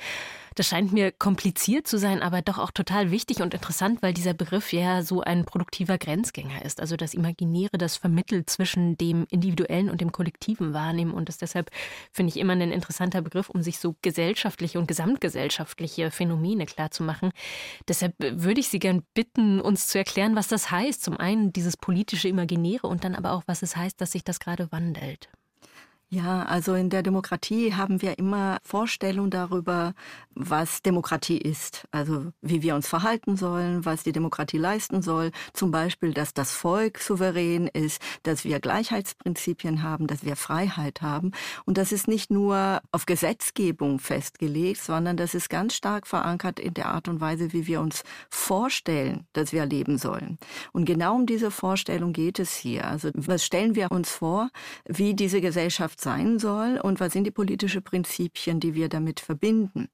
Das 0.54 0.68
scheint 0.68 0.92
mir 0.92 1.10
kompliziert 1.10 1.88
zu 1.88 1.98
sein, 1.98 2.22
aber 2.22 2.42
doch 2.42 2.58
auch 2.58 2.70
total 2.70 3.10
wichtig 3.10 3.42
und 3.42 3.54
interessant, 3.54 4.02
weil 4.02 4.14
dieser 4.14 4.34
Begriff 4.34 4.72
ja 4.72 5.02
so 5.02 5.20
ein 5.20 5.44
produktiver 5.44 5.98
Grenzgänger 5.98 6.64
ist. 6.64 6.80
Also 6.80 6.96
das 6.96 7.12
Imaginäre, 7.12 7.76
das 7.76 7.96
vermittelt 7.96 8.48
zwischen 8.48 8.96
dem 8.96 9.26
individuellen 9.28 9.90
und 9.90 10.00
dem 10.00 10.12
kollektiven 10.12 10.74
Wahrnehmen 10.74 11.12
und 11.12 11.28
ist 11.28 11.42
deshalb, 11.42 11.72
finde 12.12 12.30
ich, 12.30 12.38
immer 12.38 12.52
ein 12.52 12.70
interessanter 12.70 13.20
Begriff, 13.20 13.50
um 13.50 13.62
sich 13.64 13.80
so 13.80 13.96
gesellschaftliche 14.00 14.78
und 14.78 14.86
gesamtgesellschaftliche 14.86 16.12
Phänomene 16.12 16.66
klarzumachen. 16.66 17.32
Deshalb 17.88 18.14
würde 18.18 18.60
ich 18.60 18.68
Sie 18.68 18.78
gern 18.78 19.02
bitten, 19.12 19.60
uns 19.60 19.88
zu 19.88 19.98
erklären, 19.98 20.36
was 20.36 20.46
das 20.46 20.70
heißt. 20.70 21.02
Zum 21.02 21.15
einen 21.16 21.52
dieses 21.52 21.76
politische 21.76 22.28
Imaginäre 22.28 22.86
und 22.86 23.04
dann 23.04 23.14
aber 23.14 23.32
auch, 23.32 23.42
was 23.46 23.62
es 23.62 23.76
heißt, 23.76 24.00
dass 24.00 24.12
sich 24.12 24.24
das 24.24 24.40
gerade 24.40 24.70
wandelt. 24.72 25.28
Ja, 26.08 26.44
also 26.44 26.74
in 26.74 26.88
der 26.88 27.02
Demokratie 27.02 27.74
haben 27.74 28.00
wir 28.00 28.16
immer 28.16 28.58
Vorstellungen 28.62 29.30
darüber, 29.30 29.92
was 30.36 30.80
Demokratie 30.80 31.38
ist. 31.38 31.88
Also 31.90 32.32
wie 32.40 32.62
wir 32.62 32.76
uns 32.76 32.86
verhalten 32.86 33.36
sollen, 33.36 33.84
was 33.84 34.04
die 34.04 34.12
Demokratie 34.12 34.58
leisten 34.58 35.02
soll. 35.02 35.32
Zum 35.52 35.72
Beispiel, 35.72 36.14
dass 36.14 36.32
das 36.32 36.52
Volk 36.52 37.00
souverän 37.00 37.66
ist, 37.66 38.00
dass 38.22 38.44
wir 38.44 38.60
Gleichheitsprinzipien 38.60 39.82
haben, 39.82 40.06
dass 40.06 40.24
wir 40.24 40.36
Freiheit 40.36 41.02
haben. 41.02 41.32
Und 41.64 41.76
das 41.76 41.90
ist 41.90 42.06
nicht 42.06 42.30
nur 42.30 42.82
auf 42.92 43.06
Gesetzgebung 43.06 43.98
festgelegt, 43.98 44.80
sondern 44.80 45.16
das 45.16 45.34
ist 45.34 45.50
ganz 45.50 45.74
stark 45.74 46.06
verankert 46.06 46.60
in 46.60 46.74
der 46.74 46.86
Art 46.86 47.08
und 47.08 47.20
Weise, 47.20 47.52
wie 47.52 47.66
wir 47.66 47.80
uns 47.80 48.04
vorstellen, 48.30 49.26
dass 49.32 49.52
wir 49.52 49.66
leben 49.66 49.98
sollen. 49.98 50.38
Und 50.72 50.84
genau 50.84 51.16
um 51.16 51.26
diese 51.26 51.50
Vorstellung 51.50 52.12
geht 52.12 52.38
es 52.38 52.54
hier. 52.54 52.86
Also 52.86 53.10
was 53.14 53.44
stellen 53.44 53.74
wir 53.74 53.90
uns 53.90 54.12
vor, 54.12 54.50
wie 54.86 55.14
diese 55.14 55.40
Gesellschaft 55.40 55.95
Gesellschaft 55.96 56.00
sein 56.00 56.38
soll 56.38 56.78
und 56.82 57.00
was 57.00 57.12
sind 57.12 57.24
die 57.24 57.30
politischen 57.30 57.82
Prinzipien, 57.82 58.60
die 58.60 58.74
wir 58.74 58.88
damit 58.88 59.20
verbinden. 59.20 59.88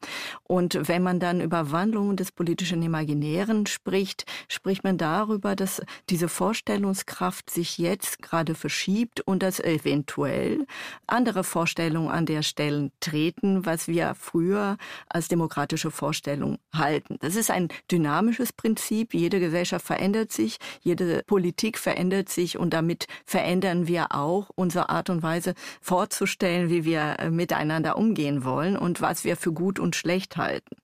Und 0.44 0.88
wenn 0.88 1.02
man 1.02 1.20
dann 1.20 1.40
über 1.40 1.70
Wandlungen 1.70 2.16
des 2.16 2.32
politischen 2.32 2.82
Imaginären 2.82 3.66
spricht, 3.66 4.24
spricht 4.48 4.84
man 4.84 4.98
darüber, 4.98 5.56
dass 5.56 5.82
diese 6.10 6.28
Vorstellungskraft 6.28 7.50
sich 7.50 7.78
jetzt 7.78 8.20
gerade 8.22 8.54
verschiebt 8.54 9.20
und 9.20 9.42
dass 9.42 9.60
eventuell 9.60 10.66
andere 11.06 11.44
Vorstellungen 11.44 12.10
an 12.10 12.26
der 12.26 12.42
Stelle 12.42 12.90
treten, 13.00 13.64
was 13.64 13.88
wir 13.88 14.14
früher 14.14 14.76
als 15.08 15.28
demokratische 15.28 15.90
Vorstellung 15.90 16.58
halten. 16.74 17.16
Das 17.20 17.36
ist 17.36 17.50
ein 17.50 17.68
dynamisches 17.90 18.52
Prinzip. 18.52 19.14
Jede 19.14 19.40
Gesellschaft 19.40 19.86
verändert 19.86 20.32
sich, 20.32 20.58
jede 20.80 21.22
Politik 21.26 21.78
verändert 21.78 22.28
sich 22.28 22.58
und 22.58 22.72
damit 22.72 23.06
verändern 23.24 23.86
wir 23.86 24.14
auch 24.14 24.50
unsere 24.54 24.88
Art 24.88 25.10
und 25.10 25.22
Weise 25.22 25.54
vorzustellen, 25.92 26.70
wie 26.70 26.86
wir 26.86 27.16
äh, 27.18 27.28
miteinander 27.28 27.98
umgehen 27.98 28.46
wollen 28.46 28.78
und 28.78 29.02
was 29.02 29.24
wir 29.24 29.36
für 29.36 29.52
gut 29.52 29.78
und 29.78 29.94
schlecht 29.94 30.38
halten. 30.38 30.74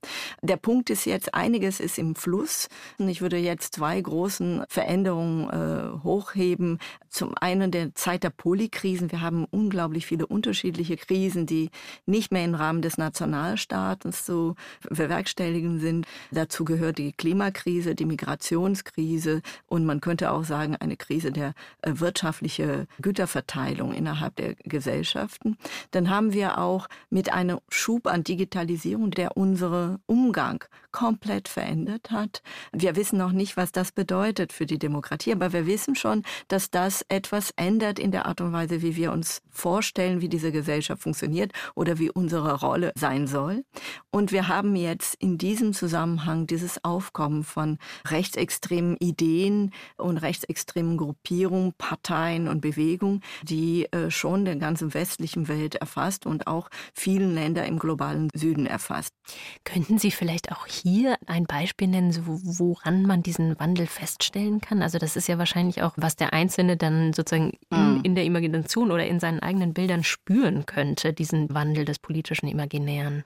Der 0.43 0.57
Punkt 0.57 0.91
ist 0.91 1.05
jetzt, 1.05 1.33
einiges 1.33 1.79
ist 1.79 1.97
im 1.97 2.13
Fluss. 2.13 2.69
Ich 2.99 3.19
würde 3.19 3.37
jetzt 3.37 3.73
zwei 3.73 3.99
großen 3.99 4.65
Veränderungen 4.69 5.49
äh, 5.49 6.03
hochheben. 6.03 6.77
Zum 7.09 7.33
einen 7.41 7.71
der 7.71 7.95
Zeit 7.95 8.23
der 8.23 8.29
Polykrisen. 8.29 9.11
Wir 9.11 9.21
haben 9.21 9.47
unglaublich 9.49 10.05
viele 10.05 10.27
unterschiedliche 10.27 10.95
Krisen, 10.95 11.47
die 11.47 11.71
nicht 12.05 12.31
mehr 12.31 12.45
im 12.45 12.53
Rahmen 12.53 12.83
des 12.83 12.99
Nationalstaates 12.99 14.25
zu 14.25 14.53
bewerkstelligen 14.91 15.79
sind. 15.79 16.05
Dazu 16.29 16.65
gehört 16.65 16.99
die 16.99 17.13
Klimakrise, 17.13 17.95
die 17.95 18.05
Migrationskrise 18.05 19.41
und 19.65 19.87
man 19.87 20.01
könnte 20.01 20.29
auch 20.29 20.43
sagen, 20.43 20.75
eine 20.75 20.97
Krise 20.97 21.31
der 21.31 21.55
äh, 21.81 21.93
wirtschaftliche 21.95 22.85
Güterverteilung 23.01 23.91
innerhalb 23.91 24.35
der 24.35 24.53
Gesellschaften. 24.99 25.57
Dann 25.91 26.09
haben 26.09 26.33
wir 26.33 26.57
auch 26.57 26.87
mit 27.09 27.31
einem 27.31 27.59
Schub 27.69 28.07
an 28.07 28.23
Digitalisierung, 28.23 29.11
der 29.11 29.37
unseren 29.37 29.99
Umgang 30.05 30.63
komplett 30.91 31.47
verändert 31.47 32.11
hat. 32.11 32.41
Wir 32.73 32.95
wissen 32.95 33.17
noch 33.17 33.31
nicht, 33.31 33.57
was 33.57 33.71
das 33.71 33.91
bedeutet 33.91 34.51
für 34.51 34.65
die 34.65 34.79
Demokratie, 34.79 35.31
aber 35.31 35.53
wir 35.53 35.67
wissen 35.67 35.95
schon, 35.95 36.23
dass 36.47 36.71
das 36.71 37.05
etwas 37.09 37.51
ändert 37.55 37.99
in 37.99 38.11
der 38.11 38.25
Art 38.25 38.41
und 38.41 38.53
Weise, 38.53 38.81
wie 38.81 38.95
wir 38.95 39.11
uns 39.11 39.41
vorstellen, 39.49 40.21
wie 40.21 40.29
diese 40.29 40.51
Gesellschaft 40.51 41.03
funktioniert 41.03 41.53
oder 41.75 41.99
wie 41.99 42.09
unsere 42.09 42.59
Rolle 42.59 42.91
sein 42.95 43.27
soll. 43.27 43.63
Und 44.11 44.31
wir 44.31 44.47
haben 44.47 44.75
jetzt 44.75 45.15
in 45.15 45.37
diesem 45.37 45.73
Zusammenhang 45.73 46.47
dieses 46.47 46.83
Aufkommen 46.83 47.43
von 47.43 47.77
rechtsextremen 48.07 48.97
Ideen 48.99 49.71
und 49.97 50.17
rechtsextremen 50.17 50.97
Gruppierungen, 50.97 51.73
Parteien 51.77 52.47
und 52.47 52.61
Bewegungen, 52.61 53.21
die 53.43 53.85
äh, 53.91 54.09
schon 54.09 54.45
der 54.45 54.55
ganzen 54.55 54.88
westlichen 54.93 55.47
Welt 55.47 55.75
erfasst 55.75 56.25
und 56.25 56.47
auch 56.47 56.69
vielen 56.93 57.33
Länder 57.33 57.65
im 57.65 57.79
globalen 57.79 58.29
Süden 58.33 58.65
erfasst. 58.65 59.13
Könnten 59.63 59.97
Sie 59.97 60.11
vielleicht 60.11 60.51
auch 60.51 60.65
hier 60.65 61.17
ein 61.25 61.45
Beispiel 61.45 61.87
nennen, 61.87 62.13
woran 62.25 63.03
man 63.03 63.23
diesen 63.23 63.59
Wandel 63.59 63.87
feststellen 63.87 64.61
kann? 64.61 64.81
Also 64.81 64.97
das 64.97 65.15
ist 65.15 65.27
ja 65.27 65.37
wahrscheinlich 65.37 65.81
auch, 65.81 65.93
was 65.97 66.15
der 66.15 66.33
Einzelne 66.33 66.77
dann 66.77 67.13
sozusagen 67.13 67.51
in, 67.69 67.93
mhm. 67.95 68.01
in 68.03 68.15
der 68.15 68.23
Imagination 68.23 68.91
oder 68.91 69.05
in 69.05 69.19
seinen 69.19 69.39
eigenen 69.39 69.73
Bildern 69.73 70.03
spüren 70.03 70.65
könnte, 70.65 71.13
diesen 71.13 71.53
Wandel 71.53 71.85
des 71.85 71.99
politischen 71.99 72.47
Imaginären. 72.47 73.23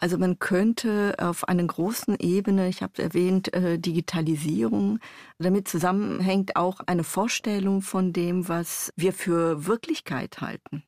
Also 0.00 0.18
man 0.18 0.38
könnte 0.38 1.14
auf 1.18 1.48
einer 1.48 1.64
großen 1.64 2.16
Ebene, 2.18 2.68
ich 2.68 2.82
habe 2.82 3.02
erwähnt, 3.02 3.52
äh, 3.54 3.78
Digitalisierung, 3.78 4.98
damit 5.38 5.68
zusammenhängt 5.68 6.56
auch 6.56 6.80
eine 6.86 7.04
Vorstellung 7.04 7.82
von 7.82 8.12
dem, 8.12 8.48
was 8.48 8.92
wir 8.96 9.12
für 9.12 9.66
Wirklichkeit 9.66 10.40
halten. 10.40 10.82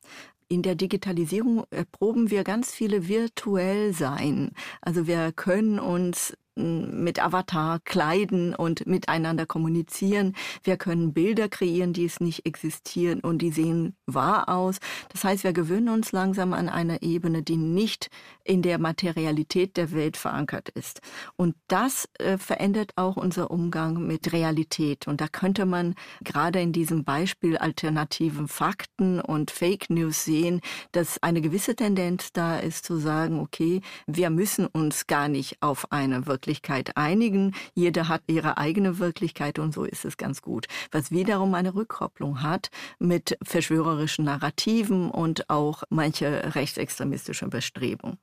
In 0.49 0.61
der 0.61 0.75
Digitalisierung 0.75 1.65
erproben 1.71 2.31
wir 2.31 2.45
ganz 2.45 2.71
viele 2.73 3.09
virtuell 3.09 3.93
sein. 3.93 4.51
Also 4.81 5.05
wir 5.05 5.33
können 5.33 5.77
uns 5.77 6.37
mit 6.57 7.23
Avatar 7.23 7.79
kleiden 7.85 8.55
und 8.55 8.87
miteinander 8.87 9.45
kommunizieren. 9.45 10.35
Wir 10.63 10.77
können 10.77 11.13
Bilder 11.13 11.49
kreieren, 11.49 11.93
die 11.93 12.05
es 12.05 12.19
nicht 12.19 12.45
existieren 12.45 13.19
und 13.21 13.41
die 13.41 13.51
sehen 13.51 13.95
wahr 14.05 14.49
aus. 14.49 14.77
Das 15.09 15.23
heißt, 15.23 15.43
wir 15.43 15.53
gewöhnen 15.53 15.89
uns 15.89 16.11
langsam 16.11 16.53
an 16.53 16.69
einer 16.69 17.01
Ebene, 17.01 17.43
die 17.43 17.57
nicht 17.57 18.09
in 18.43 18.61
der 18.61 18.79
Materialität 18.79 19.77
der 19.77 19.91
Welt 19.91 20.17
verankert 20.17 20.69
ist. 20.69 21.01
Und 21.35 21.55
das 21.67 22.09
äh, 22.19 22.37
verändert 22.37 22.93
auch 22.95 23.17
unser 23.17 23.51
Umgang 23.51 24.07
mit 24.07 24.33
Realität. 24.33 25.07
Und 25.07 25.21
da 25.21 25.27
könnte 25.27 25.65
man 25.65 25.95
gerade 26.23 26.61
in 26.61 26.71
diesem 26.71 27.03
Beispiel 27.03 27.57
alternativen 27.57 28.47
Fakten 28.47 29.19
und 29.19 29.51
Fake 29.51 29.89
News 29.89 30.23
sehen, 30.23 30.61
dass 30.91 31.21
eine 31.21 31.41
gewisse 31.41 31.75
Tendenz 31.75 32.31
da 32.33 32.57
ist 32.59 32.85
zu 32.85 32.97
sagen, 32.97 33.39
okay, 33.39 33.81
wir 34.05 34.29
müssen 34.29 34.65
uns 34.65 35.07
gar 35.07 35.27
nicht 35.27 35.57
auf 35.61 35.91
eine 35.91 36.25
wirklich 36.25 36.46
Wirklichkeit 36.47 36.95
einigen. 36.95 37.53
Jeder 37.73 38.07
hat 38.07 38.21
ihre 38.27 38.57
eigene 38.57 38.99
Wirklichkeit 38.99 39.59
und 39.59 39.73
so 39.73 39.83
ist 39.83 40.05
es 40.05 40.15
ganz 40.15 40.41
gut. 40.41 40.67
Was 40.91 41.11
wiederum 41.11 41.53
eine 41.55 41.75
Rückkopplung 41.75 42.41
hat 42.41 42.69
mit 42.99 43.37
verschwörerischen 43.43 44.23
Narrativen 44.23 45.11
und 45.11 45.49
auch 45.49 45.83
manche 45.89 46.55
rechtsextremistische 46.55 47.49
Bestrebungen. 47.49 48.17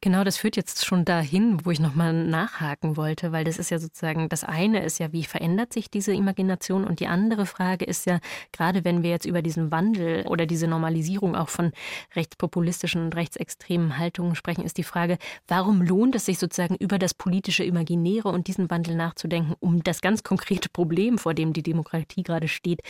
Genau, 0.00 0.24
das 0.24 0.38
führt 0.38 0.56
jetzt 0.56 0.86
schon 0.86 1.04
dahin, 1.04 1.64
wo 1.64 1.70
ich 1.70 1.80
nochmal 1.80 2.12
nachhaken 2.12 2.96
wollte, 2.96 3.32
weil 3.32 3.44
das 3.44 3.58
ist 3.58 3.70
ja 3.70 3.78
sozusagen, 3.78 4.28
das 4.28 4.44
eine 4.44 4.82
ist 4.82 4.98
ja, 4.98 5.12
wie 5.12 5.24
verändert 5.24 5.72
sich 5.72 5.90
diese 5.90 6.14
Imagination 6.14 6.84
und 6.84 7.00
die 7.00 7.08
andere 7.08 7.46
Frage 7.46 7.84
ist 7.84 8.06
ja, 8.06 8.20
gerade 8.52 8.84
wenn 8.84 9.02
wir 9.02 9.10
jetzt 9.10 9.26
über 9.26 9.42
diesen 9.42 9.70
Wandel 9.70 10.24
oder 10.28 10.46
diese 10.46 10.68
Normalisierung 10.68 11.34
auch 11.34 11.48
von 11.48 11.72
rechtspopulistischen 12.14 13.02
und 13.02 13.16
rechtsextremen 13.16 13.98
Haltungen 13.98 14.34
sprechen, 14.34 14.64
ist 14.64 14.78
die 14.78 14.84
Frage, 14.84 15.18
warum 15.48 15.82
lohnt 15.82 16.14
es 16.14 16.26
sich 16.26 16.38
sozusagen 16.38 16.76
über 16.76 16.98
das 16.98 17.12
politische 17.12 17.64
Imaginäre 17.66 18.28
und 18.28 18.46
diesen 18.46 18.70
Wandel 18.70 18.96
nachzudenken, 18.96 19.54
um 19.60 19.82
das 19.82 20.00
ganz 20.00 20.22
konkrete 20.22 20.68
Problem, 20.68 21.18
vor 21.18 21.34
dem 21.34 21.52
die 21.52 21.62
Demokratie 21.62 22.22
gerade 22.22 22.48
steht, 22.48 22.80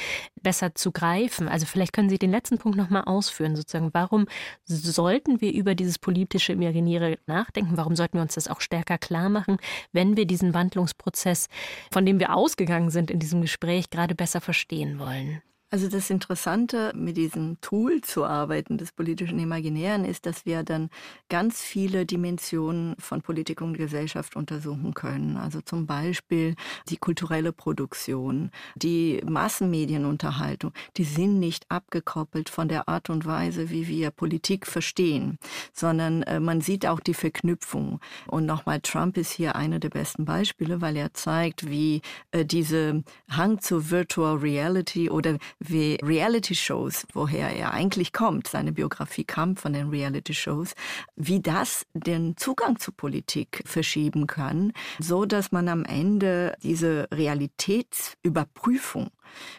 besser 0.41 0.75
zu 0.75 0.93
greifen. 0.93 1.49
Also 1.49 1.67
vielleicht 1.67 1.93
können 1.93 2.09
Sie 2.09 2.19
den 2.19 2.31
letzten 2.31 2.59
Punkt 2.59 2.77
nochmal 2.77 3.05
ausführen, 3.05 3.57
sozusagen. 3.57 3.91
Warum 3.93 4.27
sollten 4.65 5.41
wir 5.41 5.53
über 5.53 5.75
dieses 5.75 5.99
politische 5.99 6.53
Imaginäre 6.53 7.19
nachdenken? 7.27 7.77
Warum 7.77 7.97
sollten 7.97 8.19
wir 8.19 8.23
uns 8.23 8.35
das 8.35 8.49
auch 8.49 8.61
stärker 8.61 8.99
klar 8.99 9.29
machen, 9.29 9.59
wenn 9.93 10.17
wir 10.17 10.27
diesen 10.27 10.55
Wandlungsprozess, 10.55 11.49
von 11.91 12.07
dem 12.07 12.21
wir 12.21 12.35
ausgegangen 12.35 12.91
sind 12.91 13.11
in 13.11 13.19
diesem 13.19 13.41
Gespräch, 13.43 13.91
gerade 13.91 14.15
besser 14.15 14.41
verstehen 14.41 14.99
wollen? 14.99 15.43
Also 15.69 15.89
das 15.89 16.11
Interessante 16.11 16.93
mit 16.95 17.17
diesem 17.17 17.61
Tool 17.61 18.01
zu 18.01 18.25
arbeiten, 18.25 18.79
des 18.79 18.93
politischen 18.93 19.41
Imaginären, 19.41 20.05
ist, 20.05 20.25
dass 20.25 20.47
wir 20.47 20.63
dann 20.63 20.91
ganz 21.29 21.61
viele 21.61 22.07
Dimensionen 22.07 22.95
von 23.01 23.21
Politik 23.21 23.61
und 23.63 23.77
Gesellschaft 23.77 24.37
untersuchen 24.37 24.95
können. 24.95 25.37
Also 25.37 25.61
zum 25.61 25.87
Beispiel 25.87 26.55
die 26.89 26.99
kulturelle 26.99 27.53
Produktion, 27.53 28.53
die 28.77 29.21
Massenmedienunterhaltung, 29.27 30.73
die 30.97 31.03
sind 31.03 31.41
nicht 31.41 31.67
abgekoppelt 31.69 32.49
von 32.49 32.69
der 32.69 32.89
Art 32.89 33.11
und 33.11 33.27
Weise, 33.27 33.69
wie 33.69 33.89
wir 33.89 34.13
Politik 34.13 34.69
verstehen, 34.69 35.37
sondern 35.73 36.23
äh, 36.23 36.39
man 36.39 36.61
sieht 36.61 36.87
auch 36.87 37.01
die 37.01 37.15
Verknüpfung. 37.15 37.99
Und 38.29 38.47
nochmal, 38.47 38.81
Trump 38.83 39.17
ist 39.17 39.33
hier 39.33 39.57
einer 39.57 39.81
der 39.81 39.91
besten 39.91 40.27
Beispiele, 40.27 40.81
weil 40.81 40.97
er 40.97 41.13
zeigt, 41.13 41.69
wie 41.69 42.03
äh, 42.31 42.45
diese 42.45 43.03
Hang 43.29 43.61
zu 43.61 43.91
Virtual 43.91 44.37
Reality 44.37 45.11
oder 45.11 45.39
wie 45.59 45.99
Reality-Shows, 46.03 47.07
woher 47.13 47.51
er 47.51 47.73
eigentlich 47.73 48.13
kommt, 48.13 48.49
seine 48.49 48.73
Biografie 48.73 49.25
kam 49.25 49.57
von 49.57 49.73
den 49.73 49.89
Reality-Shows, 49.89 50.75
wie 51.17 51.41
das 51.41 51.87
den 51.95 52.37
Zugang 52.37 52.79
zur 52.79 52.95
Politik 52.97 53.63
verschieben 53.65 54.27
kann, 54.27 54.73
so 54.99 55.25
dass 55.25 55.53
man 55.53 55.69
am 55.69 55.85
Ende 55.85 56.55
diese 56.63 57.09
Realitätsüberprüfung 57.13 59.11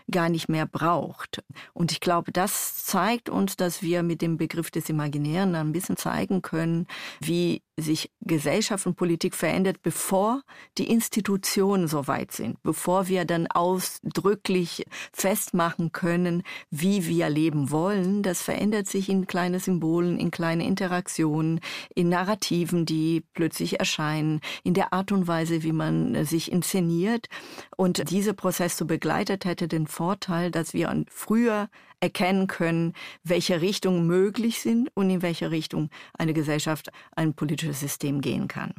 gar 0.09 0.29
nicht 0.29 0.49
mehr 0.49 0.65
braucht. 0.65 1.43
Und 1.73 1.91
ich 1.91 1.99
glaube, 1.99 2.31
das 2.31 2.85
zeigt 2.85 3.29
uns, 3.29 3.55
dass 3.55 3.81
wir 3.81 4.03
mit 4.03 4.21
dem 4.21 4.37
Begriff 4.37 4.71
des 4.71 4.89
Imaginären 4.89 5.55
ein 5.55 5.71
bisschen 5.71 5.97
zeigen 5.97 6.41
können, 6.41 6.87
wie 7.19 7.61
sich 7.79 8.11
Gesellschaft 8.21 8.87
und 8.87 8.95
Politik 8.95 9.35
verändert, 9.35 9.83
bevor 9.83 10.41
die 10.79 10.89
Institutionen 10.89 11.87
so 11.87 12.07
weit 12.07 12.31
sind, 12.31 12.61
bevor 12.63 13.07
wir 13.07 13.23
dann 13.23 13.45
ausdrücklich 13.47 14.85
festmachen 15.13 15.91
können, 15.91 16.41
wie 16.71 17.05
wir 17.05 17.29
leben 17.29 17.69
wollen. 17.69 18.23
Das 18.23 18.41
verändert 18.41 18.87
sich 18.87 19.09
in 19.09 19.27
kleine 19.27 19.59
Symbolen, 19.59 20.19
in 20.19 20.31
kleine 20.31 20.65
Interaktionen, 20.65 21.59
in 21.93 22.09
Narrativen, 22.09 22.85
die 22.85 23.23
plötzlich 23.33 23.79
erscheinen, 23.79 24.41
in 24.63 24.73
der 24.73 24.91
Art 24.91 25.11
und 25.11 25.27
Weise, 25.27 25.61
wie 25.61 25.71
man 25.71 26.25
sich 26.25 26.51
inszeniert. 26.51 27.27
Und 27.75 28.09
dieser 28.09 28.33
Prozess 28.33 28.75
so 28.75 28.85
begleitet 28.85 29.45
hätte 29.57 29.67
den 29.67 29.87
Vorteil, 29.87 30.51
dass 30.51 30.73
wir 30.75 31.03
früher 31.09 31.69
erkennen 31.99 32.45
können, 32.45 32.93
welche 33.23 33.59
Richtungen 33.59 34.05
möglich 34.05 34.61
sind 34.61 34.89
und 34.93 35.09
in 35.09 35.23
welche 35.23 35.49
Richtung 35.49 35.89
eine 36.13 36.33
Gesellschaft, 36.33 36.91
ein 37.15 37.33
politisches 37.33 37.79
System 37.79 38.21
gehen 38.21 38.47
kann. 38.47 38.73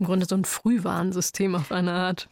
Im 0.00 0.06
Grunde 0.06 0.26
so 0.26 0.34
ein 0.34 0.44
Frühwarnsystem 0.44 1.54
auf 1.54 1.70
eine 1.70 1.92
Art. 1.92 2.28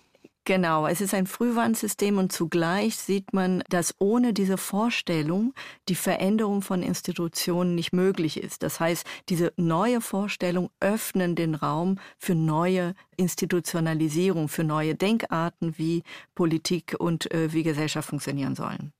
Genau, 0.47 0.87
es 0.87 1.01
ist 1.01 1.15
ein 1.15 1.27
Frühwarnsystem 1.27 2.19
und 2.19 2.31
zugleich 2.31 2.97
sieht 2.97 3.33
man, 3.33 3.65
dass 3.71 3.95
ohne 3.99 4.35
diese 4.35 4.59
Vorstellung 4.59 5.55
die 5.89 5.95
Veränderung 5.95 6.61
von 6.61 6.83
Institutionen 6.83 7.75
nicht 7.75 7.95
möglich 7.95 8.43
ist. 8.43 8.63
Das 8.63 8.79
heißt, 8.79 9.07
diese 9.31 9.55
neue 9.57 10.03
Vorstellung 10.03 10.69
öffnen 10.81 11.35
den 11.35 11.55
Raum 11.55 11.99
für 12.19 12.35
neue 12.35 12.95
Institutionalisierung, 13.17 14.49
für 14.49 14.65
neue 14.65 14.95
Denkarten, 14.95 15.79
wie 15.79 16.03
Politik 16.35 16.95
und 16.99 17.33
äh, 17.33 17.51
wie 17.55 17.63
Gesellschaft 17.63 18.11
funktionieren 18.11 18.55
sollen. 18.55 18.93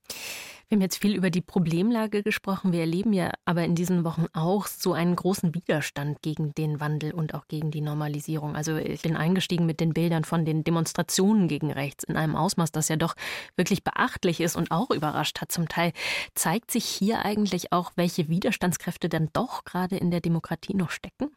Wir 0.67 0.77
haben 0.77 0.81
jetzt 0.81 0.97
viel 0.97 1.15
über 1.15 1.29
die 1.29 1.41
Problemlage 1.41 2.23
gesprochen. 2.23 2.71
Wir 2.71 2.79
erleben 2.79 3.13
ja 3.13 3.31
aber 3.45 3.63
in 3.63 3.75
diesen 3.75 4.03
Wochen 4.03 4.25
auch 4.33 4.65
so 4.65 4.93
einen 4.93 5.15
großen 5.15 5.53
Widerstand 5.53 6.23
gegen 6.23 6.55
den 6.55 6.79
Wandel 6.79 7.13
und 7.13 7.35
auch 7.35 7.47
gegen 7.47 7.69
die 7.69 7.81
Normalisierung. 7.81 8.55
Also 8.55 8.75
ich 8.77 9.03
bin 9.03 9.15
eingestiegen 9.15 9.67
mit 9.67 9.79
den 9.79 9.93
Bildern 9.93 10.23
von 10.23 10.43
den 10.43 10.63
Demonstrationen 10.63 11.47
gegen 11.47 11.71
rechts 11.71 12.03
in 12.03 12.17
einem 12.17 12.35
Ausmaß, 12.35 12.71
das 12.71 12.89
ja 12.89 12.95
doch 12.95 13.15
wirklich 13.55 13.83
beachtlich 13.83 14.41
ist 14.41 14.55
und 14.55 14.71
auch 14.71 14.89
überrascht 14.89 15.39
hat 15.39 15.51
zum 15.51 15.67
Teil. 15.67 15.91
Zeigt 16.33 16.71
sich 16.71 16.85
hier 16.85 17.23
eigentlich 17.23 17.71
auch, 17.71 17.91
welche 17.95 18.27
Widerstandskräfte 18.27 19.07
dann 19.07 19.29
doch 19.33 19.65
gerade 19.65 19.97
in 19.97 20.09
der 20.09 20.21
Demokratie 20.21 20.73
noch 20.73 20.89
stecken? 20.89 21.29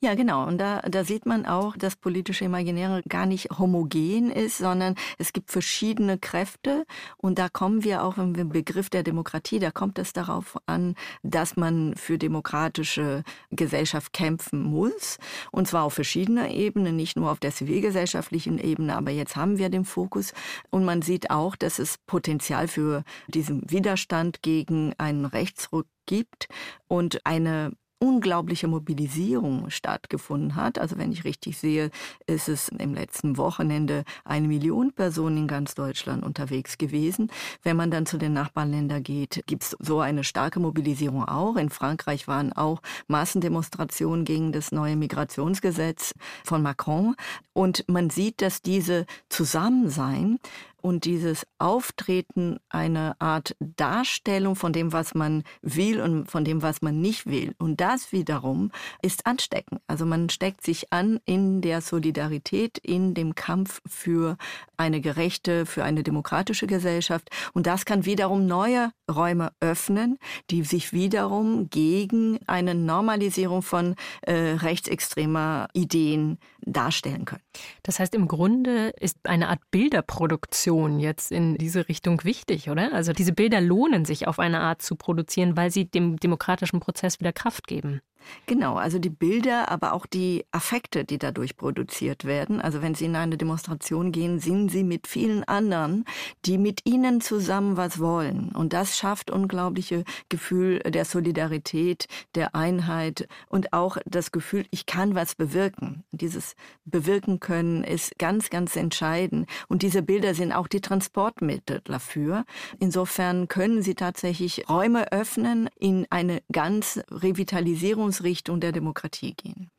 Ja, 0.00 0.14
genau. 0.14 0.46
Und 0.46 0.58
da, 0.58 0.80
da 0.82 1.04
sieht 1.04 1.26
man 1.26 1.46
auch, 1.46 1.76
dass 1.76 1.96
politische 1.96 2.44
Imaginäre 2.44 3.02
gar 3.08 3.26
nicht 3.26 3.58
homogen 3.58 4.30
ist, 4.30 4.58
sondern 4.58 4.94
es 5.18 5.32
gibt 5.32 5.50
verschiedene 5.50 6.18
Kräfte. 6.18 6.84
Und 7.16 7.38
da 7.38 7.48
kommen 7.48 7.84
wir 7.84 8.02
auch 8.04 8.18
im 8.18 8.32
Begriff 8.32 8.90
der 8.90 9.02
Demokratie, 9.02 9.58
da 9.58 9.70
kommt 9.70 9.98
es 9.98 10.12
darauf 10.12 10.56
an, 10.66 10.94
dass 11.22 11.56
man 11.56 11.94
für 11.96 12.18
demokratische 12.18 13.22
Gesellschaft 13.50 14.12
kämpfen 14.12 14.62
muss. 14.62 15.18
Und 15.50 15.68
zwar 15.68 15.84
auf 15.84 15.94
verschiedener 15.94 16.50
Ebenen, 16.50 16.96
nicht 16.96 17.16
nur 17.16 17.30
auf 17.30 17.40
der 17.40 17.52
zivilgesellschaftlichen 17.52 18.58
Ebene, 18.58 18.96
aber 18.96 19.10
jetzt 19.10 19.36
haben 19.36 19.58
wir 19.58 19.68
den 19.68 19.84
Fokus. 19.84 20.32
Und 20.70 20.84
man 20.84 21.02
sieht 21.02 21.30
auch, 21.30 21.56
dass 21.56 21.78
es 21.78 21.98
Potenzial 22.06 22.68
für 22.68 23.04
diesen 23.28 23.70
Widerstand 23.70 24.42
gegen 24.42 24.94
einen 24.98 25.24
Rechtsruck 25.24 25.86
gibt 26.06 26.48
und 26.88 27.26
eine 27.26 27.72
unglaubliche 27.98 28.68
Mobilisierung 28.68 29.70
stattgefunden 29.70 30.54
hat. 30.54 30.78
Also 30.78 30.98
wenn 30.98 31.12
ich 31.12 31.24
richtig 31.24 31.58
sehe, 31.58 31.90
ist 32.26 32.48
es 32.48 32.68
im 32.68 32.94
letzten 32.94 33.36
Wochenende 33.38 34.04
eine 34.24 34.48
Million 34.48 34.92
Personen 34.92 35.38
in 35.38 35.46
ganz 35.46 35.74
Deutschland 35.74 36.22
unterwegs 36.22 36.76
gewesen. 36.76 37.30
Wenn 37.62 37.76
man 37.76 37.90
dann 37.90 38.04
zu 38.04 38.18
den 38.18 38.34
Nachbarländern 38.34 39.02
geht, 39.02 39.42
gibt 39.46 39.62
es 39.62 39.76
so 39.80 40.00
eine 40.00 40.24
starke 40.24 40.60
Mobilisierung 40.60 41.24
auch. 41.24 41.56
In 41.56 41.70
Frankreich 41.70 42.28
waren 42.28 42.52
auch 42.52 42.82
Massendemonstrationen 43.08 44.24
gegen 44.24 44.52
das 44.52 44.72
neue 44.72 44.96
Migrationsgesetz 44.96 46.12
von 46.44 46.62
Macron. 46.62 47.16
Und 47.54 47.84
man 47.88 48.10
sieht, 48.10 48.42
dass 48.42 48.60
diese 48.60 49.06
Zusammensein 49.30 50.38
und 50.86 51.04
dieses 51.04 51.44
Auftreten 51.58 52.60
eine 52.68 53.20
Art 53.20 53.56
Darstellung 53.58 54.54
von 54.54 54.72
dem, 54.72 54.92
was 54.92 55.16
man 55.16 55.42
will 55.60 56.00
und 56.00 56.30
von 56.30 56.44
dem, 56.44 56.62
was 56.62 56.80
man 56.80 57.00
nicht 57.00 57.26
will. 57.26 57.56
Und 57.58 57.80
das 57.80 58.12
wiederum 58.12 58.70
ist 59.02 59.26
ansteckend. 59.26 59.80
Also 59.88 60.06
man 60.06 60.30
steckt 60.30 60.62
sich 60.62 60.92
an 60.92 61.18
in 61.24 61.60
der 61.60 61.80
Solidarität, 61.80 62.78
in 62.78 63.14
dem 63.14 63.34
Kampf 63.34 63.82
für 63.84 64.36
eine 64.76 65.00
gerechte, 65.00 65.66
für 65.66 65.82
eine 65.82 66.04
demokratische 66.04 66.68
Gesellschaft. 66.68 67.30
Und 67.52 67.66
das 67.66 67.84
kann 67.84 68.04
wiederum 68.04 68.46
neue 68.46 68.92
Räume 69.10 69.50
öffnen, 69.58 70.18
die 70.50 70.62
sich 70.62 70.92
wiederum 70.92 71.68
gegen 71.68 72.38
eine 72.46 72.76
Normalisierung 72.76 73.62
von 73.62 73.96
äh, 74.22 74.32
rechtsextremer 74.32 75.66
Ideen 75.72 76.38
darstellen 76.60 77.24
können. 77.24 77.42
Das 77.82 77.98
heißt, 77.98 78.14
im 78.14 78.28
Grunde 78.28 78.90
ist 79.00 79.18
eine 79.24 79.48
Art 79.48 79.60
Bilderproduktion 79.72 80.75
jetzt 80.98 81.32
in 81.32 81.56
diese 81.56 81.88
Richtung 81.88 82.24
wichtig, 82.24 82.70
oder? 82.70 82.92
Also 82.92 83.12
diese 83.12 83.32
Bilder 83.32 83.60
lohnen 83.60 84.04
sich 84.04 84.26
auf 84.28 84.38
eine 84.38 84.60
Art 84.60 84.82
zu 84.82 84.96
produzieren, 84.96 85.56
weil 85.56 85.70
sie 85.70 85.86
dem 85.86 86.16
demokratischen 86.16 86.80
Prozess 86.80 87.20
wieder 87.20 87.32
Kraft 87.32 87.66
geben. 87.66 88.00
Genau, 88.46 88.76
also 88.76 88.98
die 88.98 89.10
Bilder, 89.10 89.70
aber 89.70 89.92
auch 89.92 90.06
die 90.06 90.44
Affekte, 90.50 91.04
die 91.04 91.18
dadurch 91.18 91.56
produziert 91.56 92.24
werden. 92.24 92.60
Also 92.60 92.82
wenn 92.82 92.94
Sie 92.94 93.06
in 93.06 93.16
eine 93.16 93.36
Demonstration 93.36 94.12
gehen, 94.12 94.38
sind 94.38 94.70
Sie 94.70 94.84
mit 94.84 95.06
vielen 95.06 95.44
anderen, 95.44 96.04
die 96.44 96.58
mit 96.58 96.80
Ihnen 96.84 97.20
zusammen 97.20 97.76
was 97.76 97.98
wollen. 97.98 98.50
Und 98.50 98.72
das 98.72 98.96
schafft 98.96 99.30
unglaubliche 99.30 100.04
Gefühl 100.28 100.78
der 100.80 101.04
Solidarität, 101.04 102.06
der 102.34 102.54
Einheit 102.54 103.28
und 103.48 103.72
auch 103.72 103.96
das 104.06 104.32
Gefühl, 104.32 104.66
ich 104.70 104.86
kann 104.86 105.14
was 105.14 105.34
bewirken. 105.34 106.04
Dieses 106.12 106.54
Bewirken 106.84 107.40
können 107.40 107.84
ist 107.84 108.18
ganz, 108.18 108.50
ganz 108.50 108.76
entscheidend. 108.76 109.48
Und 109.68 109.82
diese 109.82 110.02
Bilder 110.02 110.34
sind 110.34 110.52
auch 110.52 110.68
die 110.68 110.80
Transportmittel 110.80 111.80
dafür. 111.84 112.44
Insofern 112.78 113.48
können 113.48 113.82
sie 113.82 113.94
tatsächlich 113.94 114.68
Räume 114.68 115.12
öffnen 115.12 115.68
in 115.78 116.06
eine 116.10 116.42
ganz 116.52 117.00
Revitalisierungs 117.10 118.15
Richtung 118.22 118.60
der 118.60 118.72
Demokratie 118.72 119.34
gehen. 119.34 119.70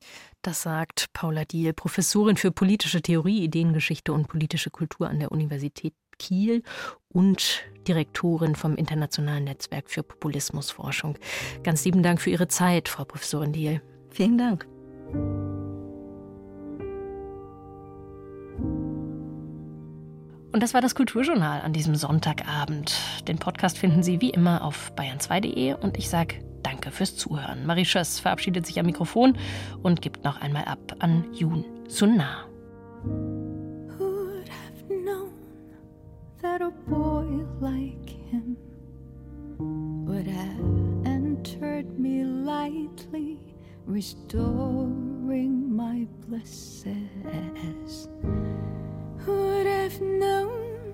Das 0.41 0.61
sagt 0.61 1.07
Paula 1.13 1.45
Diel, 1.45 1.73
Professorin 1.73 2.38
für 2.38 2.51
politische 2.51 3.01
Theorie, 3.01 3.43
Ideengeschichte 3.43 4.13
und 4.13 4.27
politische 4.27 4.69
Kultur 4.69 5.09
an 5.09 5.19
der 5.19 5.31
Universität 5.31 5.93
Kiel 6.17 6.63
und 7.09 7.63
Direktorin 7.88 8.55
vom 8.55 8.75
Internationalen 8.75 9.45
Netzwerk 9.45 9.89
für 9.89 10.03
Populismusforschung. 10.03 11.17
Ganz 11.63 11.85
lieben 11.85 12.03
Dank 12.03 12.21
für 12.21 12.29
Ihre 12.29 12.47
Zeit, 12.47 12.89
Frau 12.89 13.05
Professorin 13.05 13.53
Diel. 13.53 13.81
Vielen 14.09 14.38
Dank. 14.38 14.67
Und 20.51 20.63
das 20.63 20.73
war 20.73 20.81
das 20.81 20.95
Kulturjournal 20.95 21.61
an 21.61 21.71
diesem 21.71 21.95
Sonntagabend. 21.95 22.95
Den 23.27 23.38
Podcast 23.38 23.77
finden 23.77 24.01
Sie 24.01 24.21
wie 24.21 24.31
immer 24.31 24.63
auf 24.63 24.91
bayern2.de 24.95 25.75
und 25.75 25.97
ich 25.97 26.09
sage 26.09 26.39
Danke 26.64 26.91
fürs 26.91 27.16
Zuhören. 27.16 27.66
Marie 27.66 27.86
Schöss 27.86 28.20
verabschiedet 28.20 28.66
sich 28.66 28.80
am 28.80 28.86
Mikrofon 28.86 29.38
und 29.84 30.01
gibt 30.01 30.24
noch 30.24 30.41
einmal 30.41 30.66
ab 30.66 30.95
an 30.99 31.26
Jun 31.34 31.66
Sunna. 31.88 32.45
Who'd 33.97 34.49
have 34.49 34.88
known 34.89 35.32
that 36.41 36.62
a 36.62 36.72
boy 36.88 37.26
like 37.60 38.10
him 38.32 38.58
would 39.60 40.28
have 40.28 41.05
entered 41.05 41.99
me 41.99 42.24
lightly, 42.24 43.39
restoring 43.86 45.76
my 45.76 46.08
blesses. 46.28 48.08
Who'd 49.26 49.66
have 49.68 50.01
known 50.01 50.93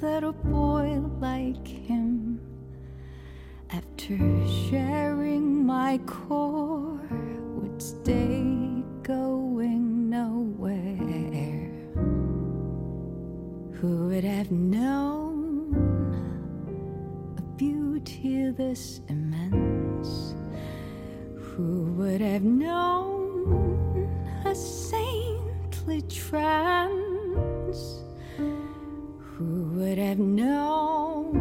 that 0.00 0.24
a 0.24 0.32
boy 0.32 1.00
like 1.20 1.66
him 1.66 2.09
after 4.10 4.48
sharing 4.68 5.64
my 5.64 5.98
core 6.06 7.00
would 7.54 7.80
stay 7.80 8.82
going 9.02 10.10
nowhere. 10.10 11.70
Who 13.74 14.08
would 14.08 14.24
have 14.24 14.50
known 14.50 15.74
a 17.38 17.42
beauty 17.56 18.50
this 18.50 19.00
immense? 19.08 20.34
Who 21.36 21.92
would 21.96 22.20
have 22.20 22.42
known 22.42 24.08
a 24.44 24.54
saintly 24.54 26.02
trance? 26.02 26.90
Who 28.36 29.70
would 29.74 29.98
have 29.98 30.18
known 30.18 31.39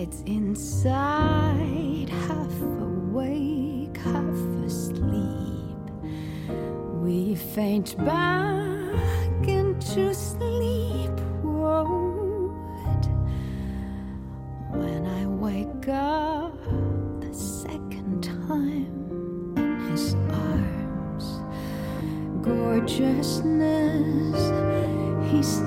slides 0.00 0.22
inside, 0.26 2.08
half 2.08 2.62
awake, 2.80 3.96
half 3.98 4.64
asleep. 4.64 5.76
We 7.02 7.34
faint 7.34 7.96
back 7.98 9.46
into 9.46 10.14
sleep. 10.14 11.10
Would 11.42 13.06
when 14.72 15.06
I 15.06 15.26
wake 15.26 15.88
up 15.88 16.56
the 17.20 17.34
second 17.34 18.22
time 18.24 19.54
in 19.56 19.80
his 19.90 20.14
arms, 20.14 21.40
gorgeousness, 22.42 24.40
he's 25.30 25.60